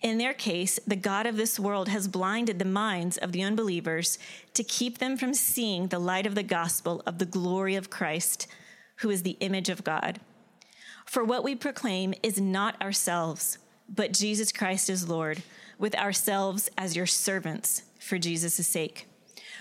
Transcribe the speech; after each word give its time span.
in 0.00 0.18
their 0.18 0.34
case, 0.34 0.78
the 0.86 0.96
God 0.96 1.26
of 1.26 1.36
this 1.36 1.58
world 1.58 1.88
has 1.88 2.06
blinded 2.06 2.58
the 2.58 2.64
minds 2.64 3.16
of 3.18 3.32
the 3.32 3.42
unbelievers 3.42 4.18
to 4.54 4.62
keep 4.62 4.98
them 4.98 5.16
from 5.16 5.34
seeing 5.34 5.88
the 5.88 5.98
light 5.98 6.26
of 6.26 6.36
the 6.36 6.44
gospel 6.44 7.02
of 7.04 7.18
the 7.18 7.26
glory 7.26 7.74
of 7.74 7.90
Christ, 7.90 8.46
who 8.96 9.10
is 9.10 9.22
the 9.24 9.36
image 9.40 9.68
of 9.68 9.82
God. 9.82 10.20
For 11.04 11.24
what 11.24 11.42
we 11.42 11.56
proclaim 11.56 12.14
is 12.22 12.40
not 12.40 12.80
ourselves, 12.80 13.58
but 13.88 14.12
Jesus 14.12 14.52
Christ 14.52 14.88
is 14.88 15.08
Lord, 15.08 15.42
with 15.78 15.96
ourselves 15.96 16.70
as 16.78 16.94
your 16.94 17.06
servants 17.06 17.82
for 17.98 18.18
Jesus' 18.18 18.66
sake. 18.66 19.06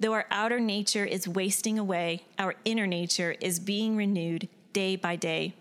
Though 0.00 0.12
our 0.12 0.26
outer 0.30 0.60
nature 0.60 1.04
is 1.04 1.28
wasting 1.28 1.78
away, 1.78 2.24
our 2.38 2.54
inner 2.64 2.86
nature 2.86 3.36
is 3.40 3.60
being 3.60 3.96
renewed 3.96 4.48
day 4.72 4.96
by 4.96 5.16
day. 5.16 5.54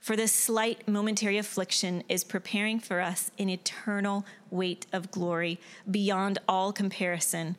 For 0.00 0.16
this 0.16 0.32
slight 0.32 0.88
momentary 0.88 1.36
affliction 1.36 2.02
is 2.08 2.24
preparing 2.24 2.80
for 2.80 3.00
us 3.00 3.30
an 3.38 3.50
eternal 3.50 4.24
weight 4.50 4.86
of 4.92 5.10
glory 5.10 5.60
beyond 5.88 6.38
all 6.48 6.72
comparison, 6.72 7.56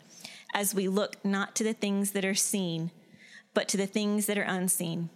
as 0.53 0.73
we 0.73 0.87
look 0.87 1.23
not 1.23 1.55
to 1.55 1.63
the 1.63 1.73
things 1.73 2.11
that 2.11 2.25
are 2.25 2.35
seen, 2.35 2.91
but 3.53 3.67
to 3.69 3.77
the 3.77 3.85
things 3.85 4.25
that 4.25 4.37
are 4.37 4.41
unseen. 4.41 5.09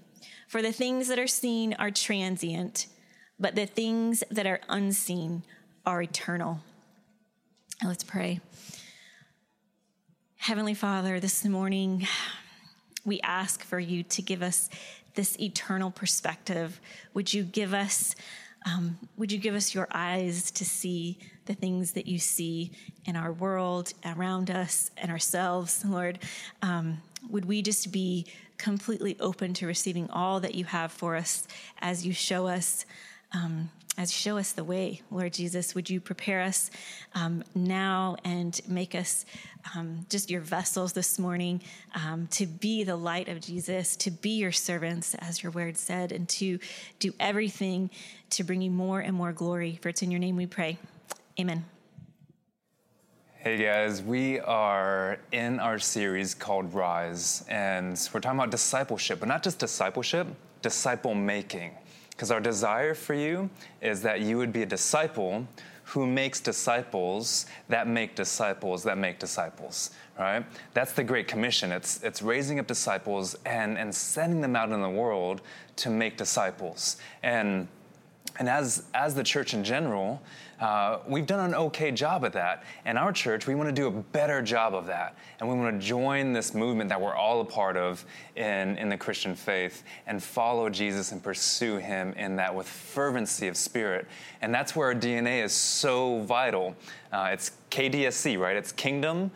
For 0.47 0.61
the 0.61 0.71
things 0.71 1.07
that 1.07 1.19
are 1.19 1.27
seen 1.27 1.73
are 1.73 1.91
transient, 1.91 2.87
but 3.39 3.55
the 3.55 3.65
things 3.65 4.23
that 4.29 4.45
are 4.45 4.61
unseen 4.69 5.43
are 5.85 6.01
eternal. 6.03 6.61
Let's 7.83 8.03
pray. 8.03 8.39
Heavenly 10.45 10.75
Father, 10.75 11.19
this 11.19 11.43
morning 11.43 12.05
we 13.03 13.19
ask 13.21 13.63
for 13.63 13.79
you 13.79 14.03
to 14.03 14.21
give 14.21 14.43
us 14.43 14.69
this 15.15 15.35
eternal 15.39 15.89
perspective. 15.89 16.79
Would 17.15 17.33
you 17.33 17.41
give 17.41 17.73
us 17.73 18.15
um, 18.63 18.99
would 19.17 19.31
you 19.31 19.39
give 19.39 19.55
us 19.55 19.73
your 19.73 19.87
eyes 19.89 20.51
to 20.51 20.63
see 20.63 21.17
the 21.47 21.55
things 21.55 21.93
that 21.93 22.05
you 22.05 22.19
see 22.19 22.73
in 23.05 23.15
our 23.15 23.31
world, 23.31 23.93
around 24.05 24.51
us, 24.51 24.91
and 24.97 25.09
ourselves, 25.09 25.83
Lord? 25.87 26.19
Um, 26.61 27.01
would 27.27 27.45
we 27.45 27.63
just 27.63 27.91
be 27.91 28.27
completely 28.59 29.17
open 29.19 29.55
to 29.55 29.65
receiving 29.65 30.07
all 30.11 30.39
that 30.41 30.53
you 30.53 30.65
have 30.65 30.91
for 30.91 31.15
us 31.15 31.47
as 31.79 32.05
you 32.05 32.13
show 32.13 32.45
us 32.45 32.85
um, 33.35 33.69
as 33.97 34.11
you 34.11 34.31
show 34.31 34.37
us 34.37 34.51
the 34.53 34.63
way, 34.63 35.01
Lord 35.11 35.33
Jesus, 35.33 35.75
would 35.75 35.89
you 35.89 35.99
prepare 35.99 36.41
us 36.41 36.71
um, 37.13 37.43
now 37.53 38.15
and 38.23 38.59
make 38.67 38.95
us 38.95 39.25
um, 39.75 40.05
just 40.09 40.29
your 40.29 40.41
vessels 40.41 40.93
this 40.93 41.17
morning 41.17 41.61
um, 41.95 42.27
to 42.31 42.45
be 42.45 42.83
the 42.83 42.95
light 42.95 43.29
of 43.29 43.39
Jesus, 43.41 43.95
to 43.97 44.11
be 44.11 44.31
your 44.31 44.51
servants, 44.51 45.15
as 45.15 45.43
your 45.43 45.51
word 45.51 45.77
said, 45.77 46.11
and 46.11 46.27
to 46.29 46.59
do 46.99 47.13
everything 47.19 47.89
to 48.31 48.43
bring 48.43 48.61
you 48.61 48.71
more 48.71 48.99
and 48.99 49.15
more 49.15 49.31
glory. 49.31 49.79
For 49.81 49.89
it's 49.89 50.01
in 50.01 50.11
your 50.11 50.19
name 50.19 50.35
we 50.35 50.45
pray. 50.45 50.77
Amen. 51.39 51.65
Hey 53.37 53.57
guys, 53.57 54.01
we 54.01 54.39
are 54.39 55.19
in 55.31 55.59
our 55.59 55.77
series 55.77 56.33
called 56.33 56.73
Rise, 56.73 57.45
and 57.47 57.91
we're 58.13 58.19
talking 58.19 58.39
about 58.39 58.49
discipleship, 58.49 59.19
but 59.19 59.27
not 59.27 59.43
just 59.43 59.59
discipleship, 59.59 60.27
disciple 60.61 61.13
making. 61.13 61.71
Because 62.15 62.31
our 62.31 62.39
desire 62.39 62.93
for 62.93 63.13
you 63.13 63.49
is 63.81 64.01
that 64.03 64.21
you 64.21 64.37
would 64.37 64.53
be 64.53 64.61
a 64.61 64.65
disciple 64.65 65.47
who 65.85 66.07
makes 66.07 66.39
disciples 66.39 67.45
that 67.69 67.87
make 67.87 68.15
disciples 68.15 68.83
that 68.83 68.97
make 68.97 69.19
disciples, 69.19 69.91
right? 70.17 70.43
That's 70.73 70.93
the 70.93 71.03
Great 71.03 71.27
Commission. 71.27 71.71
It's, 71.71 72.01
it's 72.03 72.21
raising 72.21 72.59
up 72.59 72.65
disciples 72.65 73.35
and, 73.45 73.77
and 73.77 73.93
sending 73.93 74.41
them 74.41 74.55
out 74.55 74.71
in 74.71 74.81
the 74.81 74.89
world 74.89 75.41
to 75.77 75.89
make 75.89 76.17
disciples. 76.17 76.97
And, 77.21 77.67
and 78.39 78.49
as, 78.49 78.85
as 78.95 79.13
the 79.13 79.23
church 79.23 79.53
in 79.53 79.63
general, 79.63 80.21
uh, 80.59 80.99
we've 81.07 81.25
done 81.25 81.39
an 81.39 81.55
okay 81.55 81.91
job 81.91 82.23
at 82.23 82.33
that. 82.33 82.63
And 82.85 82.97
our 82.97 83.11
church, 83.11 83.47
we 83.47 83.55
want 83.55 83.69
to 83.69 83.75
do 83.75 83.87
a 83.87 83.91
better 83.91 84.41
job 84.41 84.73
of 84.73 84.85
that. 84.87 85.17
And 85.39 85.49
we 85.49 85.55
want 85.55 85.79
to 85.79 85.85
join 85.85 86.33
this 86.33 86.53
movement 86.53 86.89
that 86.89 86.99
we're 86.99 87.15
all 87.15 87.41
a 87.41 87.45
part 87.45 87.77
of 87.77 88.05
in, 88.35 88.77
in 88.77 88.89
the 88.89 88.97
Christian 88.97 89.35
faith 89.35 89.83
and 90.07 90.21
follow 90.21 90.69
Jesus 90.69 91.11
and 91.11 91.21
pursue 91.21 91.77
him 91.77 92.13
in 92.13 92.37
that 92.37 92.53
with 92.53 92.67
fervency 92.67 93.47
of 93.47 93.57
spirit. 93.57 94.07
And 94.41 94.53
that's 94.53 94.75
where 94.75 94.87
our 94.87 94.95
DNA 94.95 95.43
is 95.43 95.53
so 95.53 96.21
vital. 96.21 96.75
Uh, 97.11 97.29
it's 97.33 97.51
KDSC, 97.71 98.39
right? 98.39 98.55
It's 98.55 98.71
Kingdom, 98.71 99.31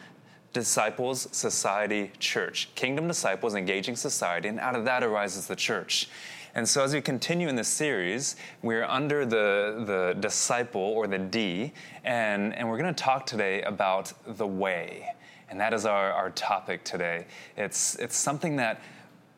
disciples, 0.54 1.28
society, 1.32 2.12
church. 2.20 2.70
Kingdom 2.76 3.08
disciples 3.08 3.56
engaging 3.56 3.96
society, 3.96 4.48
and 4.48 4.60
out 4.60 4.76
of 4.76 4.86
that 4.86 5.04
arises 5.04 5.48
the 5.48 5.56
church. 5.56 6.10
And 6.56 6.68
so, 6.68 6.84
as 6.84 6.94
we 6.94 7.02
continue 7.02 7.48
in 7.48 7.56
this 7.56 7.68
series, 7.68 8.36
we're 8.62 8.86
under 8.86 9.26
the, 9.26 9.84
the 9.86 10.16
disciple 10.20 10.82
or 10.82 11.08
the 11.08 11.20
D, 11.20 11.74
and, 12.04 12.56
and 12.56 12.68
we're 12.68 12.78
going 12.78 12.94
to 12.94 13.04
talk 13.04 13.26
today 13.26 13.62
about 13.62 14.12
the 14.26 14.48
way. 14.48 15.14
And 15.50 15.60
that 15.60 15.74
is 15.74 15.86
our, 15.86 16.12
our 16.12 16.30
topic 16.32 16.84
today. 16.84 17.26
It's, 17.58 17.96
it's 17.96 18.16
something 18.16 18.56
that 18.58 18.82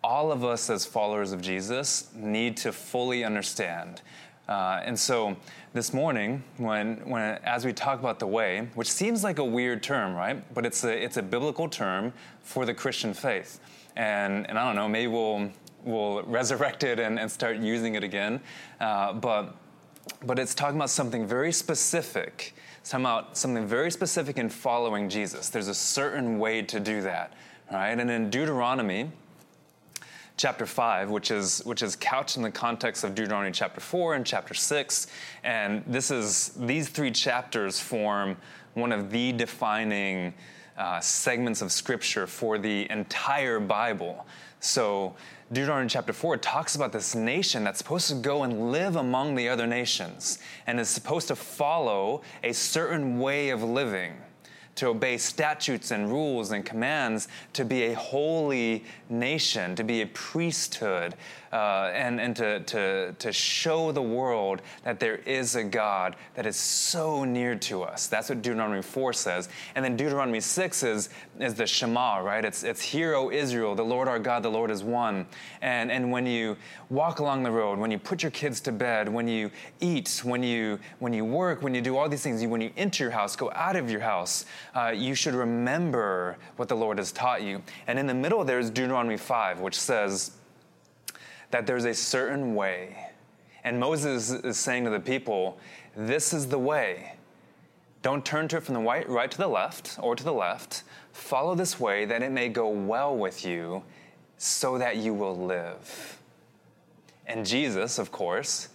all 0.03 0.31
of 0.31 0.43
us 0.43 0.69
as 0.69 0.85
followers 0.85 1.31
of 1.31 1.41
Jesus 1.41 2.09
need 2.15 2.57
to 2.57 2.71
fully 2.71 3.23
understand. 3.23 4.01
Uh, 4.49 4.81
and 4.83 4.99
so 4.99 5.37
this 5.73 5.93
morning, 5.93 6.43
when, 6.57 6.97
when 7.07 7.39
as 7.43 7.63
we 7.63 7.71
talk 7.71 7.99
about 7.99 8.19
the 8.19 8.27
way, 8.27 8.67
which 8.75 8.91
seems 8.91 9.23
like 9.23 9.39
a 9.39 9.45
weird 9.45 9.81
term, 9.83 10.13
right? 10.13 10.43
But 10.53 10.65
it's 10.65 10.83
a, 10.83 11.03
it's 11.03 11.17
a 11.17 11.21
biblical 11.21 11.69
term 11.69 12.11
for 12.41 12.65
the 12.65 12.73
Christian 12.73 13.13
faith. 13.13 13.59
And, 13.95 14.49
and 14.49 14.57
I 14.57 14.65
don't 14.65 14.75
know, 14.75 14.89
maybe 14.89 15.07
we'll, 15.07 15.49
we'll 15.83 16.23
resurrect 16.23 16.83
it 16.83 16.99
and, 16.99 17.19
and 17.19 17.31
start 17.31 17.57
using 17.57 17.95
it 17.95 18.03
again. 18.03 18.39
Uh, 18.79 19.13
but, 19.13 19.55
but 20.23 20.39
it's 20.39 20.55
talking 20.55 20.75
about 20.75 20.89
something 20.89 21.27
very 21.27 21.51
specific. 21.51 22.53
It's 22.79 22.89
talking 22.89 23.05
about 23.05 23.37
something 23.37 23.65
very 23.65 23.91
specific 23.91 24.37
in 24.37 24.49
following 24.49 25.09
Jesus. 25.09 25.49
There's 25.49 25.67
a 25.67 25.75
certain 25.75 26.39
way 26.39 26.61
to 26.63 26.79
do 26.79 27.01
that, 27.01 27.33
right? 27.71 27.97
And 27.97 28.09
in 28.09 28.29
Deuteronomy, 28.29 29.11
chapter 30.37 30.65
5, 30.65 31.09
which 31.11 31.29
is, 31.29 31.59
which 31.65 31.83
is 31.83 31.95
couched 31.95 32.37
in 32.37 32.43
the 32.43 32.51
context 32.51 33.03
of 33.03 33.13
Deuteronomy 33.13 33.51
chapter 33.51 33.79
4 33.79 34.15
and 34.15 34.25
chapter 34.25 34.55
6. 34.55 35.07
And 35.43 35.83
this 35.85 36.09
is, 36.09 36.49
these 36.57 36.89
three 36.89 37.11
chapters 37.11 37.79
form 37.79 38.37
one 38.73 38.91
of 38.91 39.11
the 39.11 39.33
defining 39.33 40.33
uh, 40.77 40.99
segments 40.99 41.61
of 41.61 41.71
scripture 41.71 42.25
for 42.25 42.57
the 42.57 42.89
entire 42.89 43.59
Bible. 43.59 44.25
So, 44.59 45.15
Deuteronomy 45.53 45.89
chapter 45.89 46.13
4 46.13 46.37
talks 46.37 46.75
about 46.75 46.93
this 46.93 47.13
nation 47.13 47.65
that's 47.65 47.79
supposed 47.79 48.07
to 48.07 48.15
go 48.15 48.43
and 48.43 48.71
live 48.71 48.95
among 48.95 49.35
the 49.35 49.49
other 49.49 49.67
nations 49.67 50.39
and 50.65 50.79
is 50.79 50.87
supposed 50.87 51.27
to 51.27 51.35
follow 51.35 52.21
a 52.41 52.53
certain 52.53 53.19
way 53.19 53.49
of 53.49 53.61
living 53.61 54.13
to 54.81 54.87
obey 54.87 55.15
statutes 55.15 55.91
and 55.91 56.11
rules 56.11 56.51
and 56.51 56.65
commands, 56.65 57.27
to 57.53 57.63
be 57.63 57.83
a 57.83 57.93
holy 57.93 58.83
nation, 59.09 59.75
to 59.75 59.83
be 59.83 60.01
a 60.01 60.07
priesthood, 60.07 61.13
uh, 61.53 61.91
and, 61.93 62.19
and 62.19 62.35
to, 62.35 62.61
to, 62.61 63.13
to 63.19 63.31
show 63.31 63.91
the 63.91 64.01
world 64.01 64.61
that 64.83 64.99
there 64.99 65.17
is 65.17 65.55
a 65.55 65.63
God 65.63 66.15
that 66.33 66.45
is 66.45 66.55
so 66.55 67.23
near 67.25 67.55
to 67.55 67.83
us. 67.83 68.07
That's 68.07 68.29
what 68.29 68.41
Deuteronomy 68.41 68.81
4 68.81 69.13
says. 69.13 69.49
And 69.75 69.83
then 69.83 69.97
Deuteronomy 69.97 70.39
6 70.39 70.83
is, 70.83 71.09
is 71.39 71.53
the 71.53 71.67
Shema, 71.67 72.19
right? 72.19 72.43
It's, 72.43 72.63
it's 72.63 72.81
Hear, 72.81 73.13
O 73.15 73.29
Israel, 73.29 73.75
the 73.75 73.83
Lord 73.83 74.07
our 74.07 74.17
God, 74.17 74.43
the 74.43 74.49
Lord 74.49 74.71
is 74.71 74.81
one. 74.81 75.27
And, 75.61 75.91
and 75.91 76.11
when 76.11 76.25
you 76.25 76.57
walk 76.89 77.19
along 77.19 77.43
the 77.43 77.51
road, 77.51 77.77
when 77.79 77.91
you 77.91 77.99
put 77.99 78.23
your 78.23 78.31
kids 78.31 78.61
to 78.61 78.71
bed, 78.71 79.09
when 79.09 79.27
you 79.27 79.51
eat, 79.81 80.21
when 80.23 80.41
you, 80.41 80.79
when 80.99 81.11
you 81.13 81.25
work, 81.25 81.61
when 81.61 81.75
you 81.75 81.81
do 81.81 81.97
all 81.97 82.07
these 82.07 82.23
things, 82.23 82.41
you, 82.41 82.49
when 82.49 82.61
you 82.61 82.71
enter 82.77 83.03
your 83.03 83.11
house, 83.11 83.35
go 83.35 83.51
out 83.53 83.75
of 83.75 83.91
your 83.91 84.01
house, 84.01 84.45
uh, 84.75 84.93
you 84.95 85.15
should 85.15 85.33
remember 85.33 86.37
what 86.55 86.69
the 86.69 86.75
Lord 86.75 86.97
has 86.97 87.11
taught 87.11 87.41
you. 87.41 87.61
And 87.87 87.99
in 87.99 88.07
the 88.07 88.13
middle, 88.13 88.43
there's 88.43 88.69
Deuteronomy 88.69 89.17
5, 89.17 89.59
which 89.59 89.79
says, 89.79 90.31
that 91.51 91.67
there's 91.67 91.85
a 91.85 91.93
certain 91.93 92.55
way. 92.55 93.11
And 93.63 93.79
Moses 93.79 94.31
is 94.31 94.57
saying 94.57 94.85
to 94.85 94.89
the 94.89 94.99
people, 94.99 95.59
This 95.95 96.33
is 96.33 96.47
the 96.47 96.57
way. 96.57 97.13
Don't 98.01 98.25
turn 98.25 98.47
to 98.47 98.57
it 98.57 98.63
from 98.63 98.73
the 98.73 98.81
right, 98.81 99.07
right 99.07 99.29
to 99.29 99.37
the 99.37 99.47
left 99.47 99.99
or 100.01 100.15
to 100.15 100.23
the 100.23 100.33
left. 100.33 100.83
Follow 101.13 101.53
this 101.53 101.79
way 101.79 102.05
that 102.05 102.23
it 102.23 102.31
may 102.31 102.49
go 102.49 102.67
well 102.67 103.15
with 103.15 103.45
you 103.45 103.83
so 104.37 104.79
that 104.79 104.97
you 104.97 105.13
will 105.13 105.37
live. 105.37 106.19
And 107.27 107.45
Jesus, 107.45 107.99
of 107.99 108.11
course, 108.11 108.69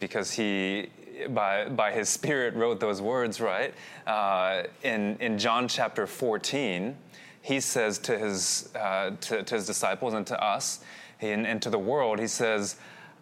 because 0.00 0.32
he, 0.32 0.88
by, 1.30 1.68
by 1.68 1.92
his 1.92 2.08
Spirit, 2.08 2.54
wrote 2.54 2.80
those 2.80 3.00
words, 3.00 3.40
right? 3.40 3.74
Uh, 4.06 4.64
in, 4.82 5.16
in 5.20 5.38
John 5.38 5.68
chapter 5.68 6.06
14, 6.06 6.96
he 7.42 7.60
says 7.60 7.98
to 7.98 8.18
his, 8.18 8.70
uh, 8.74 9.10
to, 9.20 9.42
to 9.42 9.54
his 9.54 9.66
disciples 9.66 10.14
and 10.14 10.26
to 10.26 10.42
us, 10.42 10.80
and, 11.20 11.46
and 11.46 11.60
to 11.62 11.70
the 11.70 11.78
world, 11.78 12.18
he 12.18 12.26
says, 12.26 12.76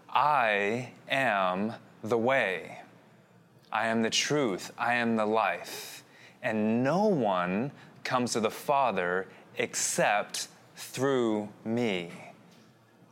I 0.09 0.91
am 1.09 1.75
the 2.03 2.19
way, 2.19 2.81
I 3.73 3.87
am 3.87 4.03
the 4.03 4.11
truth, 4.11 4.73
I 4.79 4.95
am 4.95 5.17
the 5.17 5.27
life. 5.27 6.05
And 6.43 6.83
no 6.83 7.07
one 7.07 7.71
comes 8.05 8.33
to 8.33 8.41
the 8.41 8.51
Father 8.51 9.27
except 9.57 10.49
through 10.77 11.49
me. 11.65 12.11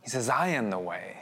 He 0.01 0.09
says, 0.09 0.29
I 0.29 0.49
am 0.49 0.69
the 0.69 0.79
way. 0.79 1.20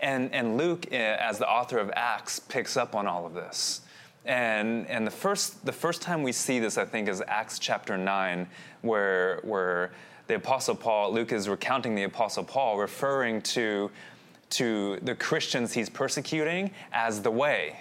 And, 0.00 0.32
and 0.34 0.56
Luke, 0.56 0.86
eh, 0.92 1.16
as 1.18 1.38
the 1.38 1.48
author 1.48 1.78
of 1.78 1.90
Acts, 1.94 2.38
picks 2.38 2.76
up 2.76 2.94
on 2.94 3.06
all 3.06 3.26
of 3.26 3.34
this. 3.34 3.80
And, 4.24 4.86
and 4.88 5.06
the, 5.06 5.10
first, 5.10 5.64
the 5.64 5.72
first 5.72 6.02
time 6.02 6.22
we 6.22 6.32
see 6.32 6.58
this, 6.58 6.78
I 6.78 6.84
think, 6.84 7.08
is 7.08 7.22
Acts 7.28 7.58
chapter 7.58 7.96
9, 7.96 8.48
where, 8.82 9.40
where 9.44 9.92
the 10.26 10.34
Apostle 10.34 10.74
Paul, 10.74 11.12
Luke 11.12 11.32
is 11.32 11.48
recounting 11.48 11.94
the 11.94 12.02
Apostle 12.02 12.42
Paul, 12.42 12.76
referring 12.76 13.40
to, 13.42 13.90
to 14.50 14.98
the 15.02 15.14
Christians 15.14 15.72
he's 15.72 15.88
persecuting 15.88 16.72
as 16.92 17.22
the 17.22 17.30
way. 17.30 17.76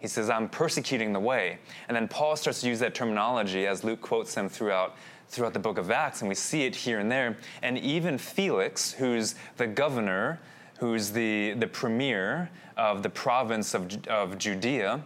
He 0.00 0.08
says, 0.08 0.30
I'm 0.30 0.48
persecuting 0.48 1.12
the 1.12 1.20
way. 1.20 1.58
And 1.88 1.96
then 1.96 2.08
Paul 2.08 2.34
starts 2.36 2.62
to 2.62 2.68
use 2.68 2.80
that 2.80 2.94
terminology 2.94 3.66
as 3.66 3.84
Luke 3.84 4.00
quotes 4.00 4.34
him 4.34 4.48
throughout, 4.48 4.96
throughout 5.28 5.52
the 5.52 5.60
book 5.60 5.78
of 5.78 5.90
Acts, 5.90 6.22
and 6.22 6.28
we 6.28 6.34
see 6.34 6.64
it 6.64 6.74
here 6.74 6.98
and 6.98 7.12
there. 7.12 7.36
And 7.62 7.78
even 7.78 8.16
Felix, 8.16 8.92
who's 8.92 9.34
the 9.58 9.66
governor, 9.66 10.40
who's 10.82 11.12
the, 11.12 11.52
the 11.52 11.66
premier 11.68 12.50
of 12.76 13.04
the 13.04 13.08
province 13.08 13.72
of, 13.72 14.04
of 14.08 14.36
Judea, 14.36 15.00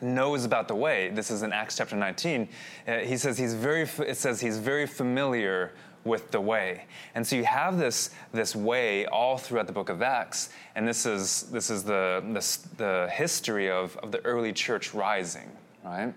knows 0.00 0.46
about 0.46 0.66
the 0.66 0.74
way. 0.74 1.10
This 1.10 1.30
is 1.30 1.42
in 1.42 1.52
Acts 1.52 1.76
chapter 1.76 1.94
19. 1.94 2.48
Uh, 2.88 2.98
he 3.00 3.18
says 3.18 3.36
he's 3.36 3.52
very, 3.52 3.82
it 3.82 4.16
says 4.16 4.40
he's 4.40 4.56
very 4.56 4.86
familiar 4.86 5.72
with 6.04 6.30
the 6.30 6.40
way. 6.40 6.86
And 7.14 7.26
so 7.26 7.36
you 7.36 7.44
have 7.44 7.76
this, 7.76 8.12
this 8.32 8.56
way 8.56 9.04
all 9.04 9.36
throughout 9.36 9.66
the 9.66 9.74
book 9.74 9.90
of 9.90 10.00
Acts, 10.00 10.48
and 10.74 10.88
this 10.88 11.04
is, 11.04 11.42
this 11.52 11.68
is 11.68 11.84
the, 11.84 12.24
the, 12.32 12.58
the 12.78 13.10
history 13.12 13.70
of, 13.70 13.98
of 13.98 14.10
the 14.10 14.24
early 14.24 14.54
church 14.54 14.94
rising, 14.94 15.50
right? 15.84 16.14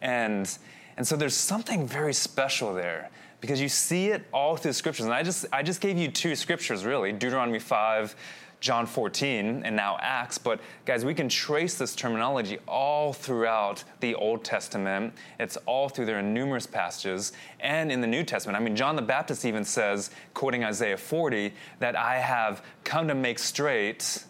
And, 0.00 0.56
and 0.96 1.06
so 1.06 1.14
there's 1.14 1.36
something 1.36 1.86
very 1.86 2.14
special 2.14 2.72
there 2.72 3.10
because 3.40 3.60
you 3.60 3.68
see 3.68 4.08
it 4.08 4.22
all 4.32 4.56
through 4.56 4.70
the 4.70 4.74
scriptures. 4.74 5.06
And 5.06 5.14
I 5.14 5.22
just, 5.22 5.46
I 5.52 5.62
just 5.62 5.80
gave 5.80 5.96
you 5.96 6.10
two 6.10 6.36
scriptures, 6.36 6.84
really 6.84 7.12
Deuteronomy 7.12 7.58
5 7.58 8.14
John 8.60 8.84
14 8.84 9.62
and 9.64 9.74
now 9.74 9.96
Acts, 10.00 10.36
but 10.36 10.60
guys, 10.84 11.02
we 11.02 11.14
can 11.14 11.30
trace 11.30 11.78
this 11.78 11.96
terminology 11.96 12.58
all 12.68 13.14
throughout 13.14 13.82
the 14.00 14.14
Old 14.14 14.44
Testament. 14.44 15.14
It's 15.38 15.56
all 15.64 15.88
through 15.88 16.04
there 16.04 16.18
in 16.18 16.34
numerous 16.34 16.66
passages 16.66 17.32
and 17.60 17.90
in 17.90 18.02
the 18.02 18.06
New 18.06 18.22
Testament. 18.22 18.56
I 18.56 18.60
mean, 18.60 18.76
John 18.76 18.96
the 18.96 19.02
Baptist 19.02 19.46
even 19.46 19.64
says, 19.64 20.10
quoting 20.34 20.62
Isaiah 20.62 20.98
40, 20.98 21.54
that 21.78 21.96
I 21.96 22.18
have 22.18 22.62
come 22.84 23.08
to 23.08 23.14
make 23.14 23.38
straight 23.38 24.24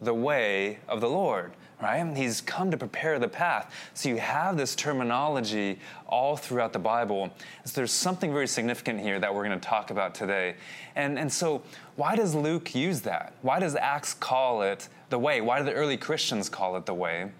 the 0.00 0.14
way 0.14 0.78
of 0.88 1.00
the 1.00 1.08
Lord 1.08 1.52
right? 1.82 2.16
He's 2.16 2.40
come 2.40 2.70
to 2.70 2.76
prepare 2.76 3.18
the 3.18 3.28
path. 3.28 3.74
So 3.92 4.08
you 4.08 4.18
have 4.18 4.56
this 4.56 4.76
terminology 4.76 5.80
all 6.06 6.36
throughout 6.36 6.72
the 6.72 6.78
Bible. 6.78 7.30
So 7.64 7.72
there's 7.74 7.90
something 7.90 8.32
very 8.32 8.46
significant 8.46 9.00
here 9.00 9.18
that 9.18 9.34
we're 9.34 9.44
going 9.44 9.58
to 9.58 9.68
talk 9.68 9.90
about 9.90 10.14
today. 10.14 10.54
And, 10.94 11.18
and 11.18 11.30
so, 11.30 11.62
why 11.96 12.14
does 12.14 12.34
Luke 12.34 12.74
use 12.74 13.00
that? 13.02 13.34
Why 13.42 13.58
does 13.58 13.74
Acts 13.74 14.14
call 14.14 14.62
it 14.62 14.88
the 15.10 15.18
way? 15.18 15.40
Why 15.40 15.58
do 15.58 15.64
the 15.64 15.72
early 15.72 15.96
Christians 15.96 16.48
call 16.48 16.76
it 16.76 16.86
the 16.86 16.94
way? 16.94 17.32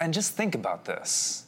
And 0.00 0.12
just 0.12 0.34
think 0.34 0.54
about 0.54 0.84
this. 0.84 1.44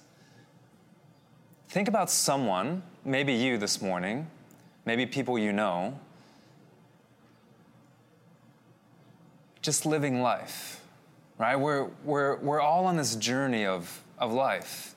Think 1.68 1.88
about 1.88 2.10
someone, 2.10 2.82
maybe 3.04 3.32
you 3.32 3.58
this 3.58 3.82
morning, 3.82 4.28
maybe 4.86 5.06
people 5.06 5.38
you 5.38 5.52
know, 5.52 5.98
just 9.60 9.84
living 9.84 10.22
life 10.22 10.79
right? 11.40 11.56
We're, 11.56 11.88
we're, 12.04 12.36
we're 12.36 12.60
all 12.60 12.84
on 12.84 12.98
this 12.98 13.16
journey 13.16 13.64
of, 13.64 14.04
of 14.18 14.30
life. 14.30 14.94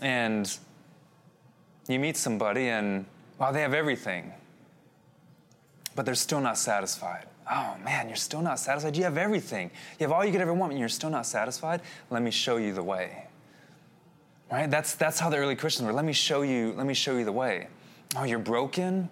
And 0.00 0.52
you 1.88 2.00
meet 2.00 2.16
somebody 2.16 2.68
and, 2.68 3.06
wow, 3.38 3.52
they 3.52 3.62
have 3.62 3.74
everything, 3.74 4.32
but 5.94 6.04
they're 6.04 6.16
still 6.16 6.40
not 6.40 6.58
satisfied. 6.58 7.26
Oh 7.48 7.76
man, 7.84 8.08
you're 8.08 8.16
still 8.16 8.42
not 8.42 8.58
satisfied? 8.58 8.96
You 8.96 9.04
have 9.04 9.16
everything. 9.16 9.70
You 10.00 10.04
have 10.04 10.12
all 10.12 10.24
you 10.24 10.32
could 10.32 10.40
ever 10.40 10.54
want, 10.54 10.72
and 10.72 10.80
you're 10.80 10.88
still 10.88 11.10
not 11.10 11.26
satisfied? 11.26 11.82
Let 12.10 12.22
me 12.22 12.32
show 12.32 12.56
you 12.56 12.72
the 12.72 12.82
way. 12.82 13.26
Right? 14.50 14.68
That's, 14.68 14.96
that's 14.96 15.20
how 15.20 15.30
the 15.30 15.36
early 15.36 15.54
Christians 15.54 15.86
were. 15.86 15.92
Let 15.92 16.04
me 16.04 16.12
show 16.12 16.42
you, 16.42 16.74
let 16.76 16.86
me 16.86 16.94
show 16.94 17.16
you 17.16 17.24
the 17.24 17.32
way. 17.32 17.68
Oh, 18.16 18.24
you're 18.24 18.40
broken? 18.40 19.08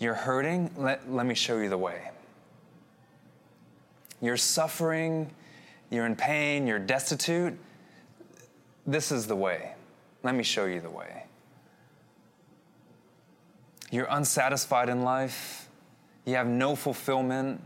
You're 0.00 0.14
hurting? 0.14 0.70
Let, 0.76 1.12
let 1.12 1.26
me 1.26 1.34
show 1.34 1.58
you 1.58 1.68
the 1.68 1.78
way. 1.78 2.10
You're 4.20 4.38
suffering, 4.38 5.30
you're 5.90 6.06
in 6.06 6.16
pain, 6.16 6.66
you're 6.66 6.78
destitute. 6.78 7.56
This 8.86 9.12
is 9.12 9.26
the 9.26 9.36
way. 9.36 9.74
Let 10.22 10.34
me 10.34 10.42
show 10.42 10.64
you 10.64 10.80
the 10.80 10.90
way. 10.90 11.24
You're 13.90 14.08
unsatisfied 14.10 14.88
in 14.88 15.02
life, 15.02 15.68
you 16.24 16.34
have 16.34 16.46
no 16.46 16.74
fulfillment. 16.76 17.60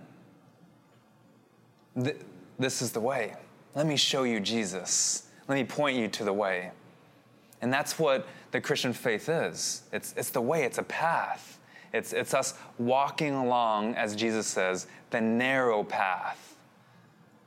This 2.59 2.83
is 2.83 2.93
the 2.93 3.01
way. 3.01 3.35
Let 3.75 3.87
me 3.87 3.97
show 3.97 4.25
you 4.25 4.41
Jesus. 4.41 5.29
Let 5.47 5.57
me 5.57 5.65
point 5.65 5.97
you 5.97 6.09
to 6.09 6.25
the 6.25 6.33
way. 6.33 6.73
And 7.61 7.73
that's 7.73 7.99
what 7.99 8.27
the 8.51 8.61
Christian 8.61 8.93
faith 8.93 9.29
is 9.29 9.83
it's, 9.93 10.15
it's 10.17 10.31
the 10.31 10.41
way, 10.41 10.65
it's 10.65 10.79
a 10.79 10.83
path. 10.83 11.54
It's, 11.95 12.13
it's 12.13 12.35
us 12.35 12.55
walking 12.77 13.35
along, 13.35 13.95
as 13.95 14.17
Jesus 14.17 14.49
says, 14.49 14.89
the 15.11 15.21
narrow 15.21 15.85
path. 15.85 16.57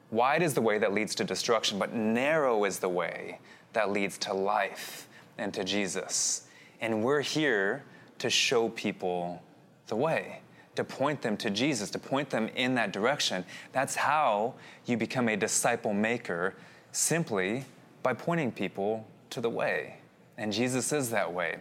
Wide 0.09 0.41
is 0.41 0.53
the 0.53 0.61
way 0.61 0.77
that 0.77 0.93
leads 0.93 1.13
to 1.15 1.25
destruction, 1.25 1.77
but 1.77 1.93
narrow 1.93 2.63
is 2.63 2.79
the 2.79 2.87
way 2.87 3.39
that 3.73 3.91
leads 3.91 4.17
to 4.19 4.33
life 4.33 5.09
and 5.37 5.53
to 5.53 5.65
Jesus. 5.65 6.47
And 6.79 7.03
we're 7.03 7.21
here 7.21 7.83
to 8.19 8.29
show 8.29 8.69
people 8.69 9.43
the 9.87 9.97
way, 9.97 10.39
to 10.75 10.83
point 10.85 11.21
them 11.21 11.35
to 11.37 11.49
Jesus, 11.49 11.89
to 11.89 11.99
point 11.99 12.29
them 12.29 12.47
in 12.55 12.73
that 12.75 12.93
direction. 12.93 13.43
That's 13.73 13.95
how 13.95 14.53
you 14.85 14.95
become 14.95 15.27
a 15.27 15.35
disciple 15.35 15.93
maker, 15.93 16.55
simply 16.93 17.65
by 18.01 18.13
pointing 18.13 18.53
people 18.53 19.05
to 19.31 19.41
the 19.41 19.49
way. 19.49 19.97
And 20.37 20.53
Jesus 20.53 20.93
is 20.93 21.09
that 21.09 21.33
way. 21.33 21.57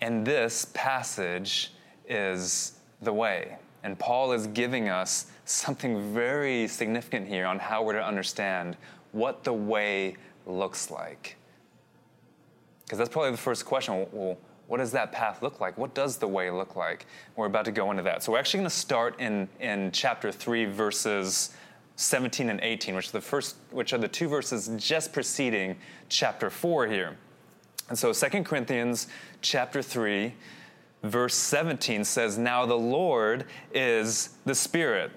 And 0.00 0.24
this 0.24 0.66
passage 0.66 1.72
is 2.08 2.74
the 3.02 3.12
way. 3.12 3.56
And 3.82 3.98
Paul 3.98 4.32
is 4.32 4.46
giving 4.48 4.88
us 4.88 5.26
something 5.44 6.12
very 6.12 6.66
significant 6.66 7.28
here 7.28 7.46
on 7.46 7.58
how 7.58 7.82
we're 7.82 7.92
to 7.92 8.04
understand 8.04 8.76
what 9.12 9.44
the 9.44 9.52
way 9.52 10.16
looks 10.46 10.90
like. 10.90 11.36
Because 12.84 12.98
that's 12.98 13.10
probably 13.10 13.30
the 13.30 13.36
first 13.36 13.64
question. 13.64 14.06
Well, 14.12 14.38
what 14.68 14.78
does 14.78 14.92
that 14.92 15.12
path 15.12 15.42
look 15.42 15.60
like? 15.60 15.78
What 15.78 15.94
does 15.94 16.18
the 16.18 16.26
way 16.26 16.50
look 16.50 16.74
like? 16.76 17.06
We're 17.36 17.46
about 17.46 17.64
to 17.66 17.72
go 17.72 17.90
into 17.90 18.02
that. 18.04 18.22
So 18.22 18.32
we're 18.32 18.38
actually 18.38 18.58
going 18.58 18.70
to 18.70 18.76
start 18.76 19.20
in, 19.20 19.48
in 19.60 19.92
chapter 19.92 20.32
3, 20.32 20.64
verses 20.66 21.50
17 21.96 22.50
and 22.50 22.60
18, 22.60 22.94
which 22.94 23.08
are 23.08 23.12
the 23.12 23.20
first, 23.20 23.56
which 23.70 23.92
are 23.92 23.98
the 23.98 24.08
two 24.08 24.28
verses 24.28 24.70
just 24.76 25.12
preceding 25.12 25.76
chapter 26.08 26.50
4 26.50 26.86
here. 26.88 27.16
And 27.88 27.98
so 27.98 28.12
2 28.12 28.42
Corinthians 28.42 29.06
chapter 29.40 29.82
3, 29.82 30.34
verse 31.10 31.34
17 31.34 32.04
says, 32.04 32.38
Now 32.38 32.66
the 32.66 32.78
Lord 32.78 33.44
is 33.72 34.30
the 34.44 34.54
Spirit. 34.54 35.12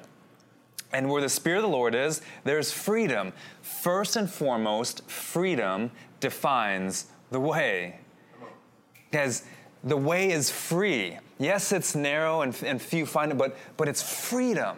And 0.92 1.10
where 1.10 1.22
the 1.22 1.30
Spirit 1.30 1.58
of 1.58 1.64
the 1.64 1.70
Lord 1.70 1.94
is, 1.94 2.22
there's 2.44 2.72
freedom. 2.72 3.34
First 3.62 4.16
and 4.16 4.30
foremost, 4.30 5.08
freedom 5.10 5.92
defines 6.20 7.08
the 7.32 7.40
way. 7.40 8.00
Because 9.10 9.44
the 9.84 9.98
way 9.98 10.32
is 10.32 10.50
free. 10.50 11.18
Yes, 11.38 11.72
it's 11.72 11.96
narrow 11.96 12.42
and, 12.42 12.58
and 12.64 12.82
few 12.82 13.06
find 13.06 13.32
it, 13.32 13.38
but, 13.38 13.56
but 13.78 13.88
it's 13.88 14.02
freedom. 14.02 14.78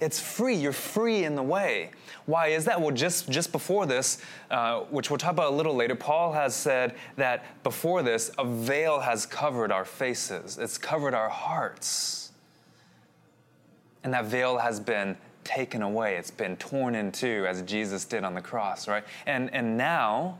It's 0.00 0.20
free. 0.20 0.54
You're 0.54 0.72
free 0.72 1.24
in 1.24 1.34
the 1.34 1.42
way. 1.42 1.90
Why 2.28 2.48
is 2.48 2.66
that? 2.66 2.78
Well, 2.78 2.90
just, 2.90 3.30
just 3.30 3.52
before 3.52 3.86
this, 3.86 4.18
uh, 4.50 4.80
which 4.90 5.08
we'll 5.08 5.16
talk 5.16 5.30
about 5.30 5.50
a 5.50 5.56
little 5.56 5.74
later, 5.74 5.94
Paul 5.94 6.34
has 6.34 6.54
said 6.54 6.94
that 7.16 7.62
before 7.62 8.02
this, 8.02 8.30
a 8.36 8.44
veil 8.44 9.00
has 9.00 9.24
covered 9.24 9.72
our 9.72 9.86
faces, 9.86 10.58
it's 10.58 10.76
covered 10.76 11.14
our 11.14 11.30
hearts. 11.30 12.32
And 14.04 14.12
that 14.12 14.26
veil 14.26 14.58
has 14.58 14.78
been 14.78 15.16
taken 15.42 15.80
away, 15.80 16.16
it's 16.16 16.30
been 16.30 16.58
torn 16.58 16.94
in 16.94 17.12
two, 17.12 17.46
as 17.48 17.62
Jesus 17.62 18.04
did 18.04 18.24
on 18.24 18.34
the 18.34 18.42
cross, 18.42 18.86
right? 18.86 19.04
And, 19.24 19.50
and 19.54 19.78
now 19.78 20.38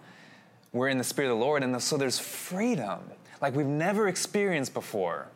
we're 0.75 0.88
in 0.88 0.99
the 0.99 1.04
Spirit 1.04 1.30
of 1.33 1.38
the 1.38 1.42
Lord, 1.42 1.62
and 1.62 1.83
so 1.83 1.97
there's 1.97 2.18
freedom 2.18 3.00
like 3.40 3.57
we've 3.57 3.64
never 3.64 4.09
experienced 4.09 4.75
before. 4.75 5.28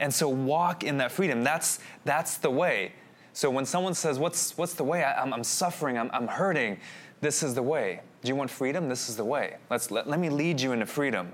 And 0.00 0.12
so 0.12 0.28
walk 0.28 0.82
in 0.82 0.98
that 0.98 1.12
freedom. 1.12 1.44
That's, 1.44 1.78
that's 2.04 2.38
the 2.38 2.50
way. 2.50 2.94
So 3.34 3.50
when 3.50 3.66
someone 3.66 3.94
says, 3.94 4.18
What's, 4.18 4.56
what's 4.56 4.74
the 4.74 4.84
way? 4.84 5.02
I, 5.02 5.20
am 5.20 5.34
I'm 5.34 5.44
suffering, 5.44 5.98
I'm, 5.98 6.08
I'm 6.12 6.28
hurting, 6.28 6.78
this 7.20 7.42
is 7.42 7.54
the 7.54 7.62
way. 7.62 8.00
Do 8.22 8.28
you 8.28 8.36
want 8.36 8.50
freedom? 8.50 8.88
This 8.88 9.08
is 9.08 9.16
the 9.16 9.24
way. 9.24 9.56
Let's, 9.70 9.90
let, 9.90 10.08
let 10.08 10.20
me 10.20 10.30
lead 10.30 10.60
you 10.60 10.72
into 10.72 10.86
freedom. 10.86 11.32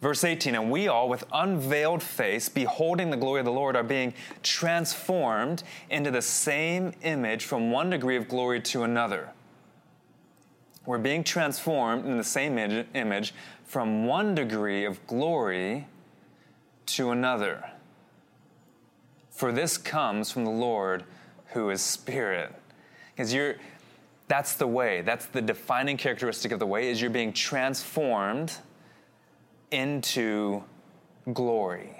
Verse 0.00 0.22
18, 0.22 0.54
and 0.54 0.70
we 0.70 0.86
all, 0.86 1.08
with 1.08 1.24
unveiled 1.32 2.02
face, 2.02 2.50
beholding 2.50 3.08
the 3.08 3.16
glory 3.16 3.40
of 3.40 3.46
the 3.46 3.52
Lord, 3.52 3.74
are 3.74 3.82
being 3.82 4.12
transformed 4.42 5.62
into 5.88 6.10
the 6.10 6.20
same 6.20 6.92
image 7.02 7.46
from 7.46 7.70
one 7.70 7.88
degree 7.88 8.16
of 8.16 8.28
glory 8.28 8.60
to 8.62 8.82
another. 8.82 9.30
We're 10.84 10.98
being 10.98 11.24
transformed 11.24 12.04
in 12.04 12.18
the 12.18 12.24
same 12.24 12.58
image 12.92 13.32
from 13.64 14.04
one 14.04 14.34
degree 14.34 14.84
of 14.84 15.04
glory 15.06 15.86
to 16.86 17.10
another. 17.12 17.70
For 19.44 19.52
this 19.52 19.76
comes 19.76 20.30
from 20.30 20.46
the 20.46 20.50
Lord 20.50 21.04
who 21.48 21.68
is 21.68 21.82
spirit. 21.82 22.50
Because 23.12 23.34
you're 23.34 23.56
that's 24.26 24.54
the 24.54 24.66
way. 24.66 25.02
That's 25.02 25.26
the 25.26 25.42
defining 25.42 25.98
characteristic 25.98 26.50
of 26.50 26.58
the 26.58 26.66
way 26.66 26.88
is 26.88 26.98
you're 26.98 27.10
being 27.10 27.34
transformed 27.34 28.56
into 29.70 30.64
glory. 31.34 31.94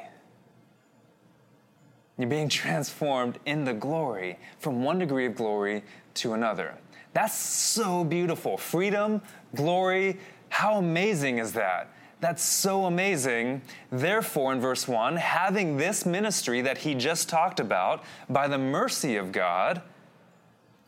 You're 2.16 2.30
being 2.30 2.48
transformed 2.48 3.38
in 3.44 3.66
the 3.66 3.74
glory 3.74 4.38
from 4.58 4.82
one 4.82 4.98
degree 4.98 5.26
of 5.26 5.34
glory 5.34 5.84
to 6.14 6.32
another. 6.32 6.74
That's 7.12 7.36
so 7.36 8.04
beautiful. 8.04 8.56
Freedom, 8.56 9.20
glory, 9.54 10.18
how 10.48 10.78
amazing 10.78 11.40
is 11.40 11.52
that? 11.52 11.90
That's 12.21 12.42
so 12.42 12.87
amazing. 12.87 13.62
Therefore, 13.90 14.52
in 14.52 14.61
verse 14.61 14.88
1, 14.88 15.16
having 15.16 15.76
this 15.76 16.06
ministry 16.06 16.62
that 16.62 16.78
he 16.78 16.94
just 16.94 17.28
talked 17.28 17.61
about, 17.61 18.02
by 18.30 18.49
the 18.49 18.59
mercy 18.59 19.16
of 19.16 19.33
God, 19.33 19.83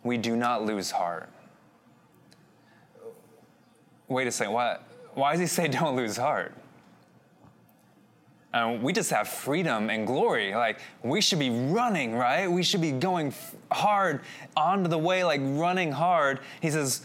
we 0.03 0.17
do 0.17 0.37
not 0.37 0.65
lose 0.65 0.91
heart. 0.91 1.29
Wait 4.09 4.27
a 4.27 4.31
second, 4.31 4.53
why, 4.53 4.79
why 5.15 5.33
does 5.33 5.41
he 5.41 5.47
say 5.47 5.69
don't 5.69 5.97
lose 5.97 6.17
heart? 6.17 6.55
Um, 8.55 8.83
we 8.83 8.95
just 8.95 9.11
have 9.11 9.29
freedom 9.29 9.91
and 9.91 10.07
glory. 10.07 10.55
Like, 10.55 10.81
we 11.03 11.21
should 11.21 11.39
be 11.39 11.51
running, 11.51 12.15
right? 12.15 12.51
We 12.51 12.63
should 12.63 12.81
be 12.81 12.93
going 12.93 13.29
f- 13.29 13.55
hard 13.71 14.23
onto 14.57 14.89
the 14.89 14.97
way, 14.97 15.25
like 15.25 15.43
running 15.45 15.93
hard. 15.93 16.41
He 16.63 16.71
says, 16.71 17.03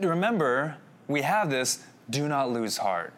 Remember, 0.00 0.76
we 1.06 1.20
have 1.22 1.50
this, 1.50 1.84
do 2.08 2.26
not 2.26 2.50
lose 2.50 2.78
heart. 2.78 3.12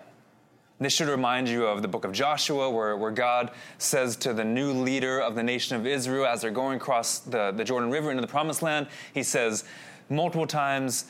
This 0.80 0.94
should 0.94 1.08
remind 1.08 1.46
you 1.46 1.66
of 1.66 1.82
the 1.82 1.88
book 1.88 2.06
of 2.06 2.12
Joshua, 2.12 2.70
where, 2.70 2.96
where 2.96 3.10
God 3.10 3.50
says 3.76 4.16
to 4.16 4.32
the 4.32 4.44
new 4.44 4.72
leader 4.72 5.20
of 5.20 5.34
the 5.34 5.42
nation 5.42 5.76
of 5.76 5.86
Israel 5.86 6.24
as 6.24 6.40
they're 6.40 6.50
going 6.50 6.78
across 6.78 7.18
the, 7.18 7.50
the 7.50 7.64
Jordan 7.64 7.90
River 7.90 8.10
into 8.10 8.22
the 8.22 8.26
promised 8.26 8.62
land, 8.62 8.86
he 9.12 9.22
says 9.22 9.64
multiple 10.08 10.46
times, 10.46 11.04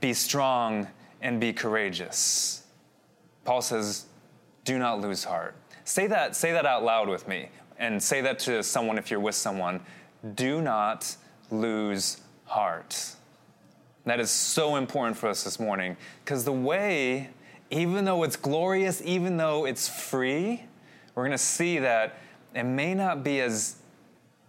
Be 0.00 0.12
strong 0.12 0.86
and 1.22 1.40
be 1.40 1.54
courageous. 1.54 2.64
Paul 3.46 3.62
says, 3.62 4.04
Do 4.64 4.78
not 4.78 5.00
lose 5.00 5.24
heart. 5.24 5.54
Say 5.84 6.06
that, 6.08 6.36
say 6.36 6.52
that 6.52 6.66
out 6.66 6.84
loud 6.84 7.08
with 7.08 7.26
me, 7.26 7.48
and 7.78 8.02
say 8.02 8.20
that 8.20 8.38
to 8.40 8.62
someone 8.62 8.98
if 8.98 9.10
you're 9.10 9.18
with 9.18 9.34
someone. 9.34 9.80
Do 10.34 10.60
not 10.60 11.16
lose 11.50 12.20
heart. 12.44 13.16
That 14.04 14.20
is 14.20 14.30
so 14.30 14.76
important 14.76 15.16
for 15.16 15.28
us 15.28 15.42
this 15.42 15.58
morning 15.58 15.96
because 16.24 16.44
the 16.44 16.52
way, 16.52 17.30
even 17.70 18.04
though 18.04 18.22
it's 18.22 18.36
glorious, 18.36 19.02
even 19.04 19.36
though 19.36 19.64
it's 19.64 19.88
free, 19.88 20.64
we're 21.14 21.24
going 21.24 21.32
to 21.32 21.38
see 21.38 21.78
that 21.78 22.18
it 22.54 22.64
may 22.64 22.94
not 22.94 23.24
be 23.24 23.40
as 23.40 23.76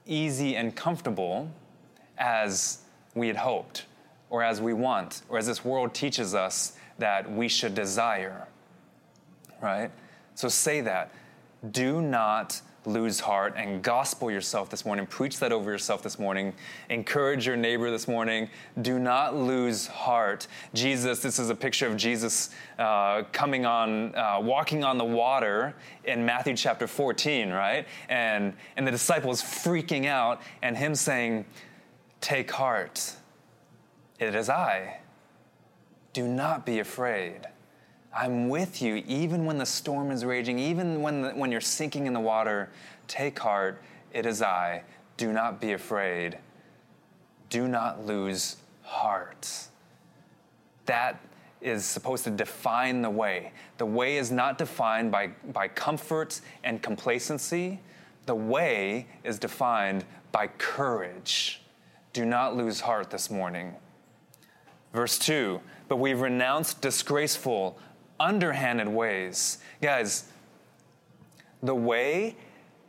easy 0.06 0.56
and 0.56 0.76
comfortable 0.76 1.50
as 2.18 2.80
we 3.16 3.28
had 3.28 3.38
hoped, 3.38 3.86
or 4.30 4.44
as 4.44 4.62
we 4.62 4.74
want, 4.74 5.22
or 5.30 5.38
as 5.38 5.48
this 5.48 5.66
world 5.66 5.94
teaches 5.94 6.36
us 6.36 6.74
that 7.00 7.32
we 7.32 7.48
should 7.48 7.74
desire. 7.74 8.48
Right? 9.62 9.92
So 10.36 10.48
say 10.48 10.82
that 10.82 11.12
do 11.72 12.02
not 12.02 12.62
lose 12.88 13.20
heart 13.20 13.54
and 13.58 13.84
gospel 13.84 14.32
yourself 14.32 14.70
this 14.70 14.86
morning. 14.86 15.06
Preach 15.06 15.40
that 15.40 15.52
over 15.52 15.70
yourself 15.70 16.02
this 16.02 16.18
morning. 16.18 16.54
Encourage 16.90 17.46
your 17.46 17.58
neighbor 17.58 17.92
this 17.92 18.08
morning. 18.08 18.50
Do 18.82 18.98
not 18.98 19.36
lose 19.36 19.88
heart. 19.88 20.48
Jesus, 20.74 21.20
this 21.20 21.38
is 21.38 21.50
a 21.50 21.56
picture 21.56 21.86
of 21.88 21.98
Jesus 21.98 22.50
uh, 22.80 23.24
coming 23.34 23.66
on, 23.66 24.16
uh, 24.16 24.40
walking 24.42 24.84
on 24.84 24.98
the 24.98 25.06
water 25.06 25.76
in 26.06 26.26
Matthew 26.26 26.56
chapter 26.56 26.88
14, 26.88 27.52
right? 27.52 27.86
And, 28.08 28.54
and 28.78 28.88
the 28.88 28.92
disciples 28.92 29.42
freaking 29.42 30.06
out 30.06 30.42
and 30.62 30.78
him 30.78 30.96
saying, 30.96 31.46
Take 32.22 32.50
heart. 32.50 33.14
It 34.18 34.34
is 34.34 34.50
I. 34.50 35.02
Do 36.14 36.28
not 36.28 36.66
be 36.66 36.80
afraid. 36.80 37.42
I'm 38.18 38.50
with 38.50 38.82
you 38.82 39.04
even 39.06 39.46
when 39.46 39.60
the 39.60 39.66
storm 39.66 40.10
is 40.10 40.26
raging, 40.26 40.58
even 40.58 41.04
when, 41.04 41.22
the, 41.22 41.30
when 41.30 41.52
you're 41.52 41.62
sinking 41.62 42.08
in 42.08 42.14
the 42.14 42.20
water. 42.20 42.70
Take 43.08 43.38
heart, 43.38 43.80
it 44.12 44.26
is 44.26 44.42
I. 44.42 44.82
Do 45.18 45.32
not 45.32 45.62
be 45.62 45.74
afraid. 45.74 46.40
Do 47.52 47.68
not 47.68 48.08
lose 48.08 48.58
heart. 48.82 49.68
That 50.88 51.20
is 51.62 51.86
supposed 51.86 52.24
to 52.24 52.32
define 52.32 53.04
the 53.04 53.10
way. 53.10 53.52
The 53.78 53.86
way 53.86 54.18
is 54.18 54.32
not 54.32 54.58
defined 54.58 55.12
by, 55.12 55.28
by 55.54 55.68
comfort 55.68 56.42
and 56.64 56.82
complacency. 56.82 57.80
The 58.26 58.36
way 58.36 59.06
is 59.24 59.38
defined 59.38 60.06
by 60.32 60.48
courage. 60.58 61.62
Do 62.14 62.26
not 62.26 62.56
lose 62.56 62.80
heart 62.80 63.12
this 63.12 63.30
morning. 63.30 63.76
Verse 64.92 65.20
2 65.20 65.62
But 65.88 65.98
we've 65.98 66.22
renounced 66.22 66.82
disgraceful, 66.82 67.78
underhanded 68.20 68.88
ways. 68.88 69.60
Guys, 69.82 70.26
the 71.62 71.76
way 71.76 72.36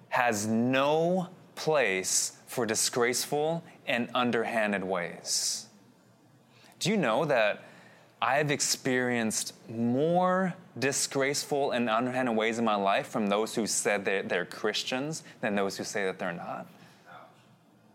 has 0.09 0.47
no 0.47 1.29
place 1.55 2.33
for 2.47 2.65
disgraceful 2.67 3.63
and 3.87 4.09
underhanded 4.15 4.85
ways. 4.85 5.67
Do 6.79 6.91
you 6.91 6.97
know 6.97 7.25
that 7.25 7.65
I've 8.21 8.51
experienced 8.51 9.55
more 9.69 10.55
disgraceful 10.79 11.73
and 11.73 11.89
underhanded 11.89 12.37
ways 12.37 12.59
in 12.59 12.65
my 12.65 12.75
life 12.75 13.09
from 13.09 13.29
those 13.29 13.55
who 13.55 13.67
said 13.67 14.05
they're, 14.05 14.23
they're 14.23 14.45
Christians 14.45 15.23
than 15.41 15.55
those 15.55 15.77
who 15.77 15.85
say 15.85 16.05
that 16.05 16.19
they're 16.19 16.33
not? 16.33 16.67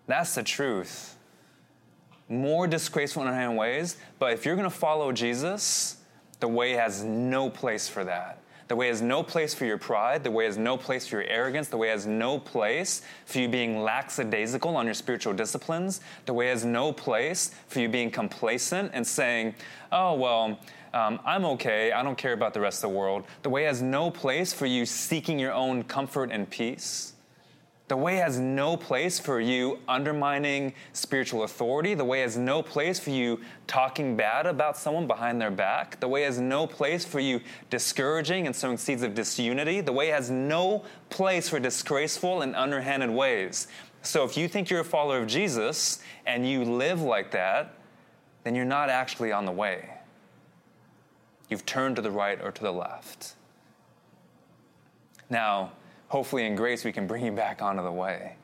That's 0.08 0.36
the 0.36 0.44
truth. 0.44 1.16
More 2.30 2.68
disgraceful 2.68 3.24
and 3.24 3.30
underhanded 3.30 3.58
ways, 3.58 3.98
but 4.20 4.34
if 4.34 4.46
you're 4.46 4.56
gonna 4.56 4.70
follow 4.70 5.12
Jesus, 5.12 5.98
the 6.44 6.48
way 6.50 6.74
has 6.74 7.06
no 7.06 7.50
place 7.50 7.88
for 7.88 8.04
that. 8.04 8.38
The 8.68 8.76
way 8.76 8.90
has 8.90 9.02
no 9.02 9.24
place 9.24 9.54
for 9.54 9.64
your 9.64 9.78
pride. 9.78 10.26
The 10.26 10.32
way 10.32 10.44
has 10.44 10.58
no 10.58 10.76
place 10.76 11.08
for 11.08 11.22
your 11.22 11.32
arrogance. 11.32 11.70
The 11.70 11.78
way 11.78 11.88
has 11.88 12.06
no 12.06 12.38
place 12.38 13.02
for 13.26 13.40
you 13.40 13.48
being 13.48 13.82
lackadaisical 13.82 14.76
on 14.76 14.84
your 14.84 14.94
spiritual 14.94 15.32
disciplines. 15.32 16.02
The 16.26 16.34
way 16.34 16.48
has 16.48 16.66
no 16.66 16.92
place 16.92 17.52
for 17.70 17.80
you 17.80 17.88
being 17.88 18.12
complacent 18.12 18.92
and 18.94 19.08
saying, 19.08 19.56
oh, 19.94 20.16
well, 20.16 20.60
um, 20.94 21.22
I'm 21.24 21.46
okay. 21.46 21.94
I 21.94 22.04
don't 22.04 22.18
care 22.18 22.34
about 22.34 22.54
the 22.54 22.60
rest 22.60 22.84
of 22.84 22.92
the 22.92 22.98
world. 22.98 23.24
The 23.44 23.50
way 23.50 23.64
has 23.64 23.82
no 23.82 24.12
place 24.12 24.52
for 24.52 24.66
you 24.66 24.86
seeking 24.86 25.40
your 25.40 25.54
own 25.54 25.84
comfort 25.84 26.30
and 26.30 26.50
peace. 26.50 27.13
The 27.90 27.98
way 27.98 28.16
has 28.16 28.40
no 28.40 28.78
place 28.78 29.20
for 29.20 29.42
you 29.42 29.78
undermining 29.90 30.74
spiritual 30.94 31.44
authority. 31.44 31.94
The 31.94 32.06
way 32.06 32.22
has 32.22 32.38
no 32.38 32.64
place 32.64 32.98
for 32.98 33.10
you 33.10 33.42
talking 33.68 34.16
bad 34.16 34.46
about 34.46 34.78
someone 34.78 35.06
behind 35.06 35.42
their 35.42 35.52
back. 35.52 36.00
The 36.00 36.08
way 36.08 36.22
has 36.24 36.40
no 36.40 36.66
place 36.66 37.04
for 37.04 37.20
you 37.20 37.42
discouraging 37.70 38.48
and 38.48 38.56
sowing 38.56 38.78
seeds 38.78 39.04
of 39.04 39.14
disunity. 39.14 39.82
The 39.82 39.92
way 39.92 40.08
has 40.08 40.30
no 40.30 40.86
place 41.10 41.50
for 41.50 41.60
disgraceful 41.60 42.42
and 42.42 42.56
underhanded 42.56 43.10
ways. 43.10 43.68
So 44.02 44.24
if 44.24 44.38
you 44.38 44.48
think 44.48 44.70
you're 44.70 44.82
a 44.82 44.86
follower 44.86 45.20
of 45.20 45.28
Jesus 45.28 46.02
and 46.26 46.50
you 46.50 46.64
live 46.64 47.02
like 47.02 47.32
that, 47.32 47.76
then 48.44 48.56
you're 48.56 48.66
not 48.66 48.90
actually 48.90 49.32
on 49.34 49.46
the 49.46 49.52
way. 49.52 49.90
You've 51.50 51.66
turned 51.66 51.98
to 51.98 52.02
the 52.02 52.12
right 52.12 52.42
or 52.42 52.52
to 52.52 52.62
the 52.62 52.72
left. 52.72 53.36
Now, 55.30 55.74
hopefully 56.14 56.46
in 56.46 56.54
grace 56.56 56.86
we 56.86 56.92
can 56.92 57.08
bring 57.08 57.26
you 57.26 57.32
back 57.32 57.64
onto 57.64 57.82
the 57.82 57.92
way. 57.92 58.36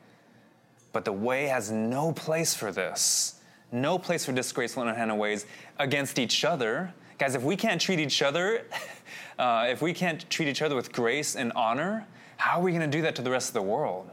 But 0.92 1.04
the 1.04 1.12
way 1.12 1.46
has 1.46 1.70
no 1.70 2.10
place 2.10 2.52
for 2.52 2.72
this. 2.72 3.36
No 3.70 3.96
place 3.96 4.24
for 4.24 4.32
disgraceful 4.32 4.82
and 4.82 4.90
unhanded 4.90 5.16
ways 5.16 5.46
against 5.78 6.18
each 6.18 6.44
other. 6.44 6.92
Guys, 7.18 7.36
if 7.36 7.44
we 7.44 7.54
can't 7.54 7.80
treat 7.80 8.00
each 8.00 8.22
other, 8.22 8.66
uh, 9.38 9.68
if 9.68 9.80
we 9.82 9.92
can't 9.92 10.28
treat 10.28 10.48
each 10.48 10.62
other 10.62 10.74
with 10.74 10.90
grace 10.90 11.36
and 11.36 11.52
honor, 11.52 12.08
how 12.38 12.58
are 12.58 12.62
we 12.64 12.72
going 12.72 12.82
to 12.82 12.88
do 12.88 13.02
that 13.02 13.14
to 13.14 13.22
the 13.22 13.30
rest 13.30 13.50
of 13.50 13.54
the 13.54 13.62
world? 13.62 14.10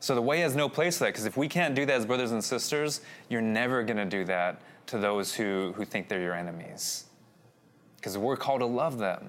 So 0.00 0.16
the 0.16 0.22
way 0.22 0.40
has 0.40 0.56
no 0.56 0.68
place 0.68 0.98
for 0.98 1.04
that 1.04 1.10
because 1.10 1.26
if 1.26 1.36
we 1.36 1.46
can't 1.46 1.76
do 1.76 1.86
that 1.86 1.94
as 1.94 2.04
brothers 2.04 2.32
and 2.32 2.42
sisters, 2.42 3.00
you're 3.28 3.42
never 3.42 3.84
going 3.84 3.98
to 3.98 4.04
do 4.04 4.24
that 4.24 4.60
to 4.88 4.98
those 4.98 5.32
who, 5.32 5.72
who 5.76 5.84
think 5.84 6.08
they're 6.08 6.20
your 6.20 6.34
enemies. 6.34 7.04
Because 7.94 8.18
we're 8.18 8.36
called 8.36 8.58
to 8.58 8.66
love 8.66 8.98
them. 8.98 9.24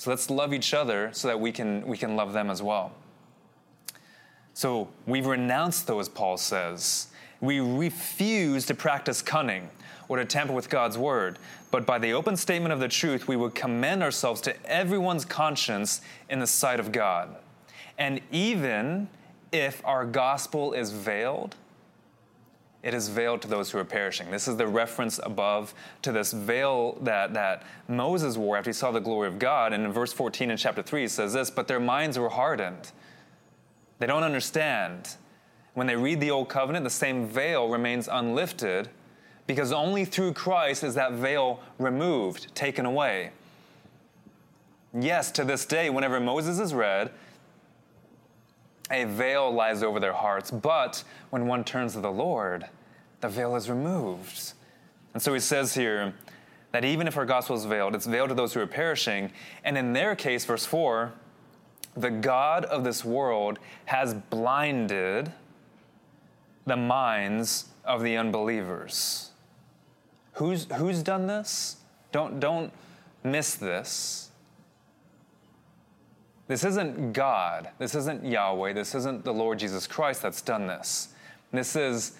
So 0.00 0.08
let's 0.08 0.30
love 0.30 0.54
each 0.54 0.72
other 0.72 1.10
so 1.12 1.28
that 1.28 1.38
we 1.38 1.52
can, 1.52 1.86
we 1.86 1.98
can 1.98 2.16
love 2.16 2.32
them 2.32 2.48
as 2.48 2.62
well. 2.62 2.92
So 4.54 4.88
we've 5.04 5.26
renounced 5.26 5.86
those, 5.86 6.08
Paul 6.08 6.38
says. 6.38 7.08
We 7.42 7.60
refuse 7.60 8.64
to 8.64 8.74
practice 8.74 9.20
cunning 9.20 9.68
or 10.08 10.16
to 10.16 10.24
tamper 10.24 10.54
with 10.54 10.70
God's 10.70 10.96
word, 10.96 11.38
but 11.70 11.84
by 11.84 11.98
the 11.98 12.14
open 12.14 12.38
statement 12.38 12.72
of 12.72 12.80
the 12.80 12.88
truth, 12.88 13.28
we 13.28 13.36
would 13.36 13.54
commend 13.54 14.02
ourselves 14.02 14.40
to 14.40 14.56
everyone's 14.64 15.26
conscience 15.26 16.00
in 16.30 16.38
the 16.38 16.46
sight 16.46 16.80
of 16.80 16.92
God. 16.92 17.36
And 17.98 18.22
even 18.32 19.06
if 19.52 19.84
our 19.84 20.06
gospel 20.06 20.72
is 20.72 20.92
veiled, 20.92 21.56
it 22.82 22.94
is 22.94 23.08
veiled 23.08 23.42
to 23.42 23.48
those 23.48 23.70
who 23.70 23.78
are 23.78 23.84
perishing. 23.84 24.30
This 24.30 24.48
is 24.48 24.56
the 24.56 24.66
reference 24.66 25.20
above 25.22 25.74
to 26.02 26.12
this 26.12 26.32
veil 26.32 26.96
that, 27.02 27.34
that 27.34 27.62
Moses 27.88 28.36
wore 28.36 28.56
after 28.56 28.70
he 28.70 28.74
saw 28.74 28.90
the 28.90 29.00
glory 29.00 29.28
of 29.28 29.38
God. 29.38 29.72
And 29.72 29.84
in 29.84 29.92
verse 29.92 30.12
14 30.12 30.50
in 30.50 30.56
chapter 30.56 30.82
3, 30.82 31.04
it 31.04 31.10
says 31.10 31.34
this 31.34 31.50
But 31.50 31.68
their 31.68 31.80
minds 31.80 32.18
were 32.18 32.30
hardened. 32.30 32.92
They 33.98 34.06
don't 34.06 34.22
understand. 34.22 35.16
When 35.74 35.86
they 35.86 35.96
read 35.96 36.20
the 36.20 36.30
Old 36.30 36.48
Covenant, 36.48 36.84
the 36.84 36.90
same 36.90 37.26
veil 37.26 37.68
remains 37.68 38.08
unlifted 38.10 38.88
because 39.46 39.72
only 39.72 40.04
through 40.04 40.32
Christ 40.32 40.82
is 40.82 40.94
that 40.94 41.12
veil 41.12 41.60
removed, 41.78 42.54
taken 42.54 42.86
away. 42.86 43.30
Yes, 44.98 45.30
to 45.32 45.44
this 45.44 45.66
day, 45.66 45.90
whenever 45.90 46.18
Moses 46.18 46.58
is 46.58 46.74
read, 46.74 47.10
a 48.90 49.04
veil 49.04 49.52
lies 49.52 49.82
over 49.82 50.00
their 50.00 50.12
hearts, 50.12 50.50
but 50.50 51.04
when 51.30 51.46
one 51.46 51.64
turns 51.64 51.92
to 51.94 52.00
the 52.00 52.10
Lord, 52.10 52.66
the 53.20 53.28
veil 53.28 53.56
is 53.56 53.70
removed. 53.70 54.52
And 55.14 55.22
so 55.22 55.32
he 55.34 55.40
says 55.40 55.74
here 55.74 56.14
that 56.72 56.84
even 56.84 57.06
if 57.06 57.16
our 57.16 57.26
gospel 57.26 57.56
is 57.56 57.64
veiled, 57.64 57.94
it's 57.94 58.06
veiled 58.06 58.28
to 58.30 58.34
those 58.34 58.54
who 58.54 58.60
are 58.60 58.66
perishing. 58.66 59.30
And 59.64 59.76
in 59.76 59.92
their 59.92 60.14
case, 60.14 60.44
verse 60.44 60.66
4, 60.66 61.12
the 61.96 62.10
God 62.10 62.64
of 62.66 62.84
this 62.84 63.04
world 63.04 63.58
has 63.86 64.14
blinded 64.14 65.32
the 66.66 66.76
minds 66.76 67.66
of 67.84 68.02
the 68.02 68.16
unbelievers. 68.16 69.30
Who's, 70.34 70.66
who's 70.76 71.02
done 71.02 71.26
this? 71.26 71.76
Don't, 72.12 72.38
don't 72.40 72.72
miss 73.24 73.54
this. 73.54 74.29
This 76.50 76.64
isn't 76.64 77.12
God. 77.12 77.68
This 77.78 77.94
isn't 77.94 78.24
Yahweh. 78.24 78.72
This 78.72 78.96
isn't 78.96 79.24
the 79.24 79.32
Lord 79.32 79.60
Jesus 79.60 79.86
Christ 79.86 80.20
that's 80.20 80.42
done 80.42 80.66
this. 80.66 81.10
This 81.52 81.76
is 81.76 82.18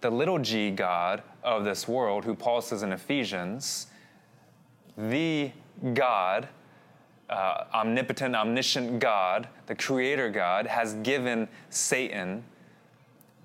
the 0.00 0.10
little 0.10 0.40
g 0.40 0.72
God 0.72 1.22
of 1.44 1.64
this 1.64 1.86
world, 1.86 2.24
who 2.24 2.34
Paul 2.34 2.62
says 2.62 2.82
in 2.82 2.92
Ephesians, 2.92 3.86
the 4.98 5.52
God, 5.94 6.48
uh, 7.28 7.66
omnipotent, 7.72 8.34
omniscient 8.34 8.98
God, 8.98 9.46
the 9.66 9.76
creator 9.76 10.30
God, 10.30 10.66
has 10.66 10.94
given 10.94 11.46
Satan 11.68 12.42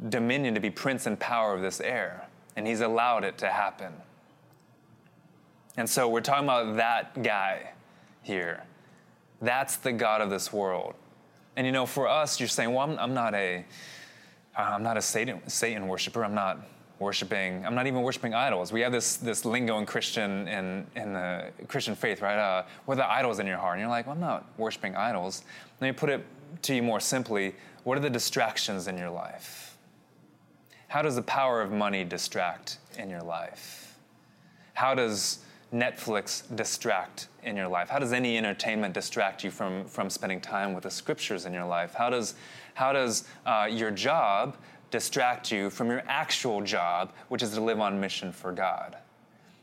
dominion 0.09 0.55
to 0.55 0.59
be 0.59 0.71
prince 0.71 1.05
and 1.05 1.19
power 1.19 1.53
of 1.53 1.61
this 1.61 1.79
air, 1.79 2.27
and 2.55 2.65
he's 2.65 2.81
allowed 2.81 3.25
it 3.25 3.37
to 3.37 3.49
happen. 3.49 3.93
And 5.77 5.87
so 5.87 6.09
we're 6.09 6.21
talking 6.21 6.45
about 6.45 6.77
that 6.77 7.21
guy 7.21 7.73
here. 8.23 8.63
That's 9.41 9.77
the 9.77 9.91
God 9.91 10.21
of 10.21 10.29
this 10.29 10.51
world. 10.51 10.93
And 11.55 11.65
you 11.65 11.71
know, 11.71 11.85
for 11.85 12.07
us, 12.07 12.39
you're 12.39 12.49
saying, 12.49 12.73
well, 12.73 12.89
I'm, 12.89 12.99
I'm 12.99 13.13
not 13.13 13.33
a, 13.33 13.65
I'm 14.57 14.83
not 14.83 14.97
a 14.97 15.01
Satan, 15.01 15.41
Satan 15.47 15.87
worshiper. 15.87 16.23
I'm 16.23 16.35
not 16.35 16.59
worshiping. 16.99 17.65
I'm 17.65 17.75
not 17.75 17.87
even 17.87 18.01
worshiping 18.01 18.33
idols. 18.33 18.71
We 18.71 18.81
have 18.81 18.91
this 18.91 19.17
this 19.17 19.45
lingo 19.45 19.77
in 19.79 19.85
Christian 19.85 20.47
in 20.47 20.87
in 20.95 21.13
the 21.13 21.51
Christian 21.67 21.95
faith, 21.95 22.21
right? 22.21 22.37
Uh, 22.37 22.63
what 22.85 22.95
are 22.95 22.97
the 22.97 23.11
idols 23.11 23.39
in 23.39 23.47
your 23.47 23.57
heart? 23.57 23.73
And 23.73 23.81
you're 23.81 23.89
like, 23.89 24.05
well, 24.05 24.15
I'm 24.15 24.21
not 24.21 24.45
worshiping 24.57 24.95
idols. 24.95 25.43
Let 25.81 25.87
me 25.87 25.93
put 25.93 26.09
it 26.09 26.25
to 26.63 26.75
you 26.75 26.83
more 26.83 26.99
simply. 26.99 27.55
What 27.83 27.97
are 27.97 28.01
the 28.01 28.09
distractions 28.09 28.87
in 28.87 28.97
your 28.97 29.09
life? 29.09 29.77
How 30.87 31.01
does 31.01 31.15
the 31.15 31.21
power 31.21 31.61
of 31.61 31.71
money 31.71 32.03
distract 32.03 32.77
in 32.97 33.09
your 33.09 33.21
life? 33.21 33.97
How 34.73 34.95
does 34.95 35.39
Netflix 35.75 36.43
distract 36.55 37.27
in 37.43 37.57
your 37.57 37.67
life? 37.67 37.89
How 37.89 37.99
does 37.99 38.13
any 38.13 38.37
entertainment 38.37 38.93
distract 38.93 39.43
you 39.43 39.51
from, 39.51 39.85
from 39.85 40.09
spending 40.09 40.39
time 40.39 40.73
with 40.73 40.83
the 40.83 40.91
scriptures 40.91 41.45
in 41.45 41.53
your 41.53 41.65
life? 41.65 41.93
How 41.93 42.09
does, 42.09 42.35
how 42.75 42.93
does 42.93 43.25
uh, 43.45 43.67
your 43.69 43.91
job 43.91 44.55
distract 44.89 45.51
you 45.51 45.69
from 45.69 45.89
your 45.89 46.01
actual 46.07 46.61
job, 46.61 47.11
which 47.27 47.43
is 47.43 47.53
to 47.55 47.61
live 47.61 47.81
on 47.81 47.99
mission 47.99 48.31
for 48.31 48.53
God? 48.53 48.95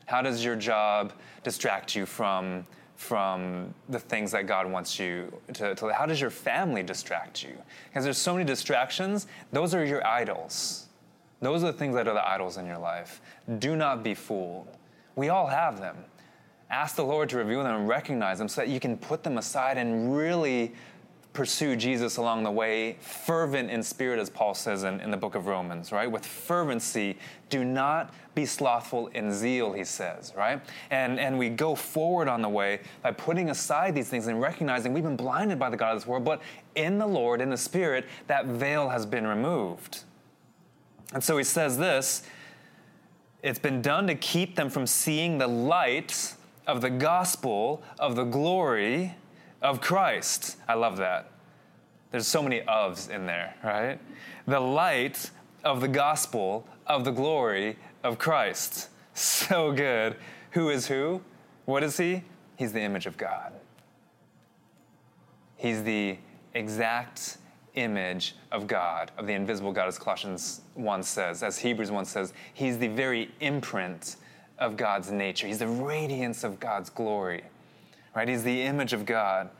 How 0.04 0.20
does 0.20 0.44
your 0.44 0.56
job 0.56 1.14
distract 1.42 1.96
you 1.96 2.04
from, 2.04 2.66
from 2.96 3.72
the 3.88 3.98
things 3.98 4.32
that 4.32 4.46
God 4.46 4.70
wants 4.70 4.98
you 4.98 5.32
to, 5.54 5.74
to? 5.74 5.92
How 5.94 6.04
does 6.04 6.20
your 6.20 6.30
family 6.30 6.82
distract 6.82 7.42
you? 7.42 7.56
Because 7.88 8.04
there's 8.04 8.18
so 8.18 8.34
many 8.34 8.44
distractions, 8.44 9.26
those 9.50 9.74
are 9.74 9.84
your 9.84 10.06
idols. 10.06 10.88
Those 11.40 11.64
are 11.64 11.72
the 11.72 11.78
things 11.78 11.94
that 11.94 12.06
are 12.06 12.14
the 12.14 12.28
idols 12.28 12.58
in 12.58 12.66
your 12.66 12.78
life. 12.78 13.22
Do 13.58 13.74
not 13.74 14.02
be 14.02 14.14
fooled. 14.14 14.68
We 15.16 15.28
all 15.28 15.46
have 15.46 15.80
them. 15.80 15.96
Ask 16.70 16.96
the 16.96 17.04
Lord 17.04 17.28
to 17.30 17.36
reveal 17.36 17.62
them 17.62 17.76
and 17.76 17.88
recognize 17.88 18.38
them 18.38 18.48
so 18.48 18.62
that 18.62 18.68
you 18.68 18.80
can 18.80 18.96
put 18.96 19.22
them 19.22 19.36
aside 19.36 19.76
and 19.76 20.16
really 20.16 20.72
pursue 21.32 21.76
Jesus 21.76 22.18
along 22.18 22.42
the 22.44 22.50
way, 22.50 22.96
fervent 23.00 23.70
in 23.70 23.82
spirit, 23.82 24.18
as 24.18 24.28
Paul 24.28 24.54
says 24.54 24.84
in, 24.84 25.00
in 25.00 25.10
the 25.10 25.16
book 25.16 25.34
of 25.34 25.46
Romans, 25.46 25.90
right? 25.90 26.10
With 26.10 26.26
fervency, 26.26 27.16
do 27.48 27.64
not 27.64 28.12
be 28.34 28.44
slothful 28.44 29.08
in 29.08 29.32
zeal, 29.32 29.72
he 29.72 29.84
says, 29.84 30.32
right? 30.36 30.60
And, 30.90 31.18
and 31.18 31.38
we 31.38 31.48
go 31.48 31.74
forward 31.74 32.28
on 32.28 32.42
the 32.42 32.48
way 32.48 32.80
by 33.02 33.12
putting 33.12 33.50
aside 33.50 33.94
these 33.94 34.08
things 34.08 34.26
and 34.26 34.40
recognizing 34.40 34.92
we've 34.92 35.04
been 35.04 35.16
blinded 35.16 35.58
by 35.58 35.70
the 35.70 35.76
God 35.76 35.92
of 35.94 36.00
this 36.00 36.06
world, 36.06 36.24
but 36.24 36.42
in 36.74 36.98
the 36.98 37.06
Lord, 37.06 37.40
in 37.40 37.50
the 37.50 37.56
Spirit, 37.56 38.06
that 38.26 38.46
veil 38.46 38.90
has 38.90 39.06
been 39.06 39.26
removed. 39.26 40.04
And 41.14 41.22
so 41.22 41.36
he 41.38 41.44
says 41.44 41.78
this 41.78 42.22
it's 43.42 43.58
been 43.58 43.82
done 43.82 44.06
to 44.06 44.14
keep 44.14 44.56
them 44.56 44.70
from 44.70 44.86
seeing 44.86 45.38
the 45.38 45.48
light 45.48 46.34
of 46.66 46.80
the 46.80 46.90
gospel 46.90 47.82
of 47.98 48.14
the 48.14 48.24
glory 48.24 49.14
of 49.60 49.80
Christ. 49.80 50.56
I 50.68 50.74
love 50.74 50.96
that. 50.98 51.30
There's 52.10 52.26
so 52.26 52.42
many 52.42 52.60
ofs 52.60 53.10
in 53.10 53.26
there, 53.26 53.54
right? 53.64 53.98
The 54.46 54.60
light 54.60 55.30
of 55.64 55.80
the 55.80 55.88
gospel 55.88 56.66
of 56.86 57.04
the 57.04 57.10
glory 57.10 57.76
of 58.02 58.18
Christ. 58.18 58.88
So 59.14 59.72
good. 59.72 60.16
Who 60.52 60.70
is 60.70 60.86
who? 60.86 61.20
What 61.66 61.82
is 61.82 61.98
he? 61.98 62.22
He's 62.56 62.72
the 62.72 62.80
image 62.80 63.04
of 63.04 63.18
God. 63.18 63.52
He's 65.58 65.82
the 65.82 66.16
exact 66.54 67.36
image 67.74 68.34
of 68.50 68.66
God, 68.66 69.10
of 69.16 69.26
the 69.26 69.32
invisible 69.32 69.72
God, 69.72 69.88
as 69.88 69.98
Colossians 69.98 70.60
1 70.74 71.02
says, 71.02 71.42
as 71.42 71.58
Hebrews 71.58 71.90
1 71.90 72.04
says. 72.04 72.32
He's 72.52 72.78
the 72.78 72.88
very 72.88 73.30
imprint 73.40 74.16
of 74.58 74.76
God's 74.76 75.10
nature. 75.10 75.46
He's 75.46 75.58
the 75.58 75.68
radiance 75.68 76.44
of 76.44 76.60
God's 76.60 76.90
glory, 76.90 77.42
right? 78.14 78.28
He's 78.28 78.44
the 78.44 78.62
image 78.62 78.92
of 78.92 79.06
God. 79.06 79.50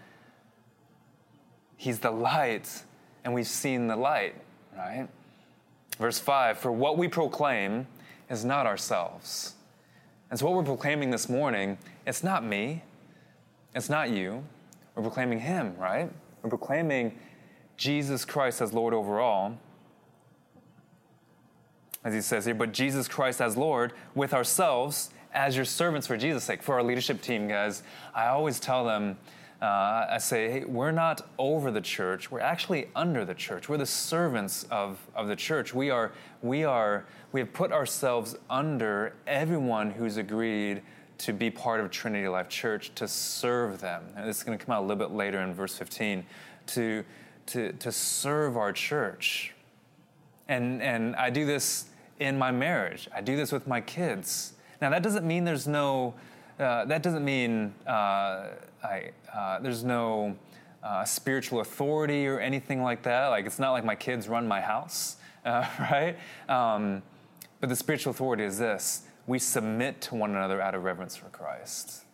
He's 1.77 1.98
the 1.98 2.11
light, 2.11 2.83
and 3.25 3.35
we've 3.35 3.46
seen 3.46 3.88
the 3.88 3.96
light, 3.96 4.37
right? 4.77 5.09
Verse 5.98 6.18
5 6.18 6.59
For 6.59 6.70
what 6.70 6.96
we 6.96 7.09
proclaim 7.09 7.87
is 8.31 8.44
not 8.44 8.66
ourselves. 8.66 9.55
And 10.31 10.38
so, 10.38 10.46
what 10.46 10.55
we're 10.55 10.62
proclaiming 10.62 11.11
this 11.11 11.29
morning, 11.29 11.77
it's 12.07 12.22
not 12.22 12.44
me, 12.44 12.83
it's 13.75 13.90
not 13.90 14.11
you. 14.11 14.44
We're 14.94 15.03
proclaiming 15.03 15.40
Him, 15.40 15.77
right? 15.77 16.11
We're 16.42 16.51
proclaiming 16.51 17.18
Jesus 17.77 18.25
Christ 18.25 18.61
as 18.61 18.73
Lord 18.73 18.95
over 18.95 19.21
all. 19.21 19.59
As 22.05 22.15
he 22.15 22.21
says 22.21 22.45
here, 22.45 22.55
but 22.55 22.73
Jesus 22.73 23.07
Christ 23.07 23.41
as 23.41 23.57
Lord 23.57 23.93
with 24.15 24.35
ourselves 24.35 25.11
as 25.33 25.57
your 25.57 25.65
servants 25.65 26.07
for 26.07 26.17
Jesus' 26.17 26.45
sake. 26.45 26.63
For 26.63 26.75
our 26.75 26.83
leadership 26.83 27.23
team, 27.23 27.49
guys, 27.49 27.83
I 28.15 28.27
always 28.27 28.61
tell 28.61 28.85
them, 28.85 29.17
uh, 29.61 30.07
I 30.11 30.19
say, 30.19 30.51
hey, 30.51 30.65
we're 30.65 30.91
not 30.91 31.29
over 31.39 31.71
the 31.71 31.81
church. 31.81 32.31
We're 32.31 32.41
actually 32.41 32.89
under 32.97 33.25
the 33.25 33.35
church. 33.35 33.69
We're 33.69 33.79
the 33.79 33.87
servants 33.87 34.65
of, 34.65 34.99
of 35.15 35.29
the 35.29 35.37
church. 35.37 35.73
We 35.73 35.91
are, 35.91 36.13
we 36.43 36.65
are, 36.65 37.07
we 37.31 37.41
have 37.41 37.53
put 37.53 37.71
ourselves 37.71 38.35
under 38.51 39.15
everyone 39.27 39.93
who's 39.93 40.17
agreed 40.17 40.83
to 41.19 41.33
be 41.33 41.51
part 41.51 41.79
of 41.79 41.91
Trinity 41.91 42.27
Life 42.27 42.49
Church 42.49 42.93
to 42.97 43.07
serve 43.07 43.81
them. 43.81 44.03
And 44.17 44.29
this 44.29 44.39
is 44.39 44.43
going 44.43 44.59
to 44.59 44.65
come 44.65 44.75
out 44.75 44.81
a 44.81 44.87
little 44.87 44.97
bit 44.97 45.15
later 45.15 45.41
in 45.41 45.55
verse 45.55 45.77
15. 45.77 46.27
To, 46.67 47.05
to, 47.46 47.72
to 47.72 47.92
serve 47.92 48.57
our 48.57 48.72
church. 48.72 49.52
And, 50.48 50.83
and 50.83 51.16
I 51.16 51.31
do 51.31 51.46
this 51.46 51.87
in 52.20 52.38
my 52.38 52.50
marriage, 52.50 53.09
I 53.14 53.20
do 53.20 53.37
this 53.37 53.50
with 53.50 53.66
my 53.66 53.81
kids. 53.81 54.52
Now, 54.81 54.90
that 54.90 55.02
doesn't 55.02 55.26
mean 55.26 55.44
there's 55.44 55.66
no, 55.66 56.14
uh, 56.59 56.85
that 56.85 57.02
doesn't 57.02 57.24
mean 57.24 57.74
uh, 57.87 58.48
I, 58.83 59.11
uh, 59.33 59.59
there's 59.61 59.83
no 59.83 60.37
uh, 60.83 61.05
spiritual 61.05 61.61
authority 61.61 62.26
or 62.26 62.38
anything 62.38 62.83
like 62.83 63.02
that. 63.02 63.28
Like, 63.28 63.46
it's 63.46 63.59
not 63.59 63.72
like 63.72 63.85
my 63.85 63.94
kids 63.94 64.28
run 64.28 64.46
my 64.46 64.61
house, 64.61 65.16
uh, 65.44 65.66
right? 65.78 66.16
Um, 66.48 67.02
but 67.61 67.68
the 67.68 67.76
spiritual 67.76 68.11
authority 68.11 68.44
is 68.44 68.59
this 68.59 69.02
we 69.26 69.38
submit 69.38 70.00
to 70.00 70.16
one 70.16 70.31
another 70.31 70.61
out 70.61 70.74
of 70.74 70.83
reverence 70.83 71.16
for 71.16 71.28
Christ. 71.28 72.05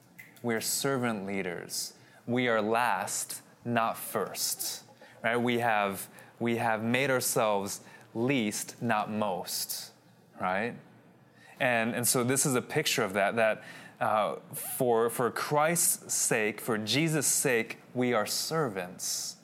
We 0.42 0.54
are 0.54 0.60
servant 0.60 1.26
leaders. 1.26 1.94
We 2.26 2.48
are 2.48 2.60
last, 2.60 3.40
not 3.64 3.96
first 3.96 4.84
right? 5.22 5.36
We 5.36 5.58
have, 5.58 6.08
we 6.38 6.56
have 6.56 6.82
made 6.82 7.10
ourselves 7.10 7.80
least, 8.14 8.80
not 8.80 9.10
most, 9.10 9.90
right? 10.40 10.74
And, 11.60 11.94
and 11.94 12.06
so 12.06 12.24
this 12.24 12.46
is 12.46 12.54
a 12.54 12.62
picture 12.62 13.02
of 13.02 13.14
that, 13.14 13.36
that 13.36 13.62
uh, 14.00 14.36
for, 14.52 15.10
for 15.10 15.30
Christ's 15.30 16.14
sake, 16.14 16.60
for 16.60 16.78
Jesus' 16.78 17.26
sake, 17.26 17.78
we 17.94 18.12
are 18.12 18.26
servants. 18.26 19.36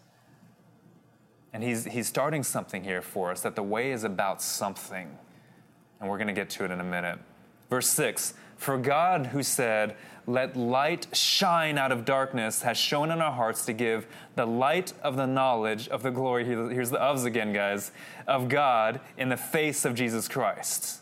And 1.53 1.63
he's, 1.63 1.85
he's 1.85 2.07
starting 2.07 2.43
something 2.43 2.85
here 2.85 3.03
for 3.03 3.31
us, 3.31 3.41
that 3.43 3.57
the 3.57 3.63
way 3.63 3.91
is 3.91 4.05
about 4.05 4.41
something. 4.43 5.19
And 6.01 6.11
we're 6.11 6.19
going 6.19 6.29
to 6.29 6.35
get 6.35 6.51
to 6.51 6.65
it 6.65 6.71
in 6.71 6.81
a 6.81 6.85
minute. 6.85 7.19
Verse 7.71 7.89
6 7.89 8.35
For 8.57 8.79
God, 8.79 9.27
who 9.27 9.43
said, 9.43 9.97
let 10.27 10.57
light 10.57 11.07
shine 11.15 11.77
out 11.77 11.93
of 11.93 12.05
darkness 12.05 12.63
has 12.63 12.79
shown 12.79 13.11
in 13.11 13.21
our 13.21 13.33
hearts 13.33 13.65
to 13.67 13.73
give 13.73 14.07
the 14.37 14.47
light 14.47 14.93
of 15.03 15.17
the 15.17 15.27
knowledge 15.27 15.89
of 15.89 16.03
the 16.03 16.11
glory, 16.11 16.45
here's 16.45 16.91
the 16.91 16.99
ofs 16.99 17.25
again, 17.25 17.53
guys, 17.53 17.93
of 18.27 18.49
God 18.49 19.01
in 19.19 19.29
the 19.29 19.37
face 19.37 19.85
of 19.85 19.95
Jesus 19.95 20.29
Christ. 20.29 21.01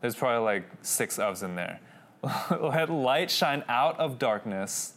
There's 0.00 0.14
probably 0.14 0.44
like 0.44 0.64
six 0.82 1.18
ofs 1.18 1.42
in 1.42 1.54
there. 1.54 1.80
Let 2.50 2.90
light 2.90 3.30
shine 3.30 3.62
out 3.68 3.98
of 4.00 4.18
darkness. 4.18 4.94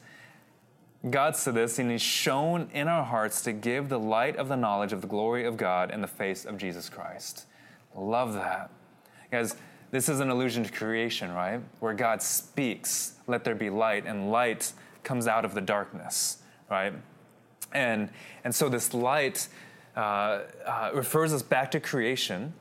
God 1.09 1.35
said 1.35 1.53
this, 1.53 1.77
and 1.77 1.91
He's 1.91 2.01
shown 2.01 2.69
in 2.73 2.87
our 2.87 3.03
hearts 3.03 3.41
to 3.43 3.53
give 3.53 3.89
the 3.89 3.99
light 3.99 4.35
of 4.37 4.47
the 4.47 4.55
knowledge 4.55 4.93
of 4.93 5.01
the 5.01 5.07
glory 5.07 5.45
of 5.45 5.57
God 5.57 5.91
in 5.91 6.01
the 6.01 6.07
face 6.07 6.45
of 6.45 6.57
Jesus 6.57 6.89
Christ. 6.89 7.45
Love 7.95 8.33
that. 8.33 8.71
Guys, 9.31 9.55
this 9.95 10.09
is 10.09 10.19
an 10.19 10.29
allusion 10.29 10.61
to 10.61 10.71
creation, 10.73 11.31
right? 11.31 11.61
Where 11.79 11.93
God 11.93 12.21
speaks, 12.21 13.13
let 13.27 13.45
there 13.45 13.55
be 13.55 13.69
light, 13.69 14.05
and 14.05 14.29
light 14.29 14.73
comes 15.03 15.25
out 15.25 15.45
of 15.45 15.53
the 15.53 15.61
darkness, 15.61 16.39
right? 16.69 16.91
And, 17.73 18.09
and 18.43 18.53
so 18.53 18.67
this 18.67 18.93
light 18.93 19.47
uh, 19.95 19.99
uh, 20.65 20.91
refers 20.93 21.31
us 21.31 21.41
back 21.41 21.71
to 21.71 21.79
creation. 21.79 22.53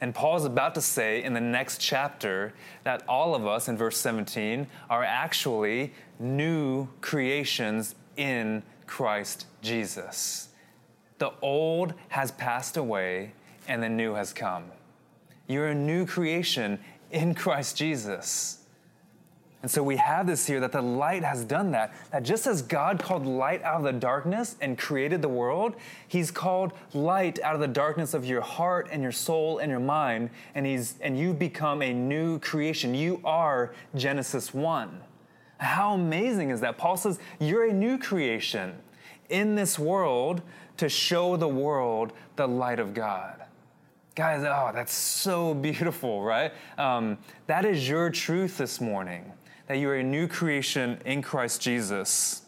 And 0.00 0.12
Paul 0.12 0.36
is 0.36 0.44
about 0.44 0.74
to 0.74 0.80
say 0.80 1.22
in 1.22 1.34
the 1.34 1.40
next 1.40 1.80
chapter 1.80 2.52
that 2.82 3.04
all 3.08 3.36
of 3.36 3.46
us, 3.46 3.68
in 3.68 3.76
verse 3.76 3.96
17, 3.98 4.66
are 4.90 5.04
actually 5.04 5.92
new 6.18 6.88
creations 7.00 7.94
in 8.16 8.64
Christ 8.88 9.46
Jesus. 9.62 10.48
The 11.18 11.30
old 11.40 11.94
has 12.08 12.32
passed 12.32 12.76
away 12.76 13.34
and 13.68 13.80
the 13.80 13.88
new 13.88 14.14
has 14.14 14.32
come. 14.32 14.72
You're 15.48 15.68
a 15.68 15.74
new 15.74 16.06
creation 16.06 16.78
in 17.10 17.34
Christ 17.34 17.76
Jesus. 17.76 18.58
And 19.60 19.70
so 19.70 19.82
we 19.82 19.96
have 19.96 20.28
this 20.28 20.46
here 20.46 20.60
that 20.60 20.70
the 20.70 20.82
light 20.82 21.24
has 21.24 21.44
done 21.44 21.72
that. 21.72 21.92
That 22.12 22.22
just 22.22 22.46
as 22.46 22.62
God 22.62 23.02
called 23.02 23.26
light 23.26 23.60
out 23.64 23.78
of 23.78 23.82
the 23.82 23.92
darkness 23.92 24.54
and 24.60 24.78
created 24.78 25.20
the 25.20 25.28
world, 25.28 25.74
He's 26.06 26.30
called 26.30 26.72
light 26.94 27.40
out 27.40 27.56
of 27.56 27.60
the 27.60 27.66
darkness 27.66 28.14
of 28.14 28.24
your 28.24 28.40
heart 28.40 28.88
and 28.92 29.02
your 29.02 29.10
soul 29.10 29.58
and 29.58 29.68
your 29.68 29.80
mind, 29.80 30.30
and 30.54 30.64
He's 30.64 30.94
and 31.00 31.18
you 31.18 31.34
become 31.34 31.82
a 31.82 31.92
new 31.92 32.38
creation. 32.38 32.94
You 32.94 33.20
are 33.24 33.74
Genesis 33.96 34.54
1. 34.54 35.00
How 35.58 35.94
amazing 35.94 36.50
is 36.50 36.60
that? 36.60 36.78
Paul 36.78 36.96
says, 36.96 37.18
You're 37.40 37.64
a 37.64 37.72
new 37.72 37.98
creation 37.98 38.76
in 39.28 39.56
this 39.56 39.76
world 39.76 40.40
to 40.76 40.88
show 40.88 41.36
the 41.36 41.48
world 41.48 42.12
the 42.36 42.46
light 42.46 42.78
of 42.78 42.94
God. 42.94 43.42
Guys, 44.18 44.42
oh, 44.42 44.72
that's 44.74 44.92
so 44.92 45.54
beautiful, 45.68 46.22
right? 46.22 46.52
Um, 46.76 47.18
that 47.46 47.64
is 47.64 47.88
your 47.88 48.10
truth 48.10 48.58
this 48.58 48.80
morning, 48.80 49.32
that 49.68 49.78
you 49.78 49.88
are 49.90 49.94
a 49.94 50.02
new 50.02 50.26
creation 50.26 51.00
in 51.04 51.22
Christ 51.22 51.62
Jesus. 51.62 52.42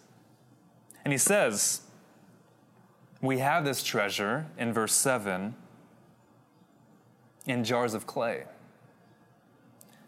And 1.04 1.12
he 1.12 1.18
says, 1.18 1.82
we 3.22 3.38
have 3.38 3.64
this 3.64 3.84
treasure 3.84 4.46
in 4.58 4.72
verse 4.72 4.92
7 4.94 5.54
in 7.46 7.62
jars 7.62 7.94
of 7.94 8.04
clay 8.04 8.46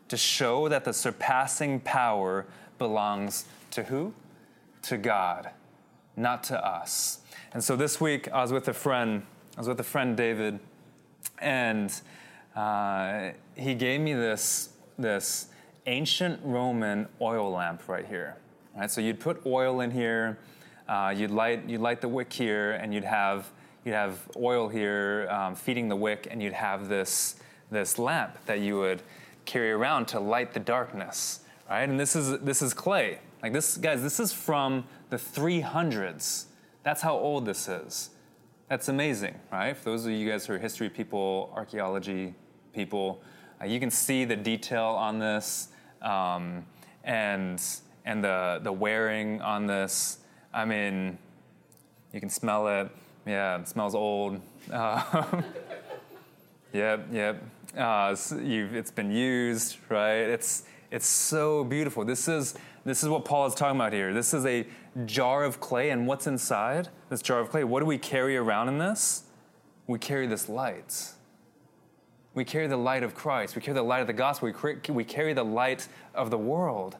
to 0.08 0.16
show 0.16 0.68
that 0.68 0.84
the 0.84 0.92
surpassing 0.92 1.78
power 1.78 2.44
belongs 2.76 3.44
to 3.70 3.84
who? 3.84 4.12
To 4.82 4.98
God, 4.98 5.50
not 6.16 6.42
to 6.44 6.66
us. 6.66 7.20
And 7.52 7.62
so 7.62 7.76
this 7.76 8.00
week 8.00 8.28
I 8.32 8.42
was 8.42 8.52
with 8.52 8.66
a 8.66 8.74
friend, 8.74 9.22
I 9.56 9.60
was 9.60 9.68
with 9.68 9.78
a 9.78 9.84
friend 9.84 10.16
David 10.16 10.58
and 11.40 11.92
uh, 12.54 13.30
he 13.56 13.74
gave 13.74 14.00
me 14.00 14.14
this, 14.14 14.70
this 14.98 15.48
ancient 15.86 16.40
Roman 16.44 17.08
oil 17.20 17.50
lamp 17.50 17.88
right 17.88 18.06
here. 18.06 18.36
Right? 18.76 18.90
So 18.90 19.00
you'd 19.00 19.20
put 19.20 19.44
oil 19.46 19.80
in 19.80 19.90
here, 19.90 20.38
uh, 20.88 21.14
you'd, 21.16 21.30
light, 21.30 21.68
you'd 21.68 21.80
light 21.80 22.00
the 22.00 22.08
wick 22.08 22.32
here, 22.32 22.72
and 22.72 22.92
you'd 22.92 23.04
have, 23.04 23.50
you'd 23.84 23.94
have 23.94 24.18
oil 24.36 24.68
here 24.68 25.28
um, 25.30 25.54
feeding 25.54 25.88
the 25.88 25.96
wick, 25.96 26.28
and 26.30 26.42
you'd 26.42 26.52
have 26.52 26.88
this, 26.88 27.36
this 27.70 27.98
lamp 27.98 28.36
that 28.46 28.60
you 28.60 28.78
would 28.78 29.02
carry 29.44 29.72
around 29.72 30.06
to 30.06 30.20
light 30.20 30.52
the 30.52 30.60
darkness. 30.60 31.40
Right? 31.68 31.88
And 31.88 31.98
this 31.98 32.16
is, 32.16 32.38
this 32.40 32.62
is 32.62 32.74
clay. 32.74 33.18
Like 33.42 33.52
this, 33.52 33.76
guys, 33.76 34.02
this 34.02 34.20
is 34.20 34.32
from 34.32 34.84
the 35.10 35.16
300s. 35.16 36.44
That's 36.82 37.02
how 37.02 37.16
old 37.16 37.44
this 37.44 37.68
is. 37.68 38.10
That's 38.72 38.88
amazing, 38.88 39.38
right? 39.52 39.76
For 39.76 39.90
those 39.90 40.06
of 40.06 40.12
you 40.12 40.26
guys 40.26 40.46
who 40.46 40.54
are 40.54 40.58
history 40.58 40.88
people, 40.88 41.52
archaeology 41.54 42.32
people, 42.72 43.20
uh, 43.60 43.66
you 43.66 43.78
can 43.78 43.90
see 43.90 44.24
the 44.24 44.34
detail 44.34 44.84
on 44.84 45.18
this 45.18 45.68
um, 46.00 46.64
and 47.04 47.62
and 48.06 48.24
the 48.24 48.60
the 48.62 48.72
wearing 48.72 49.42
on 49.42 49.66
this. 49.66 50.20
I 50.54 50.64
mean, 50.64 51.18
you 52.14 52.20
can 52.20 52.30
smell 52.30 52.66
it. 52.66 52.88
Yeah, 53.26 53.60
it 53.60 53.68
smells 53.68 53.94
old. 53.94 54.40
Uh, 54.72 55.42
yep, 56.72 57.08
yep. 57.12 57.42
Uh, 57.76 58.08
it's, 58.12 58.32
it's 58.32 58.90
been 58.90 59.10
used, 59.10 59.76
right? 59.90 60.14
It's 60.14 60.62
It's 60.90 61.06
so 61.06 61.62
beautiful. 61.62 62.06
This 62.06 62.26
is, 62.26 62.54
this 62.86 63.02
is 63.02 63.10
what 63.10 63.26
Paul 63.26 63.46
is 63.46 63.54
talking 63.54 63.76
about 63.76 63.92
here. 63.92 64.14
This 64.14 64.32
is 64.32 64.46
a 64.46 64.66
jar 65.06 65.44
of 65.44 65.60
clay, 65.60 65.90
and 65.90 66.06
what's 66.06 66.26
inside 66.26 66.88
this 67.08 67.22
jar 67.22 67.40
of 67.40 67.50
clay? 67.50 67.64
What 67.64 67.80
do 67.80 67.86
we 67.86 67.98
carry 67.98 68.36
around 68.36 68.68
in 68.68 68.78
this? 68.78 69.24
We 69.86 69.98
carry 69.98 70.26
this 70.26 70.48
light. 70.48 71.12
We 72.34 72.44
carry 72.44 72.66
the 72.66 72.76
light 72.76 73.02
of 73.02 73.14
Christ. 73.14 73.56
We 73.56 73.62
carry 73.62 73.74
the 73.74 73.82
light 73.82 74.00
of 74.00 74.06
the 74.06 74.12
gospel. 74.12 74.50
We, 74.88 75.04
carry 75.04 75.32
the 75.32 75.44
light 75.44 75.86
of 76.14 76.30
the 76.30 76.38
world. 76.38 76.96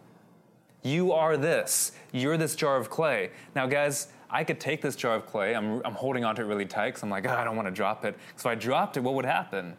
You 0.83 1.13
are 1.13 1.37
this. 1.37 1.93
You're 2.13 2.37
this 2.37 2.55
jar 2.55 2.77
of 2.77 2.91
clay. 2.91 3.31
Now, 3.55 3.67
guys, 3.67 4.09
I 4.29 4.45
could 4.45 4.61
take 4.61 4.83
this 4.83 4.97
jar 4.97 5.15
of 5.15 5.27
clay. 5.27 5.55
I'm, 5.55 5.81
I'm 5.85 5.95
holding 5.95 6.25
onto 6.25 6.43
it 6.43 6.47
really 6.47 6.67
tight 6.67 6.89
because 6.89 7.03
I'm 7.03 7.11
like, 7.11 7.27
oh, 7.27 7.31
I 7.31 7.45
don't 7.45 7.57
want 7.57 7.69
to 7.69 7.73
drop 7.73 8.05
it. 8.05 8.17
So 8.37 8.51
I 8.51 8.55
dropped 8.55 8.97
it, 8.97 9.01
what 9.01 9.15
would 9.15 9.25
happen? 9.25 9.77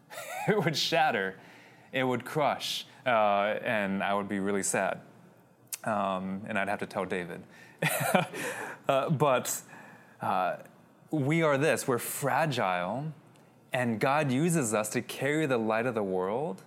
it 0.48 0.64
would 0.64 0.76
shatter. 0.76 1.36
It 1.92 2.04
would 2.04 2.24
crush. 2.24 2.86
Uh, 3.04 3.58
and 3.62 4.02
I 4.02 4.14
would 4.14 4.28
be 4.28 4.40
really 4.40 4.62
sad. 4.62 5.00
Um, 5.86 6.42
and 6.48 6.58
I'd 6.58 6.68
have 6.68 6.80
to 6.80 6.86
tell 6.86 7.04
David. 7.04 7.42
uh, 8.88 9.10
but 9.10 9.62
uh, 10.20 10.56
we 11.10 11.42
are 11.42 11.56
this. 11.56 11.86
We're 11.86 11.98
fragile. 11.98 13.12
And 13.72 14.00
God 14.00 14.30
uses 14.30 14.74
us 14.74 14.88
to 14.90 15.02
carry 15.02 15.46
the 15.46 15.58
light 15.58 15.86
of 15.86 15.94
the 15.94 16.02
world, 16.02 16.62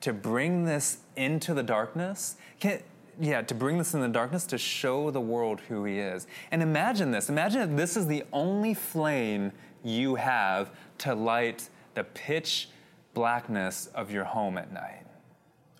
to 0.00 0.12
bring 0.12 0.64
this 0.64 0.98
into 1.16 1.54
the 1.54 1.62
darkness. 1.62 2.36
Can, 2.60 2.82
yeah, 3.18 3.42
to 3.42 3.54
bring 3.54 3.78
this 3.78 3.94
in 3.94 4.00
the 4.00 4.08
darkness 4.08 4.44
to 4.46 4.58
show 4.58 5.10
the 5.10 5.20
world 5.20 5.60
who 5.60 5.84
He 5.84 5.98
is. 5.98 6.26
And 6.50 6.62
imagine 6.62 7.10
this 7.10 7.28
imagine 7.28 7.62
if 7.62 7.76
this 7.76 7.96
is 7.96 8.06
the 8.06 8.24
only 8.32 8.74
flame 8.74 9.52
you 9.82 10.16
have 10.16 10.70
to 10.98 11.14
light 11.14 11.68
the 11.94 12.04
pitch 12.04 12.68
blackness 13.14 13.86
of 13.94 14.10
your 14.10 14.24
home 14.24 14.58
at 14.58 14.72
night 14.72 15.06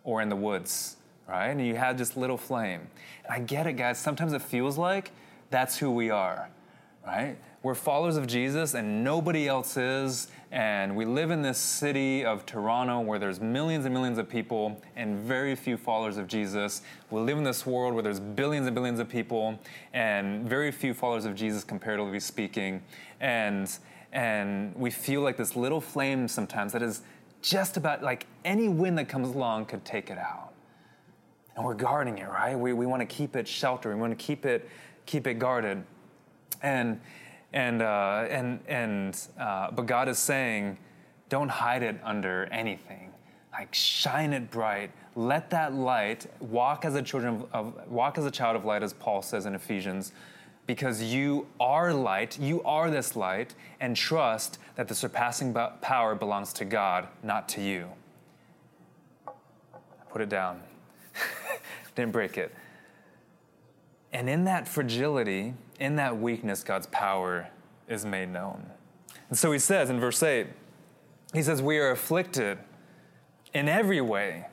or 0.05 0.23
in 0.23 0.29
the 0.29 0.37
woods, 0.37 0.97
right? 1.29 1.49
And 1.49 1.65
you 1.65 1.77
have 1.77 1.99
this 1.99 2.17
little 2.17 2.37
flame. 2.37 2.89
And 3.25 3.33
I 3.33 3.41
get 3.41 3.67
it, 3.67 3.75
guys. 3.75 3.99
Sometimes 3.99 4.33
it 4.33 4.43
feels 4.43 4.79
like 4.79 5.13
that's 5.51 5.79
who 5.79 5.91
we 5.91 6.11
are, 6.11 6.49
right? 7.07 7.37
We're 7.63 7.75
followers 7.75 8.17
of 8.17 8.27
Jesus 8.27 8.75
and 8.75 9.03
nobody 9.03 9.49
else 9.49 9.77
is. 9.77 10.29
And 10.53 10.95
we 10.95 11.05
live 11.05 11.33
in 11.33 11.43
this 11.43 11.59
city 11.59 12.25
of 12.25 12.47
Toronto 12.47 13.01
where 13.01 13.19
there's 13.19 13.41
millions 13.41 13.85
and 13.85 13.93
millions 13.93 14.19
of 14.19 14.29
people 14.29 14.81
and 14.95 15.19
very 15.19 15.57
few 15.57 15.77
followers 15.77 16.17
of 16.17 16.29
Jesus. 16.29 16.83
We 17.11 17.21
live 17.21 17.39
in 17.39 17.45
this 17.45 17.67
world 17.67 17.95
where 17.95 18.05
there's 18.05 18.21
billions 18.21 18.67
and 18.67 18.75
billions 18.75 19.01
of 19.01 19.09
people 19.09 19.59
and 19.93 20.49
very 20.49 20.71
few 20.71 20.95
followers 20.95 21.25
of 21.25 21.35
Jesus, 21.35 21.65
comparatively 21.65 22.21
speaking. 22.21 22.83
And, 23.21 23.77
and 24.13 24.75
we 24.77 24.91
feel 24.91 25.23
like 25.23 25.37
this 25.37 25.57
little 25.57 25.81
flame 25.81 26.29
sometimes 26.29 26.73
that 26.73 26.83
is 26.83 27.03
just 27.43 27.77
about 27.77 28.03
like 28.03 28.27
any 28.45 28.69
wind 28.69 28.97
that 28.99 29.09
comes 29.09 29.35
along 29.35 29.67
could 29.67 29.85
take 29.85 30.11
it 30.11 30.19
out. 30.19 30.53
And 31.57 31.65
we're 31.65 31.75
guarding 31.75 32.19
it, 32.19 32.29
right? 32.29 32.55
We, 32.55 32.73
we 32.75 32.87
want 32.87 33.01
to 33.01 33.07
keep 33.07 33.35
it 33.35 33.49
sheltered. 33.49 33.95
We 33.95 34.01
want 34.01 34.17
to 34.17 34.25
keep 34.25 34.45
it, 34.45 34.69
keep 35.07 35.27
it 35.27 35.39
guarded. 35.39 35.83
And 36.63 37.01
and, 37.53 37.81
uh, 37.81 38.27
and, 38.29 38.61
and, 38.67 39.19
uh, 39.39 39.71
but 39.71 39.87
God 39.87 40.09
is 40.09 40.19
saying, 40.19 40.77
don't 41.31 41.49
hide 41.49 41.83
it 41.83 41.97
under 42.05 42.45
anything. 42.53 43.13
Like 43.51 43.75
shine 43.75 44.35
it 44.35 44.51
bright. 44.51 44.91
Let 45.15 45.49
that 45.51 45.73
light 45.73 46.27
walk 46.41 46.85
as 46.85 46.95
a 46.95 47.03
children 47.03 47.45
of, 47.55 47.89
walk 47.89 48.19
as 48.19 48.27
a 48.27 48.31
child 48.31 48.57
of 48.57 48.67
light, 48.67 48.83
as 48.83 48.93
Paul 48.93 49.23
says 49.23 49.47
in 49.47 49.55
Ephesians, 49.55 50.13
because 50.67 51.03
you 51.03 51.47
are 51.59 51.95
light, 51.95 52.39
you 52.39 52.63
are 52.65 52.91
this 52.91 53.17
light, 53.17 53.55
and 53.81 53.97
trust 53.97 54.59
that 54.75 54.89
the 54.89 54.95
surpassing 54.95 55.55
power 55.81 56.15
belongs 56.15 56.53
to 56.55 56.67
God, 56.67 57.09
not 57.23 57.49
to 57.51 57.63
you. 57.63 57.89
Put 60.11 60.21
it 60.21 60.29
down. 60.29 60.61
Didn't 61.97 62.13
break 62.13 62.39
it. 62.39 62.55
And 64.13 64.31
in 64.31 64.45
that 64.45 64.69
fragility, 64.69 65.55
in 65.81 65.97
that 65.97 66.19
weakness, 66.19 66.63
God's 66.63 66.87
power 66.87 67.49
is 67.89 68.05
made 68.05 68.29
known. 68.29 68.67
And 69.29 69.37
so 69.37 69.51
he 69.51 69.59
says 69.59 69.91
in 69.91 69.99
verse 69.99 70.23
8, 70.23 70.47
he 71.35 71.43
says, 71.43 71.61
We 71.61 71.79
are 71.79 71.91
afflicted 71.91 72.59
in 73.53 73.69
every 73.69 74.01
way, 74.01 74.47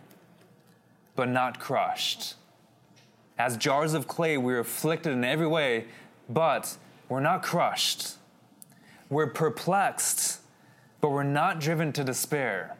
but 1.15 1.29
not 1.29 1.59
crushed. 1.59 2.35
As 3.37 3.57
jars 3.57 3.93
of 3.93 4.07
clay, 4.07 4.37
we're 4.37 4.59
afflicted 4.59 5.11
in 5.11 5.23
every 5.23 5.47
way, 5.47 5.85
but 6.29 6.77
we're 7.09 7.19
not 7.19 7.43
crushed. 7.43 8.15
We're 9.09 9.27
perplexed, 9.27 10.41
but 11.01 11.11
we're 11.11 11.23
not 11.23 11.59
driven 11.59 11.91
to 11.93 12.03
despair. 12.03 12.75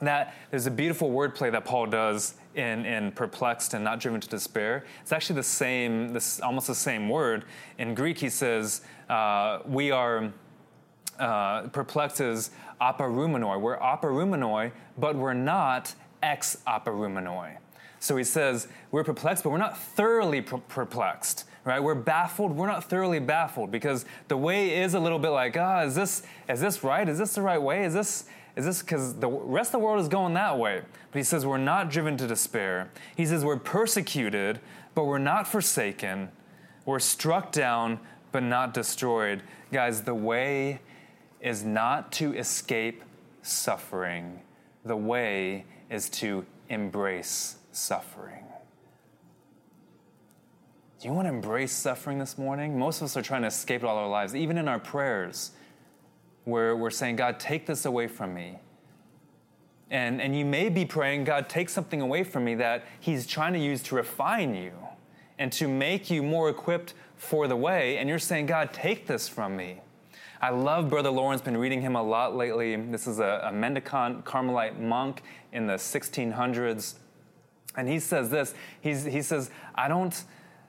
That 0.00 0.34
there's 0.50 0.66
a 0.66 0.70
beautiful 0.70 1.10
wordplay 1.10 1.52
that 1.52 1.64
Paul 1.64 1.86
does 1.86 2.34
in, 2.54 2.86
in 2.86 3.12
perplexed 3.12 3.74
and 3.74 3.84
not 3.84 4.00
driven 4.00 4.20
to 4.20 4.28
despair. 4.28 4.84
It's 5.02 5.12
actually 5.12 5.36
the 5.36 5.42
same, 5.42 6.12
this 6.12 6.40
almost 6.40 6.66
the 6.66 6.74
same 6.74 7.08
word. 7.08 7.44
In 7.78 7.94
Greek, 7.94 8.18
he 8.18 8.28
says, 8.28 8.82
uh, 9.08 9.60
we 9.66 9.90
are 9.90 10.32
uh, 11.18 11.62
perplexed 11.68 12.20
as 12.20 12.50
aparumenoi. 12.80 13.60
We're 13.60 13.78
aparumenoi, 13.78 14.72
but 14.98 15.16
we're 15.16 15.34
not 15.34 15.94
ex 16.22 16.58
aparumenoi. 16.66 17.56
So 18.00 18.16
he 18.16 18.24
says, 18.24 18.68
we're 18.90 19.04
perplexed, 19.04 19.44
but 19.44 19.50
we're 19.50 19.58
not 19.58 19.78
thoroughly 19.78 20.42
per- 20.42 20.58
perplexed, 20.58 21.44
right? 21.64 21.82
We're 21.82 21.94
baffled, 21.94 22.52
we're 22.52 22.66
not 22.66 22.84
thoroughly 22.84 23.18
baffled 23.18 23.70
because 23.70 24.04
the 24.28 24.36
way 24.36 24.82
is 24.82 24.92
a 24.92 25.00
little 25.00 25.18
bit 25.18 25.30
like, 25.30 25.56
ah, 25.56 25.80
oh, 25.80 25.86
is 25.86 25.94
this, 25.94 26.22
is 26.48 26.60
this 26.60 26.84
right? 26.84 27.08
Is 27.08 27.18
this 27.18 27.34
the 27.34 27.42
right 27.42 27.60
way? 27.60 27.84
Is 27.84 27.94
this, 27.94 28.26
is 28.56 28.64
this 28.64 28.82
because 28.82 29.14
the 29.14 29.28
rest 29.28 29.68
of 29.68 29.80
the 29.80 29.84
world 29.84 30.00
is 30.00 30.08
going 30.08 30.34
that 30.34 30.58
way? 30.58 30.82
But 31.10 31.18
he 31.18 31.24
says 31.24 31.44
we're 31.44 31.58
not 31.58 31.90
driven 31.90 32.16
to 32.18 32.26
despair. 32.26 32.90
He 33.16 33.26
says 33.26 33.44
we're 33.44 33.56
persecuted, 33.56 34.60
but 34.94 35.04
we're 35.04 35.18
not 35.18 35.48
forsaken. 35.48 36.30
We're 36.84 37.00
struck 37.00 37.50
down, 37.50 37.98
but 38.30 38.42
not 38.42 38.72
destroyed. 38.72 39.42
Guys, 39.72 40.02
the 40.02 40.14
way 40.14 40.80
is 41.40 41.64
not 41.64 42.12
to 42.12 42.32
escape 42.34 43.02
suffering, 43.42 44.40
the 44.84 44.96
way 44.96 45.64
is 45.90 46.08
to 46.08 46.46
embrace 46.68 47.56
suffering. 47.72 48.44
Do 51.00 51.08
you 51.08 51.14
want 51.14 51.26
to 51.26 51.34
embrace 51.34 51.72
suffering 51.72 52.18
this 52.18 52.38
morning? 52.38 52.78
Most 52.78 52.98
of 52.98 53.06
us 53.06 53.16
are 53.16 53.22
trying 53.22 53.42
to 53.42 53.48
escape 53.48 53.82
it 53.82 53.86
all 53.86 53.98
our 53.98 54.08
lives, 54.08 54.34
even 54.34 54.56
in 54.56 54.68
our 54.68 54.78
prayers 54.78 55.50
where 56.44 56.76
we're 56.76 56.90
saying, 56.90 57.16
God, 57.16 57.40
take 57.40 57.66
this 57.66 57.84
away 57.84 58.06
from 58.06 58.34
me. 58.34 58.58
And, 59.90 60.20
and 60.20 60.36
you 60.36 60.44
may 60.44 60.68
be 60.68 60.84
praying, 60.84 61.24
God, 61.24 61.48
take 61.48 61.68
something 61.68 62.00
away 62.00 62.24
from 62.24 62.44
me 62.44 62.54
that 62.56 62.84
He's 63.00 63.26
trying 63.26 63.52
to 63.52 63.58
use 63.58 63.82
to 63.84 63.94
refine 63.94 64.54
you 64.54 64.72
and 65.38 65.52
to 65.52 65.68
make 65.68 66.10
you 66.10 66.22
more 66.22 66.48
equipped 66.48 66.94
for 67.16 67.48
the 67.48 67.56
way. 67.56 67.98
And 67.98 68.08
you're 68.08 68.18
saying, 68.18 68.46
God, 68.46 68.72
take 68.72 69.06
this 69.06 69.28
from 69.28 69.56
me. 69.56 69.80
I 70.40 70.50
love 70.50 70.90
Brother 70.90 71.10
Lawrence, 71.10 71.40
been 71.40 71.56
reading 71.56 71.80
him 71.80 71.96
a 71.96 72.02
lot 72.02 72.36
lately. 72.36 72.76
This 72.76 73.06
is 73.06 73.18
a, 73.18 73.48
a 73.48 73.52
Mendicant 73.52 74.24
Carmelite 74.24 74.78
monk 74.78 75.22
in 75.52 75.66
the 75.66 75.74
1600s. 75.74 76.94
And 77.76 77.88
he 77.88 77.98
says 77.98 78.30
this 78.30 78.54
He's, 78.80 79.04
he 79.04 79.22
says, 79.22 79.50
I 79.74 79.88
don't, 79.88 80.22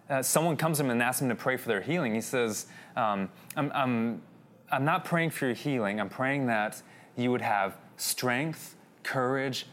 uh, 0.10 0.22
someone 0.22 0.56
comes 0.56 0.78
to 0.78 0.86
him 0.86 0.92
and 0.92 1.04
asks 1.04 1.22
him 1.22 1.30
to 1.30 1.36
pray 1.36 1.58
for 1.58 1.68
their 1.68 1.82
healing. 1.82 2.16
He 2.16 2.22
says, 2.22 2.68
um, 2.96 3.30
I'm, 3.58 3.72
I'm 3.74 4.22
I'm 4.72 4.86
not 4.86 5.06
praying 5.06 5.32
for 5.32 5.46
your 5.46 5.56
healing. 5.56 6.00
I'm 6.00 6.10
praying 6.10 6.48
that 6.48 6.82
you 7.16 7.32
would 7.32 7.42
have 7.42 7.78
strength, 7.98 8.76
courage, 9.04 9.68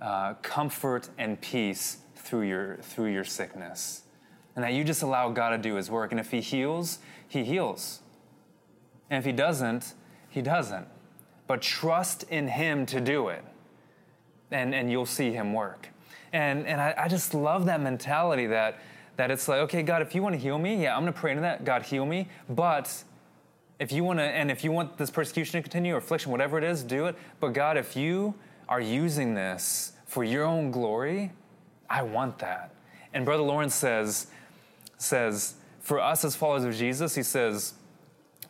uh, 0.00 0.34
comfort, 0.42 1.08
and 1.18 1.40
peace 1.40 1.98
through 2.16 2.42
your, 2.42 2.76
through 2.76 3.12
your 3.12 3.24
sickness. 3.24 4.02
And 4.54 4.64
that 4.64 4.72
you 4.72 4.84
just 4.84 5.02
allow 5.02 5.30
God 5.30 5.50
to 5.50 5.58
do 5.58 5.74
His 5.74 5.90
work. 5.90 6.12
And 6.12 6.20
if 6.20 6.30
He 6.30 6.40
heals, 6.40 6.98
He 7.26 7.44
heals. 7.44 8.00
And 9.10 9.18
if 9.18 9.24
He 9.24 9.32
doesn't, 9.32 9.94
He 10.28 10.42
doesn't. 10.42 10.86
But 11.46 11.62
trust 11.62 12.24
in 12.24 12.48
Him 12.48 12.86
to 12.86 13.00
do 13.00 13.28
it, 13.28 13.44
and, 14.50 14.74
and 14.74 14.90
you'll 14.90 15.06
see 15.06 15.32
Him 15.32 15.52
work. 15.52 15.88
And, 16.32 16.66
and 16.66 16.80
I, 16.80 16.94
I 16.96 17.08
just 17.08 17.34
love 17.34 17.66
that 17.66 17.80
mentality 17.80 18.46
that, 18.46 18.78
that 19.16 19.30
it's 19.30 19.48
like, 19.48 19.60
okay, 19.60 19.82
God, 19.82 20.02
if 20.02 20.14
you 20.14 20.22
want 20.22 20.34
to 20.34 20.40
heal 20.40 20.58
me, 20.58 20.82
yeah, 20.82 20.96
I'm 20.96 21.02
going 21.02 21.12
to 21.12 21.18
pray 21.18 21.30
into 21.30 21.42
that. 21.42 21.64
God, 21.64 21.82
heal 21.82 22.06
me. 22.06 22.28
But 22.48 23.04
if 23.78 23.92
you 23.92 24.04
want 24.04 24.18
to, 24.18 24.24
and 24.24 24.50
if 24.50 24.62
you 24.64 24.72
want 24.72 24.96
this 24.96 25.10
persecution 25.10 25.58
to 25.58 25.62
continue 25.62 25.94
or 25.94 25.98
affliction, 25.98 26.30
whatever 26.30 26.58
it 26.58 26.64
is, 26.64 26.82
do 26.82 27.06
it. 27.06 27.16
But 27.40 27.48
God, 27.48 27.76
if 27.76 27.96
you 27.96 28.34
are 28.68 28.80
using 28.80 29.34
this 29.34 29.92
for 30.06 30.24
your 30.24 30.44
own 30.44 30.70
glory, 30.70 31.32
I 31.90 32.02
want 32.02 32.38
that. 32.38 32.74
And 33.12 33.24
Brother 33.24 33.42
Lawrence 33.42 33.74
says, 33.74 34.28
says, 34.98 35.54
for 35.80 36.00
us 36.00 36.24
as 36.24 36.34
followers 36.34 36.64
of 36.64 36.74
Jesus, 36.74 37.14
he 37.14 37.22
says, 37.22 37.74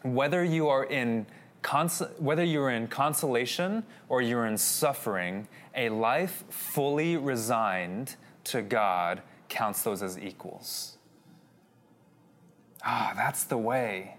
whether 0.03 0.45
you 0.45 0.69
are 0.69 0.85
in 0.85 1.27
cons- 1.63 2.03
whether 2.19 2.45
you're 2.45 2.71
in 2.71 2.87
consolation 2.87 3.83
or 4.09 4.23
you're 4.23 4.47
in 4.47 4.59
suffering, 4.59 5.49
a 5.75 5.89
life 5.89 6.45
fully 6.51 7.17
resigned 7.17 8.17
to 8.45 8.63
God 8.63 9.23
counts 9.49 9.83
those 9.83 10.03
as 10.03 10.19
equals. 10.19 10.99
Ah, 12.85 13.15
that's 13.17 13.45
the 13.45 13.59
way. 13.59 14.17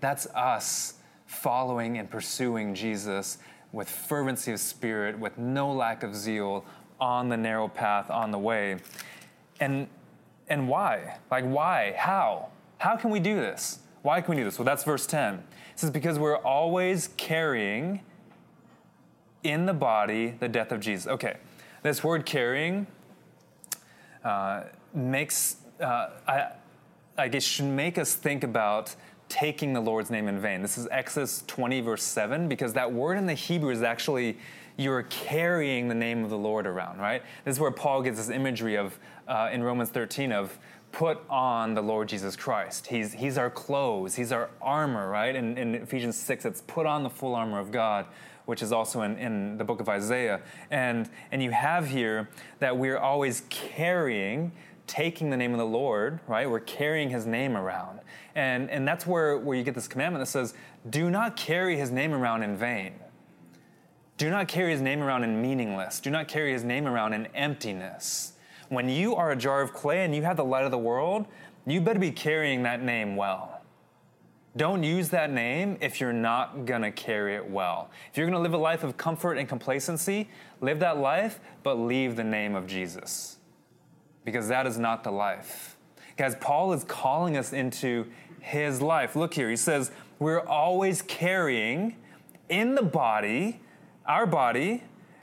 That's 0.00 0.26
us 0.34 0.94
following 1.26 1.98
and 1.98 2.10
pursuing 2.10 2.74
Jesus 2.74 3.38
with 3.72 3.88
fervency 3.88 4.52
of 4.52 4.60
spirit, 4.60 5.18
with 5.18 5.36
no 5.38 5.72
lack 5.72 6.02
of 6.02 6.14
zeal, 6.14 6.64
on 7.00 7.28
the 7.28 7.36
narrow 7.36 7.68
path, 7.68 8.10
on 8.10 8.30
the 8.30 8.38
way. 8.38 8.76
And, 9.60 9.88
and 10.48 10.68
why? 10.68 11.18
Like, 11.30 11.44
why? 11.44 11.94
How? 11.96 12.48
How 12.78 12.96
can 12.96 13.10
we 13.10 13.20
do 13.20 13.36
this? 13.36 13.80
Why 14.02 14.20
can 14.20 14.34
we 14.34 14.40
do 14.40 14.44
this? 14.44 14.58
Well, 14.58 14.64
that's 14.64 14.84
verse 14.84 15.06
10. 15.06 15.34
It 15.34 15.42
says, 15.76 15.90
Because 15.90 16.18
we're 16.18 16.38
always 16.38 17.08
carrying 17.16 18.00
in 19.42 19.66
the 19.66 19.74
body 19.74 20.34
the 20.38 20.48
death 20.48 20.72
of 20.72 20.80
Jesus. 20.80 21.06
Okay, 21.06 21.36
this 21.82 22.02
word 22.02 22.26
carrying 22.26 22.86
uh, 24.24 24.64
makes, 24.94 25.56
uh, 25.80 26.10
I, 26.26 26.52
I 27.16 27.28
guess, 27.28 27.44
should 27.44 27.66
make 27.66 27.98
us 27.98 28.14
think 28.14 28.44
about 28.44 28.94
taking 29.28 29.72
the 29.72 29.80
Lord's 29.80 30.10
name 30.10 30.28
in 30.28 30.40
vain. 30.40 30.62
This 30.62 30.78
is 30.78 30.88
Exodus 30.90 31.44
20, 31.46 31.80
verse 31.80 32.02
7, 32.02 32.48
because 32.48 32.72
that 32.74 32.92
word 32.92 33.18
in 33.18 33.26
the 33.26 33.34
Hebrew 33.34 33.70
is 33.70 33.82
actually 33.82 34.38
you're 34.76 35.02
carrying 35.04 35.88
the 35.88 35.94
name 35.94 36.22
of 36.24 36.30
the 36.30 36.38
Lord 36.38 36.66
around, 36.66 37.00
right? 37.00 37.22
This 37.44 37.56
is 37.56 37.60
where 37.60 37.72
Paul 37.72 38.00
gets 38.02 38.16
this 38.16 38.30
imagery 38.30 38.76
of, 38.76 38.98
uh, 39.26 39.50
in 39.52 39.62
Romans 39.62 39.90
13, 39.90 40.32
of 40.32 40.56
put 40.92 41.18
on 41.28 41.74
the 41.74 41.82
Lord 41.82 42.08
Jesus 42.08 42.36
Christ. 42.36 42.86
He's, 42.86 43.12
he's 43.12 43.36
our 43.36 43.50
clothes, 43.50 44.14
He's 44.14 44.32
our 44.32 44.50
armor, 44.62 45.08
right? 45.10 45.34
In, 45.34 45.58
in 45.58 45.74
Ephesians 45.74 46.16
6, 46.16 46.44
it's 46.44 46.60
put 46.62 46.86
on 46.86 47.02
the 47.02 47.10
full 47.10 47.34
armor 47.34 47.58
of 47.58 47.72
God, 47.72 48.06
which 48.46 48.62
is 48.62 48.72
also 48.72 49.02
in, 49.02 49.18
in 49.18 49.58
the 49.58 49.64
book 49.64 49.80
of 49.80 49.88
Isaiah. 49.88 50.40
And, 50.70 51.10
and 51.32 51.42
you 51.42 51.50
have 51.50 51.88
here 51.88 52.28
that 52.60 52.76
we're 52.76 52.98
always 52.98 53.42
carrying, 53.50 54.52
taking 54.86 55.30
the 55.30 55.36
name 55.36 55.52
of 55.52 55.58
the 55.58 55.66
Lord, 55.66 56.20
right? 56.26 56.48
We're 56.48 56.60
carrying 56.60 57.10
His 57.10 57.26
name 57.26 57.56
around. 57.56 58.00
And, 58.38 58.70
and 58.70 58.86
that's 58.86 59.06
where, 59.06 59.36
where 59.38 59.56
you 59.56 59.64
get 59.64 59.74
this 59.74 59.88
commandment 59.88 60.24
that 60.24 60.30
says, 60.30 60.54
do 60.88 61.10
not 61.10 61.36
carry 61.36 61.76
His 61.76 61.90
name 61.90 62.14
around 62.14 62.44
in 62.44 62.56
vain. 62.56 62.92
Do 64.18 64.30
not 64.30 64.48
carry 64.48 64.72
his 64.72 64.80
name 64.80 65.00
around 65.00 65.22
in 65.22 65.40
meaningless. 65.40 66.00
Do 66.00 66.10
not 66.10 66.26
carry 66.26 66.52
his 66.52 66.64
name 66.64 66.88
around 66.88 67.12
in 67.12 67.26
emptiness. 67.36 68.32
When 68.68 68.88
you 68.88 69.14
are 69.14 69.30
a 69.30 69.36
jar 69.36 69.62
of 69.62 69.72
clay 69.72 70.04
and 70.04 70.12
you 70.12 70.22
have 70.22 70.36
the 70.36 70.44
light 70.44 70.64
of 70.64 70.72
the 70.72 70.78
world, 70.78 71.26
you 71.66 71.80
better 71.80 72.00
be 72.00 72.10
carrying 72.10 72.64
that 72.64 72.82
name 72.82 73.14
well. 73.14 73.62
Don't 74.56 74.82
use 74.82 75.10
that 75.10 75.30
name 75.30 75.78
if 75.80 76.00
you're 76.00 76.12
not 76.12 76.66
to 76.66 76.90
carry 76.90 77.36
it 77.36 77.48
well. 77.48 77.90
If 78.10 78.18
you're 78.18 78.28
to 78.28 78.38
live 78.40 78.54
a 78.54 78.58
life 78.58 78.82
of 78.82 78.96
comfort 78.96 79.34
and 79.34 79.48
complacency, 79.48 80.28
live 80.60 80.80
that 80.80 80.98
life, 80.98 81.38
but 81.62 81.74
leave 81.74 82.16
the 82.16 82.24
name 82.24 82.56
of 82.56 82.66
Jesus. 82.66 83.36
Because 84.24 84.48
that 84.48 84.66
is 84.66 84.78
not 84.78 85.04
the 85.04 85.12
life. 85.12 85.76
Guys, 86.16 86.34
Paul 86.40 86.72
is 86.72 86.82
calling 86.82 87.36
us 87.36 87.52
into 87.52 88.08
his 88.40 88.80
life. 88.80 89.16
Look 89.16 89.34
here, 89.34 89.50
he 89.50 89.56
says, 89.56 89.90
We're 90.18 90.46
always 90.46 91.02
carrying 91.02 91.96
in 92.48 92.74
the 92.74 92.82
body 92.82 93.60
our 94.06 94.26
body, 94.26 94.82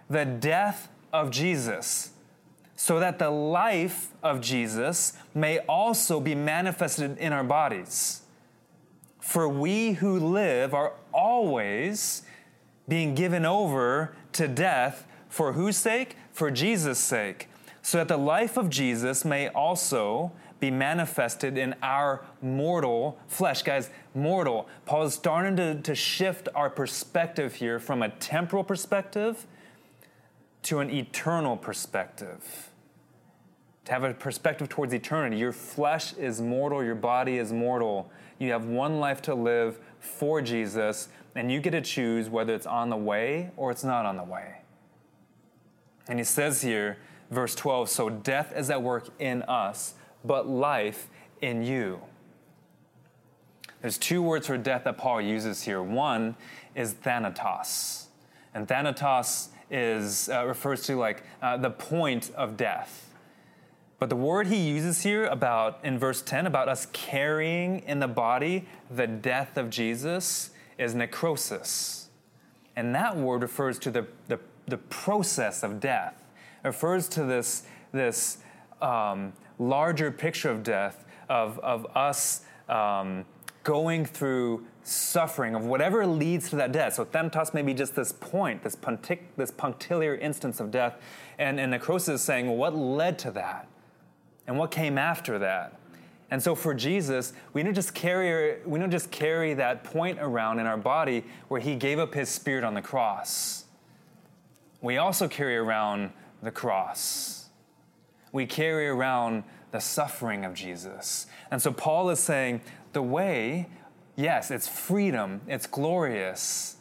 the 0.10 0.26
death 0.26 0.90
of 1.12 1.32
Jesus, 1.32 2.12
so 2.76 3.00
that 3.00 3.18
the 3.18 3.32
life 3.32 4.10
of 4.22 4.40
Jesus 4.42 5.14
may 5.34 5.60
also 5.60 6.20
be 6.20 6.36
manifested 6.36 7.18
in 7.18 7.34
our 7.34 7.44
bodies. 7.44 8.22
For 9.20 9.50
we 9.50 9.94
who 9.94 10.20
live 10.20 10.74
are 10.76 10.94
always 11.12 12.22
being 12.88 13.16
given 13.16 13.44
over 13.44 14.16
to 14.34 14.48
death 14.48 15.08
for 15.28 15.54
whose 15.54 15.76
sake? 15.76 16.16
For 16.32 16.52
Jesus' 16.52 17.00
sake, 17.00 17.50
so 17.82 17.98
that 17.98 18.08
the 18.08 18.18
life 18.18 18.56
of 18.56 18.70
Jesus 18.70 19.26
may 19.26 19.50
also 19.50 20.32
be 20.60 20.72
manifested 20.72 21.58
in 21.58 21.76
our 21.82 22.24
mortal 22.42 23.20
flesh. 23.28 23.62
Guys, 23.64 23.90
mortal. 24.14 24.68
Paul 24.86 25.04
is 25.04 25.14
starting 25.14 25.56
to, 25.58 25.82
to 25.82 25.96
shift 25.96 26.48
our 26.56 26.70
perspective 26.70 27.56
here 27.56 27.80
from 27.80 28.02
a 28.02 28.10
temporal 28.10 28.64
perspective 28.64 29.46
to 30.64 30.80
an 30.80 30.90
eternal 30.90 31.58
perspective. 31.58 32.72
To 33.86 33.92
have 33.92 34.04
a 34.04 34.14
perspective 34.14 34.70
towards 34.70 34.94
eternity. 34.94 35.38
Your 35.38 35.52
flesh 35.52 36.14
is 36.14 36.42
mortal, 36.42 36.84
your 36.84 36.96
body 36.96 37.38
is 37.38 37.54
mortal. 37.54 38.10
You 38.40 38.52
have 38.52 38.66
one 38.66 39.00
life 39.00 39.22
to 39.24 39.36
live 39.36 39.80
for 40.00 40.42
Jesus, 40.42 41.10
and 41.36 41.52
you 41.52 41.60
get 41.60 41.72
to 41.72 41.82
choose 41.82 42.30
whether 42.30 42.54
it's 42.54 42.66
on 42.66 42.90
the 42.90 42.98
way 42.98 43.52
or 43.58 43.72
it's 43.72 43.84
not 43.84 44.06
on 44.06 44.18
the 44.18 44.24
way. 44.24 44.62
And 46.08 46.20
he 46.20 46.26
says 46.26 46.62
here, 46.62 46.98
verse 47.32 47.56
12 47.56 47.90
so 47.90 48.10
death 48.10 48.54
is 48.56 48.70
at 48.70 48.82
work 48.82 49.10
in 49.20 49.42
us 49.44 49.96
but 50.26 50.48
life 50.48 51.10
in 51.42 51.64
you. 51.64 52.02
There's 53.82 53.98
two 53.98 54.22
words 54.22 54.48
for 54.48 54.58
death 54.58 54.86
that 54.86 54.98
Paul 54.98 55.22
uses 55.22 55.64
here. 55.64 55.82
One 55.82 56.36
is 56.74 56.94
thanatos, 56.94 58.08
and 58.54 58.68
thanatos 58.68 59.50
is 59.70 60.30
uh, 60.30 60.46
refers 60.46 60.84
to 60.84 60.96
like 60.96 61.24
uh, 61.42 61.58
the 61.58 61.70
point 61.70 62.32
of 62.36 62.58
death. 62.58 63.14
But 63.98 64.10
the 64.10 64.16
word 64.16 64.48
he 64.48 64.58
uses 64.58 65.04
here 65.04 65.26
about 65.26 65.80
in 65.84 65.98
verse 65.98 66.22
10 66.22 66.46
about 66.48 66.68
us 66.68 66.88
carrying 66.92 67.80
in 67.82 68.00
the 68.00 68.08
body 68.08 68.68
the 68.92 69.08
death 69.08 69.58
of 69.58 69.70
Jesus 69.70 70.50
is 70.78 70.94
necrosis. 70.94 72.10
And 72.76 72.94
that 72.94 73.16
word 73.16 73.42
refers 73.42 73.80
to 73.80 73.92
the, 73.92 74.06
the, 74.28 74.40
the 74.68 74.78
process 74.78 75.64
of 75.64 75.80
death. 75.80 76.14
It 76.64 76.68
refers 76.68 77.08
to 77.10 77.24
this, 77.24 77.64
this 77.94 78.40
um, 78.82 79.32
larger 79.60 80.12
picture 80.12 80.50
of 80.50 80.64
death, 80.64 81.06
of, 81.30 81.60
of 81.60 81.86
us 81.96 82.42
um, 82.70 83.26
going 83.64 84.06
through 84.06 84.66
suffering, 84.84 85.56
of 85.56 85.66
whatever 85.66 86.06
leads 86.06 86.50
to 86.50 86.56
that 86.58 86.72
death. 86.72 86.94
So 86.94 87.06
thanatos 87.06 87.54
may 87.54 87.62
be 87.62 87.74
just 87.74 87.96
this 87.96 88.12
point, 88.12 88.64
this, 88.64 88.76
punctic, 88.76 89.36
this 89.36 89.52
punctiliar 89.52 90.16
instance 90.16 90.60
of 90.60 90.72
death. 90.72 90.96
And, 91.40 91.60
and 91.60 91.72
necrosis 91.72 92.16
is 92.16 92.22
saying, 92.22 92.48
well, 92.48 92.58
what 92.58 92.76
led 92.76 93.18
to 93.20 93.32
that? 93.32 93.68
And 94.48 94.58
what 94.58 94.72
came 94.72 94.98
after 94.98 95.40
that? 95.40 95.80
And 96.30 96.42
so 96.42 96.56
for 96.56 96.74
Jesus, 96.74 97.34
we 97.54 97.64
don't 97.64 97.74
just 97.74 97.94
carry 97.94 98.58
we 98.66 98.80
don't 98.80 98.92
just 98.92 99.12
carry 99.12 99.54
that 99.54 99.84
point 99.84 100.18
around 100.20 100.60
in 100.60 100.66
our 100.66 100.78
body 100.78 101.24
where 101.50 101.62
he 101.62 101.76
gave 101.76 102.00
up 102.00 102.14
his 102.14 102.30
spirit 102.30 102.64
on 102.64 102.74
the 102.74 102.82
cross. 102.82 103.66
We 104.82 104.98
also 104.98 105.28
carry 105.28 105.56
around 105.56 106.12
the 106.42 106.52
cross 106.52 107.45
we 108.36 108.46
carry 108.46 108.86
around 108.86 109.46
the 109.72 109.80
suffering 109.80 110.44
of 110.44 110.54
Jesus. 110.54 111.26
And 111.50 111.62
so 111.62 111.72
Paul 111.72 112.10
is 112.10 112.20
saying 112.20 112.60
the 112.92 113.02
way, 113.02 113.70
yes, 114.18 114.52
it's 114.52 114.68
freedom, 114.68 115.40
it's 115.48 115.66
glorious, 115.66 116.76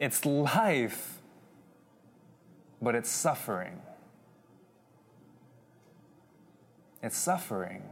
it's 0.00 0.26
life, 0.26 1.20
but 2.82 2.96
it's 2.96 3.08
suffering. 3.08 3.80
It's 7.04 7.16
suffering. 7.16 7.84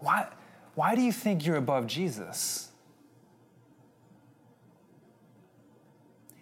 Why, 0.00 0.26
why 0.74 0.94
do 0.94 1.00
you 1.00 1.12
think 1.12 1.46
you're 1.46 1.56
above 1.56 1.86
Jesus? 1.86 2.72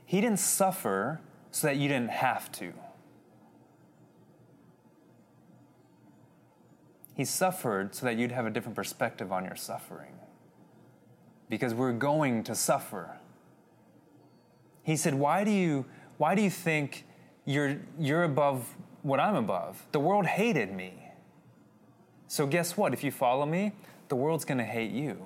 He 0.04 0.20
didn't 0.20 0.40
suffer 0.40 1.20
so 1.52 1.68
that 1.68 1.76
you 1.76 1.86
didn't 1.86 2.10
have 2.10 2.50
to. 2.52 2.72
He 7.16 7.24
suffered 7.24 7.94
so 7.94 8.04
that 8.04 8.18
you'd 8.18 8.32
have 8.32 8.44
a 8.44 8.50
different 8.50 8.76
perspective 8.76 9.32
on 9.32 9.44
your 9.44 9.56
suffering. 9.56 10.12
Because 11.48 11.72
we're 11.72 11.92
going 11.92 12.44
to 12.44 12.54
suffer. 12.54 13.16
He 14.82 14.96
said, 14.96 15.14
Why 15.14 15.42
do 15.42 15.50
you, 15.50 15.86
why 16.18 16.34
do 16.34 16.42
you 16.42 16.50
think 16.50 17.06
you're, 17.46 17.78
you're 17.98 18.24
above 18.24 18.76
what 19.02 19.18
I'm 19.18 19.34
above? 19.34 19.86
The 19.92 20.00
world 20.00 20.26
hated 20.26 20.72
me. 20.72 20.92
So, 22.28 22.46
guess 22.46 22.76
what? 22.76 22.92
If 22.92 23.02
you 23.02 23.10
follow 23.10 23.46
me, 23.46 23.72
the 24.08 24.16
world's 24.16 24.44
going 24.44 24.58
to 24.58 24.64
hate 24.64 24.90
you. 24.90 25.16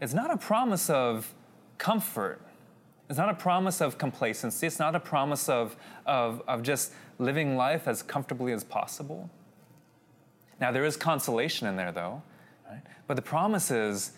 It's 0.00 0.14
not 0.14 0.30
a 0.30 0.38
promise 0.38 0.88
of 0.88 1.34
comfort. 1.76 2.40
It's 3.10 3.18
not 3.18 3.28
a 3.28 3.34
promise 3.34 3.82
of 3.82 3.98
complacency. 3.98 4.66
It's 4.66 4.78
not 4.78 4.94
a 4.94 5.00
promise 5.00 5.48
of, 5.48 5.76
of, 6.06 6.42
of 6.48 6.62
just 6.62 6.92
living 7.18 7.56
life 7.56 7.86
as 7.88 8.02
comfortably 8.02 8.52
as 8.52 8.64
possible. 8.64 9.28
Now, 10.60 10.72
there 10.72 10.84
is 10.84 10.96
consolation 10.96 11.66
in 11.66 11.76
there, 11.76 11.92
though. 11.92 12.22
Right? 12.68 12.82
But 13.06 13.14
the 13.14 13.22
promise 13.22 13.70
is 13.70 14.12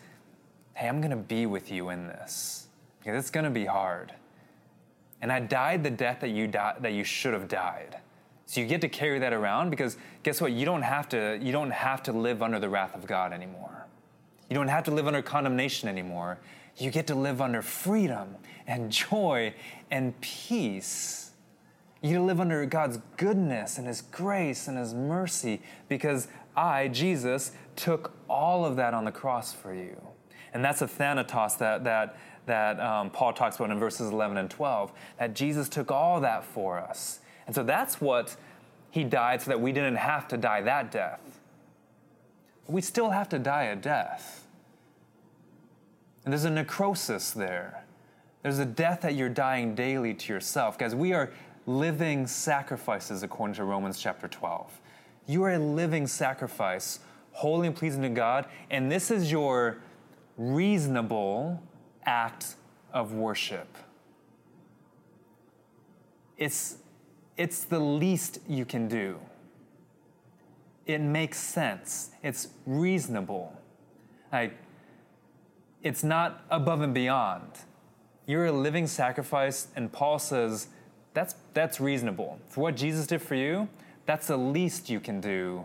hey, 0.74 0.88
I'm 0.88 1.00
going 1.00 1.10
to 1.10 1.16
be 1.16 1.44
with 1.44 1.70
you 1.70 1.90
in 1.90 2.06
this 2.06 2.68
because 2.98 3.18
it's 3.18 3.30
going 3.30 3.44
to 3.44 3.50
be 3.50 3.66
hard. 3.66 4.14
And 5.20 5.30
I 5.30 5.38
died 5.40 5.84
the 5.84 5.90
death 5.90 6.20
that 6.20 6.30
you, 6.30 6.46
di- 6.46 6.76
that 6.80 6.92
you 6.94 7.04
should 7.04 7.34
have 7.34 7.48
died. 7.48 7.98
So 8.46 8.60
you 8.60 8.66
get 8.66 8.80
to 8.80 8.88
carry 8.88 9.18
that 9.18 9.34
around 9.34 9.68
because 9.68 9.98
guess 10.22 10.40
what? 10.40 10.52
You 10.52 10.64
don't, 10.64 10.82
have 10.82 11.08
to, 11.10 11.38
you 11.40 11.52
don't 11.52 11.70
have 11.70 12.02
to 12.04 12.12
live 12.12 12.42
under 12.42 12.58
the 12.58 12.68
wrath 12.68 12.94
of 12.94 13.06
God 13.06 13.32
anymore. 13.32 13.86
You 14.48 14.54
don't 14.54 14.68
have 14.68 14.84
to 14.84 14.90
live 14.90 15.06
under 15.06 15.22
condemnation 15.22 15.88
anymore. 15.88 16.38
You 16.78 16.90
get 16.90 17.06
to 17.08 17.14
live 17.14 17.40
under 17.40 17.60
freedom 17.60 18.36
and 18.66 18.90
joy 18.90 19.54
and 19.90 20.18
peace 20.20 21.29
you 22.02 22.22
live 22.22 22.40
under 22.40 22.64
God's 22.66 22.98
goodness 23.16 23.78
and 23.78 23.86
His 23.86 24.00
grace 24.02 24.68
and 24.68 24.78
His 24.78 24.94
mercy 24.94 25.60
because 25.88 26.28
I, 26.56 26.88
Jesus, 26.88 27.52
took 27.76 28.12
all 28.28 28.64
of 28.64 28.76
that 28.76 28.94
on 28.94 29.04
the 29.04 29.12
cross 29.12 29.52
for 29.52 29.74
you. 29.74 30.00
And 30.52 30.64
that's 30.64 30.82
a 30.82 30.88
thanatos 30.88 31.56
that, 31.56 31.84
that, 31.84 32.18
that 32.46 32.80
um, 32.80 33.10
Paul 33.10 33.32
talks 33.32 33.56
about 33.56 33.70
in 33.70 33.78
verses 33.78 34.10
11 34.10 34.36
and 34.36 34.50
12, 34.50 34.92
that 35.18 35.34
Jesus 35.34 35.68
took 35.68 35.90
all 35.90 36.20
that 36.20 36.44
for 36.44 36.78
us. 36.78 37.20
And 37.46 37.54
so 37.54 37.62
that's 37.62 38.00
what 38.00 38.36
he 38.90 39.04
died 39.04 39.42
so 39.42 39.50
that 39.50 39.60
we 39.60 39.72
didn't 39.72 39.96
have 39.96 40.26
to 40.28 40.36
die 40.36 40.62
that 40.62 40.90
death. 40.90 41.40
We 42.66 42.80
still 42.80 43.10
have 43.10 43.28
to 43.30 43.38
die 43.38 43.64
a 43.64 43.76
death. 43.76 44.46
And 46.24 46.32
there's 46.32 46.44
a 46.44 46.50
necrosis 46.50 47.30
there. 47.30 47.84
There's 48.42 48.58
a 48.58 48.64
death 48.64 49.02
that 49.02 49.14
you're 49.14 49.28
dying 49.28 49.74
daily 49.74 50.14
to 50.14 50.32
yourself. 50.32 50.78
Guys, 50.78 50.94
we 50.94 51.12
are 51.12 51.32
living 51.70 52.26
sacrifices 52.26 53.22
according 53.22 53.54
to 53.54 53.64
Romans 53.64 54.00
chapter 54.00 54.26
12. 54.26 54.80
You 55.26 55.44
are 55.44 55.52
a 55.52 55.58
living 55.58 56.08
sacrifice, 56.08 56.98
holy 57.30 57.68
and 57.68 57.76
pleasing 57.76 58.02
to 58.02 58.08
God, 58.08 58.46
and 58.70 58.90
this 58.90 59.10
is 59.10 59.30
your 59.30 59.78
reasonable 60.36 61.62
act 62.04 62.56
of 62.92 63.12
worship. 63.12 63.68
It's, 66.36 66.78
it's 67.36 67.62
the 67.64 67.78
least 67.78 68.40
you 68.48 68.64
can 68.64 68.88
do. 68.88 69.20
It 70.86 71.00
makes 71.00 71.38
sense. 71.38 72.10
It's 72.22 72.48
reasonable. 72.66 73.56
Like, 74.32 74.56
it's 75.84 76.02
not 76.02 76.44
above 76.50 76.80
and 76.80 76.92
beyond. 76.92 77.46
You're 78.26 78.46
a 78.46 78.52
living 78.52 78.88
sacrifice, 78.88 79.68
and 79.76 79.92
Paul 79.92 80.18
says 80.18 80.66
that's, 81.14 81.34
that's 81.54 81.80
reasonable. 81.80 82.38
For 82.48 82.60
what 82.60 82.76
Jesus 82.76 83.06
did 83.06 83.20
for 83.20 83.34
you, 83.34 83.68
that's 84.06 84.26
the 84.26 84.36
least 84.36 84.90
you 84.90 85.00
can 85.00 85.20
do 85.20 85.64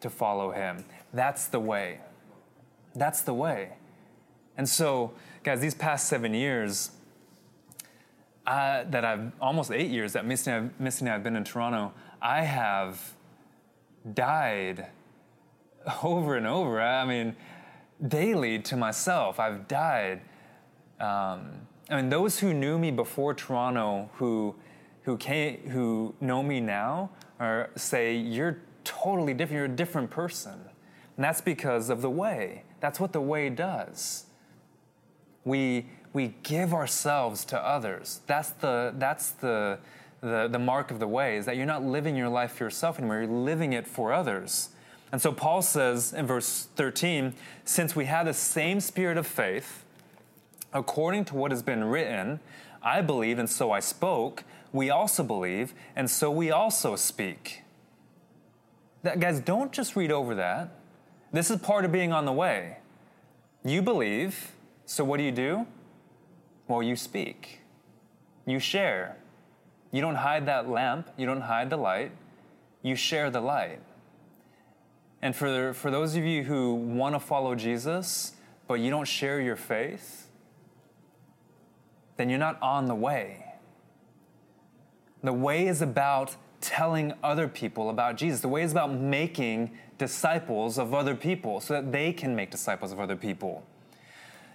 to 0.00 0.10
follow 0.10 0.50
him. 0.50 0.84
That's 1.12 1.46
the 1.46 1.60
way. 1.60 2.00
That's 2.94 3.22
the 3.22 3.34
way. 3.34 3.74
And 4.56 4.68
so, 4.68 5.12
guys, 5.42 5.60
these 5.60 5.74
past 5.74 6.08
seven 6.08 6.34
years, 6.34 6.90
uh, 8.46 8.84
that 8.90 9.04
I've 9.04 9.32
almost 9.40 9.70
eight 9.70 9.90
years 9.90 10.12
that 10.12 10.26
Misty 10.26 10.50
and, 10.50 10.70
I've, 10.70 10.80
Misty 10.80 11.00
and 11.02 11.08
I 11.08 11.12
have 11.12 11.22
been 11.22 11.36
in 11.36 11.44
Toronto, 11.44 11.92
I 12.20 12.42
have 12.42 13.14
died 14.12 14.86
over 16.02 16.36
and 16.36 16.46
over. 16.46 16.80
I 16.80 17.04
mean, 17.04 17.36
daily 18.06 18.58
to 18.60 18.76
myself. 18.76 19.40
I've 19.40 19.66
died. 19.66 20.20
Um, 21.00 21.66
I 21.90 21.96
mean, 21.96 22.08
those 22.08 22.38
who 22.38 22.54
knew 22.54 22.78
me 22.78 22.90
before 22.90 23.34
Toronto, 23.34 24.10
who 24.14 24.54
who 25.02 25.18
came, 25.18 25.68
who 25.68 26.14
know 26.20 26.42
me 26.42 26.60
now, 26.60 27.10
are 27.38 27.70
say 27.76 28.16
you're 28.16 28.58
totally 28.84 29.34
different. 29.34 29.56
You're 29.56 29.72
a 29.72 29.76
different 29.76 30.10
person, 30.10 30.54
and 31.16 31.24
that's 31.24 31.40
because 31.40 31.90
of 31.90 32.00
the 32.00 32.10
way. 32.10 32.64
That's 32.80 32.98
what 32.98 33.12
the 33.12 33.20
way 33.20 33.50
does. 33.50 34.26
We 35.44 35.86
we 36.14 36.34
give 36.42 36.72
ourselves 36.72 37.44
to 37.46 37.58
others. 37.58 38.20
That's 38.26 38.50
the 38.50 38.94
that's 38.96 39.32
the 39.32 39.78
the, 40.24 40.48
the 40.50 40.58
mark 40.58 40.90
of 40.90 41.00
the 41.00 41.06
way 41.06 41.36
is 41.36 41.44
that 41.44 41.56
you're 41.56 41.66
not 41.66 41.82
living 41.82 42.16
your 42.16 42.30
life 42.30 42.52
for 42.52 42.64
yourself 42.64 42.98
anymore. 42.98 43.18
You're 43.18 43.26
living 43.26 43.74
it 43.74 43.86
for 43.86 44.10
others. 44.10 44.70
And 45.12 45.20
so 45.20 45.32
Paul 45.32 45.60
says 45.60 46.14
in 46.14 46.26
verse 46.26 46.68
13, 46.76 47.34
since 47.64 47.94
we 47.94 48.06
have 48.06 48.24
the 48.24 48.32
same 48.32 48.80
spirit 48.80 49.18
of 49.18 49.26
faith, 49.26 49.83
according 50.74 51.24
to 51.26 51.36
what 51.36 51.52
has 51.52 51.62
been 51.62 51.84
written, 51.84 52.40
I 52.82 53.00
believe 53.00 53.38
and 53.38 53.48
so 53.48 53.70
I 53.70 53.80
spoke, 53.80 54.44
we 54.72 54.90
also 54.90 55.22
believe 55.22 55.72
and 55.96 56.10
so 56.10 56.30
we 56.30 56.50
also 56.50 56.96
speak. 56.96 57.62
That, 59.04 59.20
guys, 59.20 59.40
don't 59.40 59.72
just 59.72 59.96
read 59.96 60.10
over 60.10 60.34
that. 60.34 60.70
This 61.32 61.50
is 61.50 61.58
part 61.58 61.84
of 61.84 61.92
being 61.92 62.12
on 62.12 62.24
the 62.24 62.32
way. 62.32 62.78
You 63.64 63.80
believe, 63.80 64.52
so 64.84 65.04
what 65.04 65.18
do 65.18 65.22
you 65.22 65.32
do? 65.32 65.66
Well, 66.68 66.82
you 66.82 66.96
speak, 66.96 67.60
you 68.46 68.58
share. 68.58 69.16
You 69.92 70.00
don't 70.00 70.16
hide 70.16 70.46
that 70.46 70.68
lamp, 70.68 71.08
you 71.16 71.24
don't 71.24 71.42
hide 71.42 71.70
the 71.70 71.76
light, 71.76 72.10
you 72.82 72.96
share 72.96 73.30
the 73.30 73.40
light. 73.40 73.78
And 75.22 75.36
for, 75.36 75.72
for 75.72 75.90
those 75.90 76.16
of 76.16 76.24
you 76.24 76.42
who 76.42 76.74
want 76.74 77.14
to 77.14 77.20
follow 77.20 77.54
Jesus, 77.54 78.32
but 78.66 78.74
you 78.74 78.90
don't 78.90 79.06
share 79.06 79.40
your 79.40 79.56
faith, 79.56 80.23
then 82.16 82.28
you're 82.28 82.38
not 82.38 82.60
on 82.62 82.86
the 82.86 82.94
way. 82.94 83.54
The 85.22 85.32
way 85.32 85.66
is 85.66 85.82
about 85.82 86.36
telling 86.60 87.12
other 87.22 87.48
people 87.48 87.90
about 87.90 88.16
Jesus. 88.16 88.40
The 88.40 88.48
way 88.48 88.62
is 88.62 88.72
about 88.72 88.92
making 88.92 89.76
disciples 89.98 90.78
of 90.78 90.94
other 90.94 91.14
people 91.14 91.60
so 91.60 91.74
that 91.74 91.92
they 91.92 92.12
can 92.12 92.34
make 92.34 92.50
disciples 92.50 92.92
of 92.92 93.00
other 93.00 93.16
people. 93.16 93.64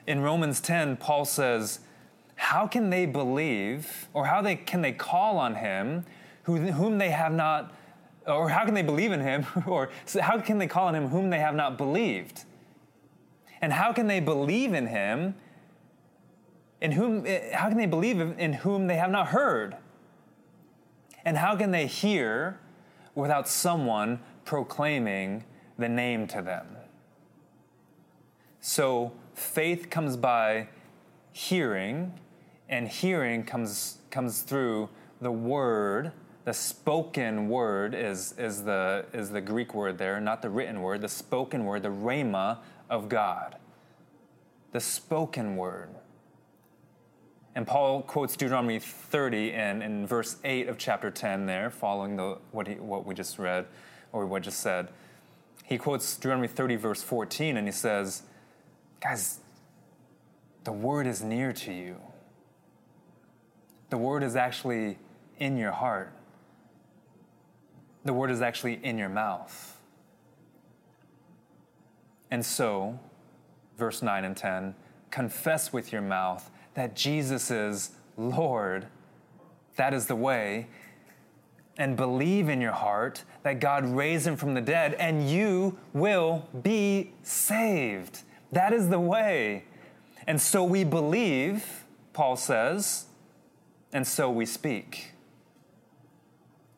In 0.07 0.21
Romans 0.21 0.59
10, 0.61 0.97
Paul 0.97 1.25
says, 1.25 1.79
How 2.35 2.67
can 2.67 2.89
they 2.89 3.05
believe, 3.05 4.07
or 4.13 4.25
how 4.25 4.41
they, 4.41 4.55
can 4.55 4.81
they 4.81 4.91
call 4.91 5.37
on 5.37 5.55
him 5.55 6.05
who, 6.43 6.57
whom 6.57 6.97
they 6.97 7.09
have 7.09 7.33
not 7.33 7.73
or 8.29 8.49
how 8.49 8.65
can 8.65 8.73
they 8.73 8.81
believe 8.81 9.11
in 9.11 9.21
him? 9.21 9.45
or 9.67 9.89
how 10.21 10.39
can 10.39 10.57
they 10.57 10.67
call 10.67 10.87
on 10.87 10.95
him 10.95 11.09
whom 11.09 11.29
they 11.29 11.39
have 11.39 11.55
not 11.55 11.77
believed? 11.77 12.43
And 13.61 13.73
how 13.73 13.91
can 13.91 14.07
they 14.07 14.19
believe 14.19 14.73
in 14.73 14.87
him 14.87 15.35
in 16.81 16.93
whom 16.93 17.25
eh, 17.25 17.55
how 17.55 17.67
can 17.67 17.77
they 17.77 17.85
believe 17.85 18.19
in 18.19 18.53
whom 18.53 18.87
they 18.87 18.95
have 18.95 19.11
not 19.11 19.27
heard? 19.27 19.77
And 21.25 21.37
how 21.37 21.55
can 21.55 21.71
they 21.71 21.85
hear 21.85 22.59
without 23.15 23.47
someone 23.47 24.19
proclaiming 24.45 25.43
the 25.77 25.89
name 25.89 26.27
to 26.27 26.41
them? 26.41 26.65
So 28.61 29.11
faith 29.33 29.89
comes 29.89 30.17
by 30.17 30.69
hearing, 31.31 32.13
and 32.67 32.87
hearing 32.87 33.43
comes 33.43 33.97
comes 34.09 34.41
through 34.41 34.89
the 35.21 35.31
word 35.31 36.11
the 36.49 36.53
spoken 36.53 37.47
word 37.47 37.93
is, 37.93 38.33
is, 38.39 38.63
the, 38.63 39.05
is 39.13 39.29
the 39.29 39.39
Greek 39.39 39.75
word 39.75 39.99
there, 39.99 40.19
not 40.19 40.41
the 40.41 40.49
written 40.49 40.81
word, 40.81 41.01
the 41.01 41.07
spoken 41.07 41.63
word, 41.63 41.83
the 41.83 41.89
rhema 41.89 42.57
of 42.89 43.07
God. 43.07 43.57
The 44.71 44.79
spoken 44.79 45.57
word. 45.57 45.89
And 47.59 47.67
Paul 47.67 48.03
quotes 48.03 48.37
Deuteronomy 48.37 48.79
30 48.79 49.51
in, 49.51 49.81
in 49.81 50.07
verse 50.07 50.37
8 50.45 50.69
of 50.69 50.77
chapter 50.77 51.11
10 51.11 51.45
there, 51.45 51.69
following 51.69 52.15
the, 52.15 52.37
what, 52.51 52.69
he, 52.69 52.75
what 52.75 53.05
we 53.05 53.13
just 53.13 53.37
read, 53.37 53.65
or 54.13 54.25
what 54.25 54.43
just 54.43 54.61
said. 54.61 54.87
He 55.65 55.77
quotes 55.77 56.15
Deuteronomy 56.15 56.47
30, 56.47 56.77
verse 56.77 57.03
14, 57.03 57.57
and 57.57 57.67
he 57.67 57.73
says, 57.73 58.23
Guys, 59.01 59.39
the 60.63 60.71
word 60.71 61.05
is 61.05 61.21
near 61.21 61.51
to 61.51 61.73
you. 61.73 61.97
The 63.89 63.97
word 63.97 64.23
is 64.23 64.37
actually 64.37 64.97
in 65.37 65.57
your 65.57 65.73
heart 65.73 66.13
the 68.05 68.13
word 68.13 68.31
is 68.31 68.41
actually 68.41 68.79
in 68.81 68.97
your 68.97 69.09
mouth. 69.09 69.77
And 72.31 72.45
so, 72.45 72.97
verse 73.77 74.01
9 74.01 74.23
and 74.23 74.37
10 74.37 74.75
confess 75.11 75.73
with 75.73 75.91
your 75.91 76.01
mouth 76.01 76.49
that 76.73 76.95
Jesus 76.95 77.51
is 77.51 77.91
Lord. 78.17 78.87
That 79.75 79.93
is 79.93 80.07
the 80.07 80.15
way. 80.15 80.67
And 81.77 81.95
believe 81.95 82.49
in 82.49 82.59
your 82.59 82.73
heart 82.73 83.23
that 83.43 83.61
God 83.61 83.85
raised 83.85 84.27
him 84.27 84.35
from 84.35 84.53
the 84.53 84.61
dead, 84.61 84.95
and 84.95 85.29
you 85.29 85.77
will 85.93 86.47
be 86.61 87.13
saved. 87.23 88.23
That 88.51 88.73
is 88.73 88.89
the 88.89 88.99
way. 88.99 89.63
And 90.27 90.41
so 90.41 90.63
we 90.63 90.83
believe, 90.83 91.85
Paul 92.13 92.35
says, 92.35 93.05
and 93.93 94.05
so 94.05 94.29
we 94.29 94.45
speak. 94.45 95.13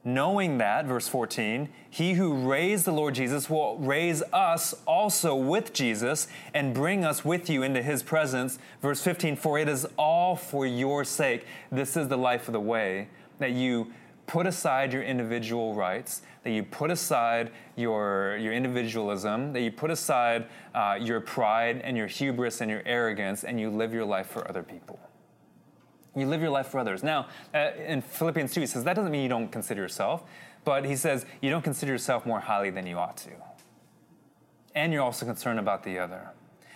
Knowing 0.03 0.57
that, 0.57 0.85
verse 0.85 1.07
14, 1.07 1.69
he 1.87 2.13
who 2.13 2.49
raised 2.49 2.85
the 2.85 2.91
Lord 2.91 3.13
Jesus 3.13 3.49
will 3.49 3.77
raise 3.77 4.23
us 4.33 4.73
also 4.87 5.35
with 5.35 5.73
Jesus 5.73 6.27
and 6.55 6.73
bring 6.73 7.05
us 7.05 7.23
with 7.23 7.51
you 7.51 7.61
into 7.61 7.83
his 7.83 8.01
presence. 8.01 8.57
Verse 8.81 9.01
15, 9.03 9.35
for 9.35 9.59
it 9.59 9.67
is 9.69 9.85
all 9.97 10.35
for 10.35 10.65
your 10.65 11.03
sake. 11.03 11.45
This 11.71 11.95
is 11.95 12.07
the 12.07 12.17
life 12.17 12.47
of 12.47 12.53
the 12.53 12.59
way 12.59 13.09
that 13.37 13.51
you 13.51 13.93
put 14.25 14.47
aside 14.47 14.93
your 14.93 15.03
individual 15.03 15.75
rights, 15.75 16.21
that 16.43 16.51
you 16.51 16.63
put 16.63 16.89
aside 16.89 17.51
your, 17.75 18.37
your 18.37 18.53
individualism, 18.53 19.51
that 19.51 19.59
you 19.59 19.71
put 19.71 19.91
aside 19.91 20.45
uh, 20.73 20.97
your 20.97 21.19
pride 21.19 21.81
and 21.83 21.97
your 21.97 22.07
hubris 22.07 22.61
and 22.61 22.71
your 22.71 22.81
arrogance, 22.85 23.43
and 23.43 23.59
you 23.59 23.69
live 23.69 23.93
your 23.93 24.05
life 24.05 24.27
for 24.27 24.47
other 24.47 24.63
people. 24.63 25.00
You 26.15 26.27
live 26.27 26.41
your 26.41 26.49
life 26.49 26.67
for 26.67 26.79
others. 26.79 27.03
Now, 27.03 27.27
uh, 27.53 27.71
in 27.87 28.01
Philippians 28.01 28.53
2, 28.53 28.61
he 28.61 28.67
says 28.67 28.83
that 28.83 28.95
doesn't 28.95 29.11
mean 29.11 29.23
you 29.23 29.29
don't 29.29 29.51
consider 29.51 29.81
yourself, 29.81 30.23
but 30.65 30.85
he 30.85 30.95
says 30.95 31.25
you 31.41 31.49
don't 31.49 31.63
consider 31.63 31.91
yourself 31.91 32.25
more 32.25 32.41
highly 32.41 32.69
than 32.69 32.85
you 32.85 32.97
ought 32.97 33.17
to. 33.17 33.31
And 34.75 34.91
you're 34.91 35.03
also 35.03 35.25
concerned 35.25 35.59
about 35.59 35.83
the 35.83 35.99
other. 35.99 36.31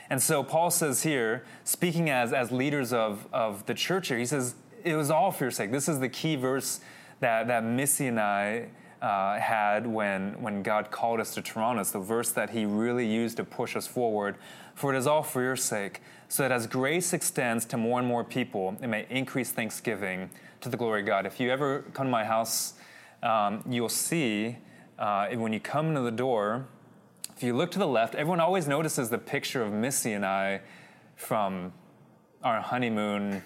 And 0.09 0.21
so 0.21 0.43
Paul 0.43 0.69
says 0.69 1.03
here, 1.03 1.43
speaking 1.63 2.09
as, 2.09 2.31
as 2.31 2.51
leaders 2.51 2.93
of, 2.93 3.27
of 3.33 3.65
the 3.65 3.73
church 3.73 4.09
here, 4.09 4.17
he 4.17 4.25
says, 4.25 4.55
it 4.83 4.95
was 4.95 5.09
all 5.09 5.31
for 5.31 5.45
your 5.45 5.51
sake. 5.51 5.71
This 5.71 5.89
is 5.89 5.99
the 5.99 6.09
key 6.09 6.35
verse 6.35 6.79
that, 7.19 7.47
that 7.47 7.63
Missy 7.63 8.07
and 8.07 8.19
I 8.19 8.67
uh, 9.05 9.39
had 9.39 9.85
when, 9.85 10.33
when 10.41 10.63
God 10.63 10.89
called 10.89 11.19
us 11.19 11.35
to 11.35 11.41
Toronto. 11.43 11.79
It's 11.79 11.91
the 11.91 11.99
verse 11.99 12.31
that 12.31 12.49
he 12.49 12.65
really 12.65 13.05
used 13.05 13.37
to 13.37 13.43
push 13.43 13.75
us 13.75 13.85
forward. 13.85 14.35
For 14.73 14.91
it 14.91 14.97
is 14.97 15.05
all 15.05 15.21
for 15.21 15.43
your 15.43 15.55
sake, 15.55 16.01
so 16.27 16.41
that 16.41 16.51
as 16.51 16.65
grace 16.65 17.13
extends 17.13 17.65
to 17.65 17.77
more 17.77 17.99
and 17.99 18.07
more 18.07 18.23
people, 18.23 18.75
it 18.81 18.87
may 18.87 19.05
increase 19.11 19.51
thanksgiving 19.51 20.31
to 20.61 20.69
the 20.69 20.75
glory 20.75 21.01
of 21.01 21.05
God. 21.05 21.27
If 21.27 21.39
you 21.39 21.51
ever 21.51 21.83
come 21.93 22.07
to 22.07 22.11
my 22.11 22.25
house, 22.25 22.73
um, 23.21 23.63
you'll 23.69 23.89
see 23.89 24.57
uh, 24.97 25.27
when 25.27 25.53
you 25.53 25.59
come 25.59 25.93
to 25.93 26.01
the 26.01 26.11
door, 26.11 26.65
if 27.37 27.43
you 27.43 27.55
look 27.55 27.69
to 27.71 27.79
the 27.79 27.87
left, 27.87 28.15
everyone 28.15 28.39
always 28.39 28.67
notices 28.67 29.11
the 29.11 29.19
picture 29.19 29.61
of 29.61 29.71
Missy 29.71 30.13
and 30.13 30.25
I 30.25 30.61
from 31.15 31.73
our 32.43 32.59
honeymoon 32.59 33.43